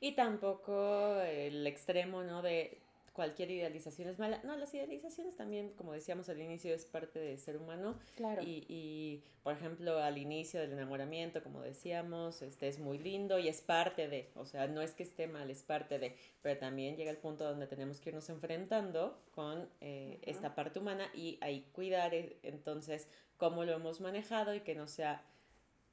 Y 0.00 0.12
tampoco 0.12 1.20
el 1.20 1.66
extremo, 1.66 2.22
¿no? 2.22 2.42
De 2.42 2.82
cualquier 3.16 3.50
idealización 3.50 4.10
es 4.10 4.18
mala. 4.18 4.40
No, 4.44 4.56
las 4.56 4.72
idealizaciones 4.74 5.36
también, 5.36 5.70
como 5.70 5.92
decíamos 5.92 6.28
al 6.28 6.40
inicio, 6.40 6.74
es 6.74 6.84
parte 6.84 7.18
del 7.18 7.38
ser 7.38 7.56
humano. 7.56 7.98
Claro. 8.14 8.42
Y, 8.42 8.66
y, 8.68 9.24
por 9.42 9.54
ejemplo, 9.54 9.98
al 9.98 10.18
inicio 10.18 10.60
del 10.60 10.74
enamoramiento, 10.74 11.42
como 11.42 11.62
decíamos, 11.62 12.42
este 12.42 12.68
es 12.68 12.78
muy 12.78 12.98
lindo 12.98 13.38
y 13.38 13.48
es 13.48 13.62
parte 13.62 14.06
de, 14.08 14.30
o 14.34 14.44
sea, 14.44 14.68
no 14.68 14.82
es 14.82 14.92
que 14.92 15.02
esté 15.02 15.26
mal, 15.26 15.50
es 15.50 15.62
parte 15.62 15.98
de, 15.98 16.14
pero 16.42 16.60
también 16.60 16.96
llega 16.96 17.10
el 17.10 17.16
punto 17.16 17.44
donde 17.44 17.66
tenemos 17.66 18.00
que 18.00 18.10
irnos 18.10 18.28
enfrentando 18.28 19.18
con 19.32 19.66
eh, 19.80 20.20
esta 20.22 20.54
parte 20.54 20.78
humana 20.78 21.08
y 21.14 21.38
ahí 21.40 21.66
cuidar 21.72 22.14
eh, 22.14 22.38
entonces 22.42 23.08
cómo 23.38 23.64
lo 23.64 23.72
hemos 23.72 24.00
manejado 24.00 24.54
y 24.54 24.60
que 24.60 24.74
no 24.74 24.86
sea 24.86 25.24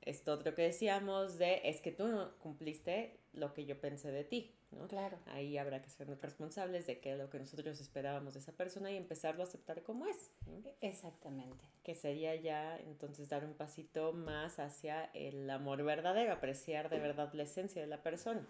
esto 0.01 0.33
otro 0.33 0.53
que 0.53 0.63
decíamos 0.63 1.37
de 1.37 1.61
es 1.63 1.79
que 1.79 1.91
tú 1.91 2.07
no 2.07 2.37
cumpliste 2.39 3.17
lo 3.33 3.53
que 3.53 3.65
yo 3.65 3.79
pensé 3.79 4.11
de 4.11 4.23
ti. 4.23 4.53
Claro. 4.87 5.17
Ahí 5.27 5.57
habrá 5.57 5.81
que 5.81 5.89
ser 5.89 6.07
responsables 6.21 6.85
de 6.87 6.99
qué 6.99 7.13
es 7.13 7.17
lo 7.17 7.29
que 7.29 7.39
nosotros 7.39 7.79
esperábamos 7.79 8.33
de 8.33 8.39
esa 8.39 8.51
persona 8.51 8.91
y 8.91 8.97
empezarlo 8.97 9.43
a 9.43 9.45
aceptar 9.45 9.83
como 9.83 10.05
es. 10.05 10.31
Exactamente. 10.81 11.63
Que 11.83 11.95
sería 11.95 12.35
ya 12.35 12.77
entonces 12.77 13.29
dar 13.29 13.45
un 13.45 13.53
pasito 13.53 14.13
más 14.13 14.59
hacia 14.59 15.05
el 15.13 15.49
amor 15.49 15.83
verdadero, 15.83 16.33
apreciar 16.33 16.89
de 16.89 16.99
verdad 16.99 17.33
la 17.33 17.43
esencia 17.43 17.81
de 17.81 17.87
la 17.87 18.01
persona. 18.01 18.47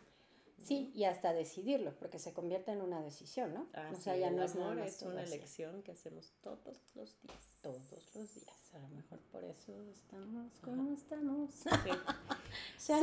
Sí, 0.63 0.91
y 0.95 1.03
hasta 1.03 1.33
decidirlo, 1.33 1.93
porque 1.99 2.19
se 2.19 2.31
convierte 2.33 2.71
en 2.71 2.81
una 2.81 3.01
decisión, 3.01 3.53
¿no? 3.53 3.67
o 3.91 3.95
sea, 3.95 4.15
ya 4.15 4.31
no 4.31 4.43
es 4.43 4.55
nada 4.55 4.85
es 4.85 5.01
una 5.01 5.23
elección 5.23 5.83
que 5.83 5.91
hacemos 5.91 6.33
todos 6.41 6.81
los 6.95 7.19
días. 7.21 7.57
Todos 7.61 7.91
los 8.15 8.33
días. 8.33 8.73
A 8.73 8.79
lo 8.79 8.87
mejor 8.89 9.19
por 9.31 9.43
eso 9.43 9.73
estamos 9.91 10.59
como 10.61 10.93
estamos. 10.93 11.51
Sí. 11.83 11.89
sí, 12.77 12.93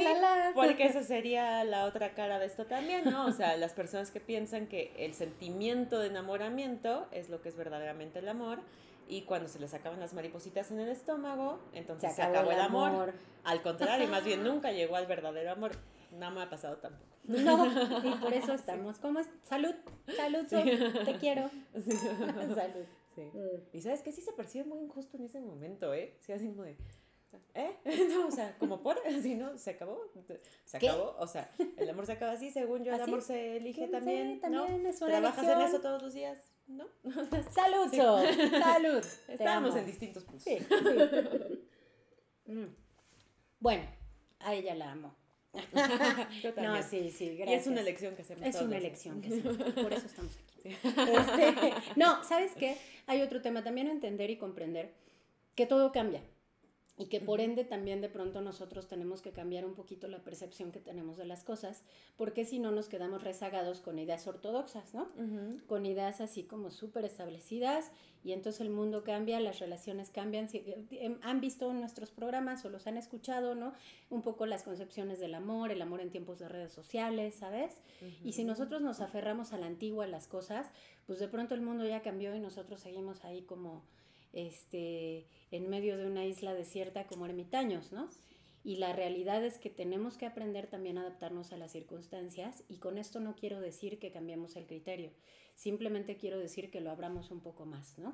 porque 0.54 0.86
esa 0.86 1.02
sería 1.02 1.64
la 1.64 1.84
otra 1.84 2.14
cara 2.14 2.38
de 2.38 2.46
esto 2.46 2.66
también, 2.66 3.04
¿no? 3.10 3.26
O 3.26 3.32
sea, 3.32 3.56
las 3.56 3.72
personas 3.72 4.10
que 4.10 4.20
piensan 4.20 4.66
que 4.66 4.92
el 4.98 5.14
sentimiento 5.14 5.98
de 5.98 6.08
enamoramiento 6.08 7.06
es 7.12 7.28
lo 7.28 7.40
que 7.40 7.48
es 7.48 7.56
verdaderamente 7.56 8.18
el 8.18 8.28
amor 8.28 8.60
y 9.10 9.22
cuando 9.22 9.48
se 9.48 9.58
les 9.58 9.74
acaban 9.74 9.98
las 9.98 10.14
maripositas 10.14 10.70
en 10.70 10.78
el 10.78 10.88
estómago, 10.88 11.58
entonces 11.72 12.14
se 12.14 12.22
acabó, 12.22 12.52
el 12.52 12.60
amor. 12.60 13.12
Al 13.42 13.60
contrario, 13.60 14.06
más 14.08 14.24
bien 14.24 14.44
nunca 14.44 14.70
llegó 14.70 14.96
al 14.96 15.06
verdadero 15.06 15.50
amor. 15.50 15.72
No 16.12 16.30
me 16.30 16.42
ha 16.42 16.48
pasado 16.48 16.76
tampoco. 16.76 17.10
No, 17.24 17.66
y 18.04 18.14
por 18.18 18.32
eso 18.32 18.54
estamos 18.54 18.98
como 18.98 19.20
salud, 19.42 19.74
salud, 20.16 20.46
te 20.48 21.16
quiero. 21.18 21.50
salud. 22.54 22.86
Sí. 23.14 23.22
Mm. 23.22 23.76
Y 23.76 23.80
sabes 23.82 24.02
que 24.02 24.12
sí 24.12 24.22
se 24.22 24.32
percibe 24.32 24.64
muy 24.64 24.78
injusto 24.78 25.16
en 25.16 25.24
ese 25.24 25.40
momento, 25.40 25.92
¿eh? 25.92 26.14
Sí, 26.20 26.32
así 26.32 26.48
como 26.48 26.62
de, 26.62 26.76
¿eh? 27.54 27.76
No, 28.08 28.28
o 28.28 28.30
sea, 28.30 28.56
como 28.58 28.82
por, 28.82 28.98
así, 29.06 29.34
¿no? 29.34 29.56
Se 29.58 29.70
acabó, 29.70 30.00
se 30.64 30.76
acabó, 30.76 31.16
o 31.18 31.26
sea, 31.26 31.50
el 31.76 31.90
amor 31.90 32.06
se 32.06 32.12
acaba 32.12 32.32
así, 32.32 32.50
según 32.50 32.84
yo, 32.84 32.94
el 32.94 33.00
amor 33.00 33.22
se 33.22 33.56
elige 33.56 33.88
también, 33.88 34.40
también 34.40 34.82
¿no? 34.82 35.06
¿Trabajas 35.06 35.44
en 35.44 35.60
eso 35.60 35.80
todos 35.80 36.02
los 36.02 36.14
días? 36.14 36.38
¿No? 36.66 36.86
Salud, 37.52 37.92
salud. 37.92 39.04
Estábamos 39.28 39.74
en 39.74 39.86
distintos 39.86 40.24
puntos. 40.24 40.44
Sí. 40.44 40.58
Mm. 42.46 42.66
Bueno, 43.58 43.84
a 44.38 44.54
ella 44.54 44.74
la 44.74 44.92
amo. 44.92 45.14
Yo 46.42 46.54
también. 46.54 46.74
No, 46.74 46.82
sí, 46.82 47.10
sí, 47.10 47.36
gracias. 47.36 47.48
Y 47.48 47.60
es 47.60 47.66
una 47.66 47.80
elección 47.80 48.14
que 48.14 48.22
hacemos. 48.22 48.46
Es 48.46 48.60
una 48.60 48.76
elección 48.76 49.20
que 49.20 49.28
hacemos. 49.28 49.56
Por 49.56 49.92
eso 49.92 50.06
estamos 50.06 50.33
aquí. 50.37 50.68
Este, 50.68 51.74
no, 51.96 52.22
¿sabes 52.22 52.52
qué? 52.54 52.76
Hay 53.08 53.22
otro 53.22 53.42
tema 53.42 53.64
también 53.64 53.88
entender 53.88 54.31
y 54.31 54.37
comprender 54.37 54.92
que 55.56 55.66
todo 55.66 55.90
cambia 55.90 56.22
y 57.01 57.07
que 57.07 57.19
por 57.19 57.40
ende 57.40 57.65
también 57.65 58.03
de 58.03 58.11
pronto 58.11 58.42
nosotros 58.42 58.87
tenemos 58.87 59.23
que 59.23 59.33
cambiar 59.33 59.65
un 59.65 59.73
poquito 59.73 60.07
la 60.07 60.19
percepción 60.19 60.71
que 60.71 60.81
tenemos 60.81 61.17
de 61.17 61.25
las 61.25 61.44
cosas, 61.44 61.83
porque 62.19 62.44
si 62.44 62.59
no 62.59 62.73
nos 62.73 62.90
quedamos 62.90 63.25
rezagados 63.25 63.81
con 63.81 63.98
ideas 63.98 64.27
ortodoxas, 64.27 64.92
¿no? 64.92 65.09
Con 65.67 65.87
ideas 65.87 66.21
así 66.21 66.42
como 66.42 66.71
súper 66.71 67.07
establecidas 67.07 67.90
y 68.23 68.33
entonces 68.33 68.61
el 68.61 68.69
mundo 68.69 69.03
cambia, 69.03 69.40
las 69.40 69.61
relaciones 69.61 70.11
cambian. 70.11 70.48
Em, 70.53 71.19
han 71.23 71.40
visto 71.40 71.73
nuestros 71.73 72.11
programas 72.11 72.67
o 72.67 72.69
los 72.69 72.87
han 72.87 72.98
escuchado, 72.98 73.55
¿no? 73.55 73.73
Un 74.11 74.21
poco 74.21 74.44
las 74.44 74.63
concepciones 74.63 75.21
del 75.21 75.35
amor, 75.35 75.73
el 75.73 75.81
amor 75.81 76.03
en 76.03 76.11
tiempos 76.11 76.38
de 76.38 76.51
redes 76.51 76.75
sociales, 76.75 77.35
¿sabes? 77.35 77.81
Y 78.23 78.35
si 78.35 78.44
nosotros 78.44 78.83
nos 78.83 79.01
aferramos 79.01 79.55
a 79.55 79.57
la 79.57 79.65
antigua, 79.65 80.05
a 80.05 80.09
las 80.09 80.27
cosas, 80.27 80.71
pues 81.07 81.19
de 81.19 81.29
pronto 81.29 81.55
el 81.55 81.63
mundo 81.63 81.87
ya 81.87 82.03
cambió 82.03 82.35
y 82.35 82.40
nosotros 82.40 82.79
seguimos 82.81 83.25
ahí 83.25 83.40
como 83.40 83.83
este, 84.33 85.26
en 85.50 85.68
medio 85.68 85.96
de 85.96 86.06
una 86.06 86.24
isla 86.24 86.54
desierta 86.54 87.06
como 87.06 87.26
ermitaños, 87.26 87.92
¿no? 87.92 88.08
Y 88.62 88.76
la 88.76 88.92
realidad 88.92 89.42
es 89.44 89.58
que 89.58 89.70
tenemos 89.70 90.18
que 90.18 90.26
aprender 90.26 90.66
también 90.66 90.98
a 90.98 91.02
adaptarnos 91.02 91.52
a 91.52 91.56
las 91.56 91.72
circunstancias 91.72 92.62
y 92.68 92.76
con 92.76 92.98
esto 92.98 93.18
no 93.18 93.35
quiero 93.35 93.58
decir 93.60 93.98
que 93.98 94.12
cambiemos 94.12 94.54
el 94.56 94.66
criterio, 94.66 95.12
simplemente 95.54 96.16
quiero 96.16 96.38
decir 96.38 96.70
que 96.70 96.81
lo 96.81 96.90
abramos 96.90 97.31
un 97.31 97.40
poco 97.40 97.64
más, 97.64 97.98
¿no? 97.98 98.12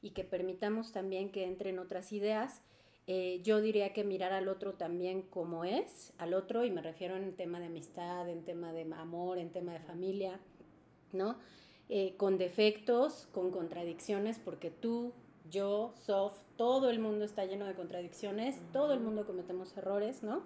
Y 0.00 0.10
que 0.10 0.24
permitamos 0.24 0.92
también 0.92 1.30
que 1.30 1.44
entren 1.44 1.78
otras 1.78 2.12
ideas. 2.12 2.62
Eh, 3.06 3.40
yo 3.42 3.60
diría 3.60 3.92
que 3.92 4.04
mirar 4.04 4.32
al 4.32 4.48
otro 4.48 4.72
también 4.72 5.20
como 5.20 5.64
es, 5.64 6.14
al 6.16 6.32
otro, 6.32 6.64
y 6.64 6.70
me 6.70 6.80
refiero 6.80 7.16
en 7.16 7.36
tema 7.36 7.60
de 7.60 7.66
amistad, 7.66 8.28
en 8.30 8.44
tema 8.44 8.72
de 8.72 8.90
amor, 8.94 9.38
en 9.38 9.50
tema 9.50 9.74
de 9.74 9.80
familia, 9.80 10.40
¿no? 11.12 11.36
Eh, 11.90 12.14
con 12.16 12.38
defectos, 12.38 13.28
con 13.32 13.50
contradicciones, 13.50 14.38
porque 14.38 14.70
tú, 14.70 15.12
yo, 15.50 15.92
Sof, 15.96 16.34
todo 16.56 16.90
el 16.90 16.98
mundo 16.98 17.24
está 17.24 17.44
lleno 17.44 17.66
de 17.66 17.74
contradicciones, 17.74 18.60
todo 18.72 18.92
el 18.94 19.00
mundo 19.00 19.26
cometemos 19.26 19.76
errores, 19.76 20.22
¿no? 20.22 20.42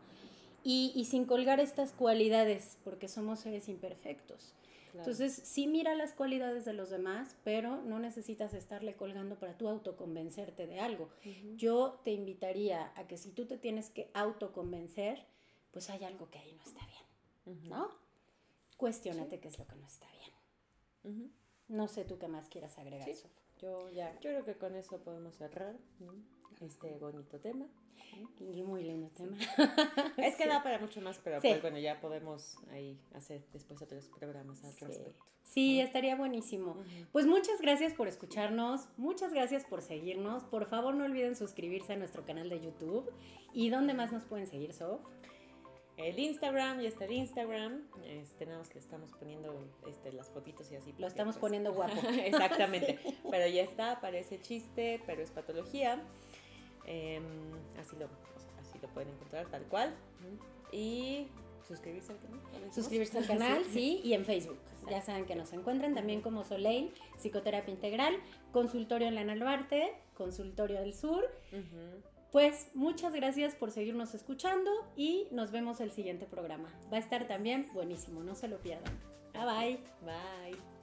Y, 0.65 1.05
sin 1.07 1.25
colgar 1.25 1.61
estas 1.61 1.93
cualidades, 1.93 2.77
porque 2.85 3.09
somos 3.09 3.41
seres 3.41 3.69
imperfectos. 3.69 4.55
Entonces, 4.93 5.33
sí 5.33 5.67
mira 5.67 5.95
las 5.95 6.13
cualidades 6.13 6.65
de 6.65 6.73
los 6.73 6.91
demás, 6.91 7.37
pero 7.45 7.77
no 7.83 8.01
necesitas 8.01 8.53
estarle 8.53 8.95
colgando 8.95 9.39
para 9.39 9.57
tú 9.57 9.69
autoconvencerte 9.69 10.67
de 10.67 10.81
algo. 10.81 11.09
Yo 11.57 12.01
te 12.05 12.11
invitaría 12.11 12.93
a 12.97 13.07
que 13.07 13.17
si 13.17 13.31
tú 13.31 13.47
te 13.47 13.57
tienes 13.57 13.91
que 13.91 14.11
autoconvencer, 14.13 15.25
pues 15.71 15.89
hay 15.89 16.05
algo 16.05 16.29
que 16.31 16.39
ahí 16.39 16.53
no 16.53 16.63
está 16.63 16.81
bien, 16.87 17.69
¿no? 17.69 17.91
Cuestiónate 18.77 19.41
qué 19.41 19.49
es 19.49 19.59
lo 19.59 19.67
que 19.67 19.77
no 19.77 19.87
está 19.87 20.07
bien. 20.11 21.33
No 21.69 21.87
sé 21.89 22.05
tú 22.05 22.19
qué 22.19 22.29
más 22.29 22.49
quieras 22.49 22.79
agregar, 22.79 23.15
Sof. 23.15 23.31
Yo 23.61 23.91
ya, 23.91 24.13
yo 24.21 24.31
creo 24.31 24.45
que 24.45 24.55
con 24.55 24.75
eso 24.75 24.99
podemos 24.99 25.35
cerrar 25.35 25.75
este 26.61 26.97
bonito 26.99 27.39
tema. 27.39 27.67
Y 28.41 28.63
muy 28.63 28.83
lindo 28.83 29.11
tema. 29.11 29.37
Es 30.17 30.37
que 30.37 30.47
da 30.47 30.63
para 30.63 30.79
mucho 30.79 31.01
más, 31.01 31.21
pero 31.23 31.41
pues 31.41 31.63
bueno, 31.63 31.79
ya 31.79 32.01
podemos 32.01 32.57
ahí 32.71 32.99
hacer 33.15 33.43
después 33.53 33.81
otros 33.83 34.09
programas 34.19 34.65
al 34.65 34.77
respecto. 34.77 35.25
Sí, 35.43 35.81
estaría 35.81 36.17
buenísimo. 36.17 36.77
Pues 37.13 37.27
muchas 37.27 37.61
gracias 37.61 37.95
por 37.95 38.09
escucharnos, 38.09 38.89
muchas 38.97 39.33
gracias 39.33 39.65
por 39.65 39.83
seguirnos. 39.83 40.45
Por 40.45 40.67
favor, 40.67 40.95
no 40.95 41.05
olviden 41.05 41.37
suscribirse 41.37 41.95
a 41.95 41.97
nuestro 41.97 42.25
canal 42.25 42.49
de 42.49 42.61
YouTube. 42.61 43.11
¿Y 43.53 43.71
dónde 43.71 43.95
más 43.95 44.13
nos 44.13 44.25
pueden 44.25 44.47
seguir, 44.47 44.75
Sof? 44.75 45.01
El 45.99 46.19
Instagram, 46.19 46.81
ya 46.81 46.89
está 46.89 47.05
el 47.05 47.13
Instagram. 47.13 47.83
Este, 48.05 48.47
nada 48.47 48.59
más 48.59 48.69
que 48.69 48.79
estamos 48.79 49.13
poniendo 49.13 49.53
este, 49.87 50.13
las 50.13 50.31
fotitos 50.31 50.71
y 50.71 50.77
así. 50.77 50.95
Lo 50.99 51.07
estamos 51.07 51.35
pues, 51.37 51.41
poniendo 51.41 51.75
guapo. 51.75 51.95
Exactamente. 52.25 52.99
Pero 53.31 53.47
ya 53.49 53.63
está, 53.63 54.01
parece 54.01 54.41
chiste, 54.41 55.03
pero 55.07 55.23
es 55.23 55.31
patología. 55.31 56.01
Em, 56.87 57.25
así, 57.79 57.97
lo, 57.97 58.07
así 58.61 58.79
lo 58.81 58.89
pueden 58.89 59.11
encontrar 59.11 59.47
tal 59.51 59.65
cual. 59.65 59.95
Y 60.73 61.27
suscribirse 61.67 62.13
al 62.13 62.19
canal. 62.19 62.73
Suscribirse 62.73 63.19
al 63.19 63.27
canal, 63.27 63.65
sí, 63.73 64.01
y 64.05 64.15
en 64.15 64.25
Facebook. 64.25 64.59
Ya 64.89 65.03
saben 65.03 65.27
que 65.27 65.35
nos 65.35 65.53
encuentran 65.53 65.95
también 65.95 66.23
como 66.23 66.45
Soleil, 66.45 66.95
Psicoterapia 67.19 67.75
Integral, 67.75 68.17
Consultorio 68.53 69.09
en 69.09 69.17
la 69.17 69.25
Naluarte, 69.25 69.93
Consultorio 70.15 70.81
del 70.81 70.95
Sur. 70.95 71.29
Pues 72.33 72.69
muchas 72.75 73.15
gracias 73.15 73.55
por 73.55 73.71
seguirnos 73.71 74.15
escuchando 74.15 74.71
y 74.97 75.29
nos 75.31 75.51
vemos 75.51 75.81
el 75.81 75.93
siguiente 75.93 76.27
programa. 76.27 76.69
Va 76.93 76.99
a 76.99 77.01
estar 77.01 77.27
también 77.27 77.67
buenísimo, 77.73 78.23
no 78.23 78.35
se 78.35 78.49
lo 78.49 78.59
pierdan. 78.59 78.93
Bye 79.33 79.45
bye. 79.45 79.81
Bye. 80.03 80.78